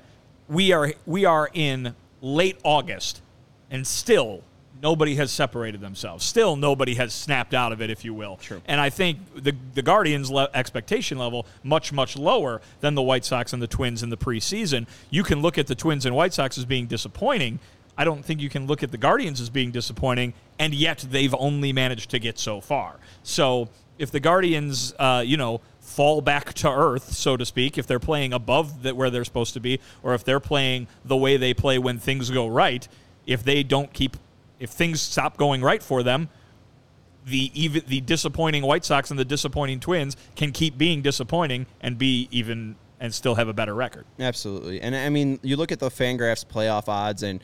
we 0.48 0.72
are 0.72 0.92
we 1.06 1.24
are 1.24 1.48
in 1.52 1.94
late 2.20 2.58
August, 2.62 3.22
and 3.70 3.86
still 3.86 4.42
nobody 4.82 5.14
has 5.16 5.30
separated 5.30 5.80
themselves. 5.80 6.24
Still 6.24 6.56
nobody 6.56 6.94
has 6.94 7.12
snapped 7.12 7.54
out 7.54 7.72
of 7.72 7.80
it, 7.80 7.90
if 7.90 8.04
you 8.04 8.12
will. 8.14 8.36
True. 8.36 8.60
And 8.66 8.80
I 8.80 8.90
think 8.90 9.18
the 9.34 9.54
the 9.74 9.82
Guardians' 9.82 10.30
le- 10.30 10.50
expectation 10.52 11.18
level 11.18 11.46
much 11.62 11.92
much 11.92 12.16
lower 12.16 12.60
than 12.80 12.94
the 12.94 13.02
White 13.02 13.24
Sox 13.24 13.52
and 13.52 13.62
the 13.62 13.66
Twins 13.66 14.02
in 14.02 14.10
the 14.10 14.16
preseason. 14.16 14.86
You 15.10 15.22
can 15.22 15.40
look 15.40 15.56
at 15.56 15.66
the 15.66 15.74
Twins 15.74 16.04
and 16.04 16.14
White 16.14 16.34
Sox 16.34 16.58
as 16.58 16.64
being 16.64 16.86
disappointing. 16.86 17.58
I 17.96 18.04
don't 18.04 18.24
think 18.24 18.40
you 18.40 18.48
can 18.48 18.66
look 18.66 18.82
at 18.82 18.90
the 18.90 18.98
Guardians 18.98 19.40
as 19.40 19.50
being 19.50 19.70
disappointing, 19.70 20.32
and 20.58 20.72
yet 20.72 21.04
they've 21.10 21.34
only 21.34 21.72
managed 21.72 22.10
to 22.10 22.18
get 22.18 22.38
so 22.38 22.60
far. 22.60 22.96
So 23.22 23.68
if 23.98 24.10
the 24.10 24.20
Guardians, 24.20 24.94
uh, 24.98 25.22
you 25.24 25.36
know, 25.36 25.60
fall 25.90 26.20
back 26.20 26.54
to 26.54 26.70
earth, 26.70 27.12
so 27.12 27.36
to 27.36 27.44
speak, 27.44 27.76
if 27.76 27.86
they're 27.86 27.98
playing 27.98 28.32
above 28.32 28.82
the, 28.82 28.94
where 28.94 29.10
they're 29.10 29.24
supposed 29.24 29.54
to 29.54 29.60
be, 29.60 29.80
or 30.02 30.14
if 30.14 30.24
they're 30.24 30.40
playing 30.40 30.86
the 31.04 31.16
way 31.16 31.36
they 31.36 31.52
play 31.52 31.78
when 31.78 31.98
things 31.98 32.30
go 32.30 32.46
right, 32.46 32.86
if 33.26 33.42
they 33.42 33.62
don't 33.62 33.92
keep, 33.92 34.16
if 34.58 34.70
things 34.70 35.00
stop 35.00 35.36
going 35.36 35.62
right 35.62 35.82
for 35.82 36.02
them, 36.02 36.28
the 37.26 37.50
even 37.54 37.82
the 37.86 38.00
disappointing 38.00 38.62
White 38.62 38.84
Sox 38.84 39.10
and 39.10 39.18
the 39.18 39.24
disappointing 39.24 39.80
Twins 39.80 40.16
can 40.36 40.52
keep 40.52 40.78
being 40.78 41.02
disappointing 41.02 41.66
and 41.80 41.98
be 41.98 42.28
even 42.30 42.76
and 43.00 43.12
still 43.14 43.34
have 43.34 43.48
a 43.48 43.52
better 43.52 43.74
record. 43.74 44.04
Absolutely. 44.18 44.80
And 44.80 44.94
I 44.94 45.08
mean, 45.08 45.40
you 45.42 45.56
look 45.56 45.72
at 45.72 45.78
the 45.80 45.88
Fangraphs 45.88 46.44
playoff 46.44 46.88
odds, 46.88 47.22
and 47.22 47.42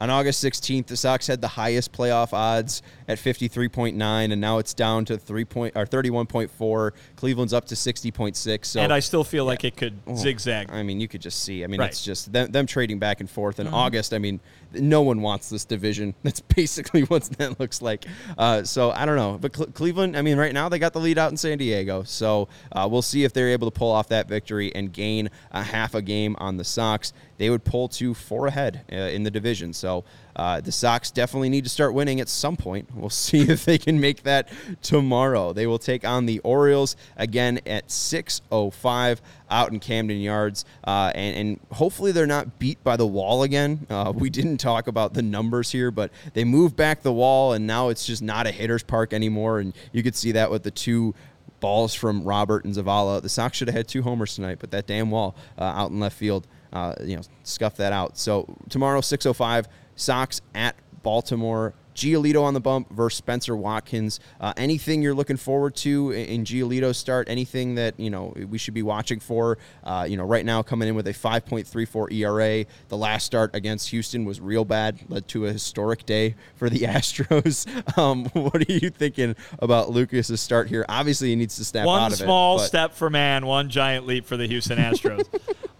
on 0.00 0.10
August 0.10 0.44
16th, 0.44 0.86
the 0.86 0.96
Sox 0.96 1.26
had 1.26 1.40
the 1.40 1.48
highest 1.48 1.92
playoff 1.92 2.32
odds 2.32 2.82
at 3.08 3.18
53.9, 3.18 3.94
and 4.32 4.40
now 4.40 4.58
it's 4.58 4.74
down 4.74 5.04
to 5.06 5.16
3 5.16 5.44
point, 5.44 5.76
or 5.76 5.86
31.4. 5.86 6.90
Cleveland's 7.16 7.52
up 7.54 7.64
to 7.66 7.74
60.6. 7.74 8.64
So 8.66 8.80
and 8.80 8.92
I 8.92 9.00
still 9.00 9.24
feel 9.24 9.44
like 9.44 9.64
it 9.64 9.76
could 9.76 9.98
zigzag. 10.14 10.70
I 10.70 10.82
mean, 10.82 11.00
you 11.00 11.08
could 11.08 11.22
just 11.22 11.42
see. 11.42 11.64
I 11.64 11.66
mean, 11.66 11.80
Right. 11.80 11.86
Mm-hmm. 11.86 11.90
it's 11.90 12.04
just 12.04 12.32
them, 12.32 12.50
them 12.50 12.66
trading 12.66 12.98
back 12.98 13.20
and 13.20 13.30
forth. 13.30 13.58
In 13.58 13.68
August, 13.68 14.12
I 14.12 14.18
mean, 14.18 14.40
no 14.80 15.02
one 15.02 15.20
wants 15.22 15.48
this 15.48 15.64
division. 15.64 16.14
That's 16.22 16.40
basically 16.40 17.02
what 17.04 17.24
that 17.38 17.58
looks 17.60 17.82
like. 17.82 18.04
Uh, 18.36 18.62
so 18.62 18.90
I 18.90 19.06
don't 19.06 19.16
know. 19.16 19.38
But 19.40 19.52
Cle- 19.52 19.66
Cleveland, 19.66 20.16
I 20.16 20.22
mean, 20.22 20.36
right 20.36 20.52
now 20.52 20.68
they 20.68 20.78
got 20.78 20.92
the 20.92 21.00
lead 21.00 21.18
out 21.18 21.30
in 21.30 21.36
San 21.36 21.58
Diego. 21.58 22.02
So 22.02 22.48
uh, 22.72 22.88
we'll 22.90 23.02
see 23.02 23.24
if 23.24 23.32
they're 23.32 23.50
able 23.50 23.70
to 23.70 23.76
pull 23.76 23.90
off 23.90 24.08
that 24.08 24.28
victory 24.28 24.74
and 24.74 24.92
gain 24.92 25.30
a 25.52 25.62
half 25.62 25.94
a 25.94 26.02
game 26.02 26.36
on 26.38 26.56
the 26.56 26.64
Sox. 26.64 27.12
They 27.38 27.50
would 27.50 27.64
pull 27.64 27.88
to 27.88 28.14
four 28.14 28.46
ahead 28.46 28.82
uh, 28.92 28.96
in 28.96 29.22
the 29.22 29.30
division. 29.30 29.72
So 29.72 30.04
uh, 30.36 30.60
the 30.60 30.70
Sox 30.70 31.10
definitely 31.10 31.48
need 31.48 31.64
to 31.64 31.70
start 31.70 31.94
winning 31.94 32.20
at 32.20 32.28
some 32.28 32.56
point. 32.56 32.88
We'll 32.94 33.10
see 33.10 33.40
if 33.42 33.64
they 33.64 33.78
can 33.78 33.98
make 33.98 34.22
that 34.22 34.48
tomorrow. 34.82 35.52
They 35.52 35.66
will 35.66 35.78
take 35.78 36.06
on 36.06 36.26
the 36.26 36.38
Orioles 36.40 36.94
again 37.16 37.60
at 37.66 37.88
6:05 37.88 39.20
out 39.50 39.72
in 39.72 39.80
Camden 39.80 40.20
Yards, 40.20 40.64
uh, 40.86 41.12
and, 41.14 41.36
and 41.36 41.60
hopefully 41.72 42.12
they're 42.12 42.26
not 42.26 42.58
beat 42.58 42.82
by 42.84 42.96
the 42.96 43.06
wall 43.06 43.42
again. 43.42 43.86
Uh, 43.88 44.12
we 44.14 44.30
didn't 44.36 44.58
talk 44.58 44.86
about 44.86 45.14
the 45.14 45.22
numbers 45.22 45.70
here, 45.70 45.90
but 45.90 46.10
they 46.34 46.44
moved 46.44 46.76
back 46.76 47.02
the 47.02 47.12
wall, 47.12 47.54
and 47.54 47.66
now 47.66 47.88
it's 47.88 48.06
just 48.06 48.22
not 48.22 48.46
a 48.46 48.50
hitter's 48.50 48.82
park 48.82 49.12
anymore. 49.12 49.58
And 49.60 49.74
you 49.92 50.02
could 50.02 50.14
see 50.14 50.32
that 50.32 50.50
with 50.50 50.62
the 50.62 50.70
two 50.70 51.14
balls 51.60 51.94
from 51.94 52.22
Robert 52.24 52.64
and 52.64 52.74
Zavala. 52.74 53.22
The 53.22 53.28
Sox 53.28 53.56
should 53.56 53.68
have 53.68 53.74
had 53.74 53.88
two 53.88 54.02
homers 54.02 54.34
tonight, 54.34 54.58
but 54.60 54.70
that 54.72 54.86
damn 54.86 55.10
wall 55.10 55.34
uh, 55.58 55.64
out 55.64 55.90
in 55.90 56.00
left 56.00 56.16
field, 56.16 56.46
uh, 56.72 56.94
you 57.02 57.16
know, 57.16 57.22
scuffed 57.44 57.78
that 57.78 57.92
out. 57.92 58.18
So 58.18 58.56
tomorrow, 58.68 59.00
6:05, 59.00 59.66
Sox 59.96 60.40
at 60.54 60.76
Baltimore. 61.02 61.74
Giolito 61.94 62.42
on 62.42 62.52
the 62.52 62.60
bump 62.60 62.92
versus 62.92 63.16
Spencer 63.16 63.56
Watkins. 63.56 64.20
Uh, 64.38 64.52
anything 64.58 65.00
you're 65.00 65.14
looking 65.14 65.38
forward 65.38 65.74
to 65.76 66.10
in, 66.10 66.26
in 66.26 66.44
Giolito's 66.44 66.98
start? 66.98 67.26
Anything 67.30 67.76
that 67.76 67.98
you 67.98 68.10
know 68.10 68.34
we 68.50 68.58
should 68.58 68.74
be 68.74 68.82
watching 68.82 69.18
for? 69.18 69.56
Uh, 69.82 70.06
you 70.06 70.18
know, 70.18 70.24
right 70.24 70.44
now 70.44 70.62
coming 70.62 70.88
in 70.88 70.94
with 70.94 71.06
a 71.08 71.14
5.34 71.14 72.12
ERA. 72.12 72.66
The 72.88 72.96
last 72.96 73.24
start 73.24 73.54
against 73.54 73.88
Houston 73.88 74.26
was 74.26 74.40
real 74.40 74.66
bad, 74.66 75.00
led 75.08 75.26
to 75.28 75.46
a 75.46 75.52
historic 75.52 76.04
day 76.04 76.34
for 76.56 76.68
the 76.68 76.80
Astros. 76.80 77.66
Um, 77.96 78.26
what 78.26 78.56
are 78.68 78.72
you 78.72 78.90
thinking 78.90 79.34
about 79.58 79.88
Lucas's 79.90 80.40
start 80.40 80.68
here? 80.68 80.84
Obviously, 80.90 81.30
he 81.30 81.36
needs 81.36 81.56
to 81.56 81.64
snap 81.64 81.86
one 81.86 82.02
out 82.02 82.12
of 82.12 82.18
small 82.18 82.56
it. 82.56 82.58
but- 82.58 82.66
step 82.66 82.92
for 82.92 83.08
man, 83.08 83.46
one 83.46 83.70
giant 83.70 84.06
leap 84.06 84.26
for 84.26 84.36
the 84.36 84.46
Houston 84.46 84.76
Astros. 84.76 85.24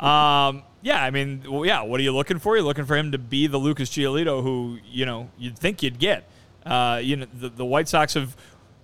um, 0.03 0.63
yeah, 0.87 1.03
I 1.03 1.11
mean, 1.11 1.43
well, 1.51 1.67
yeah. 1.67 1.83
What 1.83 1.99
are 1.99 2.03
you 2.05 2.15
looking 2.15 2.39
for? 2.39 2.55
You're 2.55 2.65
looking 2.65 2.85
for 2.85 2.97
him 2.97 3.11
to 3.11 3.19
be 3.19 3.49
the 3.49 3.59
Lucas 3.59 3.91
Giolito 3.91 4.41
who 4.41 4.79
you 4.87 5.05
know 5.05 5.29
you'd 5.37 5.59
think 5.59 5.83
you'd 5.83 5.99
get. 5.99 6.31
Uh, 6.65 7.01
you 7.03 7.17
know, 7.17 7.27
the, 7.35 7.49
the 7.49 7.65
White 7.65 7.89
Sox 7.89 8.15
have 8.15 8.37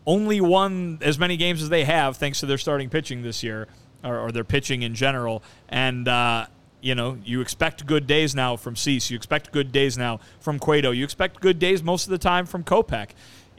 only 0.05 0.40
won 0.40 0.98
as 1.00 1.16
many 1.16 1.36
games 1.36 1.62
as 1.62 1.68
they 1.68 1.84
have 1.84 2.16
thanks 2.16 2.40
to 2.40 2.46
their 2.46 2.59
starting 2.59 2.90
pitching 2.90 3.22
this 3.22 3.44
year, 3.44 3.68
or, 4.03 4.18
or 4.18 4.32
their 4.32 4.42
pitching 4.44 4.82
in 4.82 4.96
general, 4.96 5.44
and. 5.68 6.09
Uh, 6.09 6.46
you 6.84 6.96
know, 6.96 7.16
you 7.24 7.40
expect 7.40 7.86
good 7.86 8.09
days 8.09 8.34
now 8.34 8.57
from 8.57 8.74
Cease. 8.74 9.09
You 9.09 9.14
expect 9.14 9.53
good 9.53 9.70
days 9.70 9.96
now 9.96 10.18
from 10.40 10.59
Cueto. 10.59 10.90
You 10.90 11.05
expect 11.05 11.40
good 11.40 11.61
days 11.61 11.80
most 11.80 12.09
of 12.09 12.11
the 12.11 12.18
time 12.18 12.44
from 12.44 12.64
Kopech. 12.64 13.11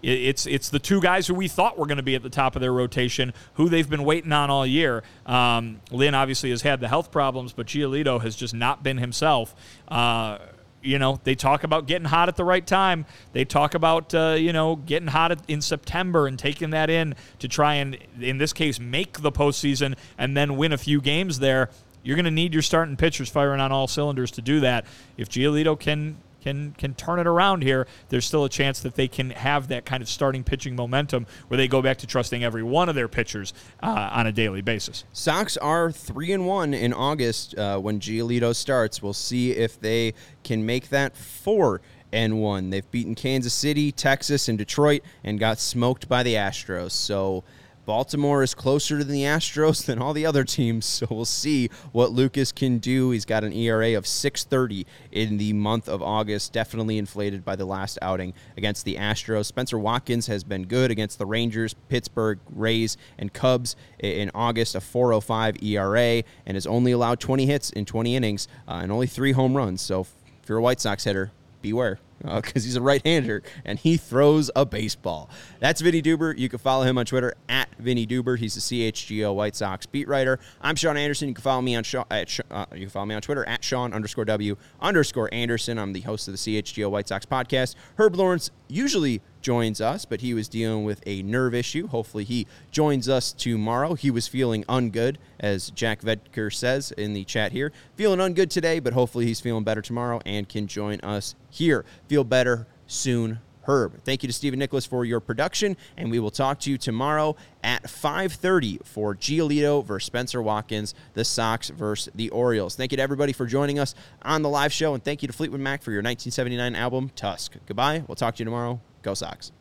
It- 0.03 0.19
It's 0.19 0.45
it's 0.45 0.69
the 0.69 0.79
two 0.79 1.01
guys 1.01 1.25
who 1.27 1.33
we 1.33 1.47
thought 1.47 1.77
were 1.79 1.85
going 1.87 1.97
to 1.97 2.03
be 2.03 2.13
at 2.15 2.21
the 2.23 2.29
top 2.29 2.55
of 2.55 2.61
their 2.61 2.73
rotation, 2.73 3.33
who 3.55 3.69
they've 3.69 3.89
been 3.89 4.03
waiting 4.03 4.31
on 4.31 4.49
all 4.51 4.65
year. 4.67 5.01
Um, 5.25 5.79
Lynn 5.91 6.13
obviously 6.13 6.49
has 6.51 6.61
had 6.61 6.79
the 6.81 6.87
health 6.89 7.09
problems, 7.11 7.53
but 7.53 7.65
Giolito 7.67 8.21
has 8.21 8.35
just 8.35 8.53
not 8.53 8.83
been 8.83 8.97
himself. 8.99 9.55
Uh, 9.87 10.37
you 10.85 10.99
know, 10.99 11.21
they 11.23 11.33
talk 11.33 11.63
about 11.63 11.87
getting 11.87 12.03
hot 12.09 12.27
at 12.27 12.35
the 12.35 12.43
right 12.43 12.67
time. 12.67 13.05
They 13.31 13.45
talk 13.45 13.73
about 13.73 14.13
uh, 14.13 14.35
you 14.37 14.51
know 14.51 14.75
getting 14.75 15.07
hot 15.07 15.39
in 15.47 15.61
September 15.61 16.27
and 16.27 16.37
taking 16.37 16.71
that 16.71 16.89
in 16.89 17.15
to 17.39 17.47
try 17.47 17.75
and, 17.75 17.97
in 18.19 18.37
this 18.37 18.51
case, 18.51 18.81
make 18.81 19.21
the 19.21 19.31
postseason 19.31 19.95
and 20.17 20.35
then 20.35 20.57
win 20.57 20.73
a 20.73 20.77
few 20.77 20.99
games 20.99 21.39
there. 21.39 21.69
You're 22.03 22.17
going 22.17 22.25
to 22.25 22.31
need 22.31 22.51
your 22.51 22.61
starting 22.63 22.97
pitchers 22.97 23.29
firing 23.29 23.61
on 23.61 23.71
all 23.71 23.87
cylinders 23.87 24.31
to 24.31 24.41
do 24.41 24.59
that. 24.59 24.85
If 25.15 25.29
Giolito 25.29 25.79
can 25.79 26.17
can 26.43 26.73
can 26.77 26.93
turn 26.93 27.19
it 27.19 27.25
around 27.25 27.63
here, 27.63 27.87
there's 28.09 28.25
still 28.25 28.43
a 28.43 28.49
chance 28.49 28.81
that 28.81 28.95
they 28.95 29.07
can 29.07 29.31
have 29.31 29.69
that 29.69 29.85
kind 29.85 30.03
of 30.03 30.09
starting 30.09 30.43
pitching 30.43 30.75
momentum 30.75 31.25
where 31.47 31.57
they 31.57 31.67
go 31.67 31.81
back 31.81 31.97
to 31.99 32.07
trusting 32.07 32.43
every 32.43 32.63
one 32.63 32.89
of 32.89 32.95
their 32.95 33.07
pitchers 33.07 33.53
uh, 33.81 34.09
on 34.11 34.27
a 34.27 34.31
daily 34.31 34.61
basis. 34.61 35.05
Sox 35.13 35.57
are 35.57 35.91
three 35.91 36.31
and 36.31 36.45
one 36.45 36.73
in 36.73 36.93
August 36.93 37.57
uh, 37.57 37.79
when 37.79 37.99
Giolito 37.99 38.53
starts. 38.53 39.01
We'll 39.01 39.13
see 39.13 39.51
if 39.51 39.79
they 39.79 40.13
can 40.43 40.65
make 40.65 40.89
that 40.89 41.15
four 41.15 41.81
and 42.11 42.39
one. 42.39 42.69
They've 42.69 42.89
beaten 42.91 43.15
Kansas 43.15 43.53
City, 43.53 43.91
Texas, 43.91 44.49
and 44.49 44.57
Detroit, 44.57 45.01
and 45.23 45.39
got 45.39 45.59
smoked 45.59 46.07
by 46.07 46.23
the 46.23 46.35
Astros. 46.35 46.91
So. 46.91 47.43
Baltimore 47.85 48.43
is 48.43 48.53
closer 48.53 48.97
to 48.97 49.03
the 49.03 49.23
Astros 49.23 49.85
than 49.85 49.99
all 49.99 50.13
the 50.13 50.25
other 50.25 50.45
teams, 50.45 50.85
so 50.85 51.05
we'll 51.09 51.25
see 51.25 51.69
what 51.91 52.11
Lucas 52.11 52.53
can 52.53 52.77
do. 52.77 53.11
He's 53.11 53.25
got 53.25 53.43
an 53.43 53.51
ERA 53.51 53.97
of 53.97 54.05
6.30 54.05 54.85
in 55.11 55.37
the 55.37 55.51
month 55.51 55.89
of 55.89 56.01
August, 56.01 56.53
definitely 56.53 56.97
inflated 56.97 57.43
by 57.43 57.57
the 57.57 57.65
last 57.65 57.99
outing 58.01 58.33
against 58.55 58.85
the 58.85 58.95
Astros. 58.95 59.47
Spencer 59.47 59.77
Watkins 59.77 60.27
has 60.27 60.45
been 60.45 60.63
good 60.63 60.91
against 60.91 61.19
the 61.19 61.25
Rangers, 61.25 61.75
Pittsburgh, 61.89 62.39
Rays, 62.49 62.95
and 63.17 63.33
Cubs 63.33 63.75
in 63.99 64.31
August, 64.33 64.75
a 64.75 64.79
4.05 64.79 65.61
ERA, 65.61 66.23
and 66.45 66.55
has 66.55 66.65
only 66.65 66.93
allowed 66.93 67.19
20 67.19 67.45
hits 67.45 67.69
in 67.71 67.83
20 67.83 68.15
innings 68.15 68.47
uh, 68.67 68.79
and 68.81 68.91
only 68.93 69.07
three 69.07 69.33
home 69.33 69.57
runs. 69.57 69.81
So 69.81 70.01
if 70.01 70.47
you're 70.47 70.59
a 70.59 70.61
White 70.61 70.79
Sox 70.79 71.03
hitter, 71.03 71.31
beware. 71.61 71.99
Because 72.23 72.63
uh, 72.63 72.65
he's 72.65 72.75
a 72.75 72.81
right-hander 72.81 73.43
and 73.65 73.77
he 73.77 73.97
throws 73.97 74.49
a 74.55 74.65
baseball. 74.65 75.29
That's 75.59 75.81
Vinnie 75.81 76.01
Duber. 76.01 76.37
You 76.37 76.49
can 76.49 76.59
follow 76.59 76.83
him 76.83 76.97
on 76.97 77.05
Twitter 77.05 77.33
at 77.49 77.69
Vinnie 77.77 78.07
Duber. 78.07 78.37
He's 78.37 78.55
the 78.55 78.61
CHGO 78.61 79.35
White 79.35 79.55
Sox 79.55 79.85
beat 79.85 80.07
writer. 80.07 80.39
I'm 80.61 80.75
Sean 80.75 80.97
Anderson. 80.97 81.27
You 81.27 81.35
can 81.35 81.41
follow 81.41 81.61
me 81.61 81.75
on 81.75 81.83
Sean, 81.83 82.05
at, 82.09 82.39
uh, 82.49 82.65
you 82.73 82.81
can 82.81 82.89
follow 82.89 83.05
me 83.05 83.15
on 83.15 83.21
Twitter 83.21 83.47
at 83.47 83.63
Sean 83.63 83.93
underscore 83.93 84.25
W 84.25 84.55
underscore 84.81 85.29
Anderson. 85.33 85.77
I'm 85.77 85.93
the 85.93 86.01
host 86.01 86.27
of 86.27 86.33
the 86.33 86.37
CHGO 86.37 86.89
White 86.89 87.07
Sox 87.07 87.25
podcast. 87.25 87.75
Herb 87.97 88.15
Lawrence 88.15 88.51
usually 88.67 89.21
joins 89.41 89.81
us, 89.81 90.05
but 90.05 90.21
he 90.21 90.33
was 90.33 90.47
dealing 90.47 90.85
with 90.85 91.01
a 91.05 91.21
nerve 91.21 91.53
issue. 91.53 91.87
Hopefully, 91.87 92.23
he 92.23 92.47
joins 92.71 93.07
us 93.07 93.33
tomorrow. 93.33 93.93
He 93.93 94.09
was 94.09 94.27
feeling 94.27 94.63
ungood, 94.63 95.17
as 95.39 95.69
Jack 95.71 96.01
Vedker 96.01 96.51
says 96.51 96.91
in 96.93 97.13
the 97.13 97.23
chat 97.25 97.51
here. 97.51 97.71
Feeling 97.95 98.19
ungood 98.19 98.49
today, 98.49 98.79
but 98.79 98.93
hopefully, 98.93 99.25
he's 99.25 99.41
feeling 99.41 99.63
better 99.63 99.81
tomorrow 99.81 100.21
and 100.25 100.47
can 100.49 100.65
join 100.67 100.99
us 101.01 101.35
here. 101.49 101.85
Feel 102.13 102.23
better 102.23 102.67
soon. 102.85 103.39
Herb. 103.63 104.03
Thank 104.03 104.21
you 104.21 104.27
to 104.27 104.33
Stephen 104.33 104.59
Nicholas 104.59 104.85
for 104.85 105.03
your 105.03 105.19
production, 105.19 105.75
and 105.97 106.11
we 106.11 106.19
will 106.19 106.29
talk 106.29 106.59
to 106.59 106.69
you 106.69 106.77
tomorrow 106.77 107.35
at 107.63 107.85
5.30 107.85 108.85
for 108.85 109.15
Giolito 109.15 109.83
versus 109.83 110.05
Spencer 110.05 110.39
Watkins, 110.43 110.93
the 111.15 111.25
Sox 111.25 111.69
versus 111.69 112.13
the 112.13 112.29
Orioles. 112.29 112.75
Thank 112.75 112.91
you 112.91 112.97
to 112.97 113.01
everybody 113.01 113.33
for 113.33 113.47
joining 113.47 113.79
us 113.79 113.95
on 114.21 114.43
the 114.43 114.49
live 114.49 114.71
show, 114.71 114.93
and 114.93 115.03
thank 115.03 115.23
you 115.23 115.27
to 115.27 115.33
Fleetwood 115.33 115.59
Mac 115.59 115.81
for 115.81 115.89
your 115.89 116.03
1979 116.03 116.75
album, 116.75 117.09
Tusk. 117.15 117.55
Goodbye. 117.65 118.03
We'll 118.07 118.13
talk 118.13 118.35
to 118.35 118.39
you 118.41 118.45
tomorrow. 118.45 118.79
Go 119.01 119.15
Sox. 119.15 119.51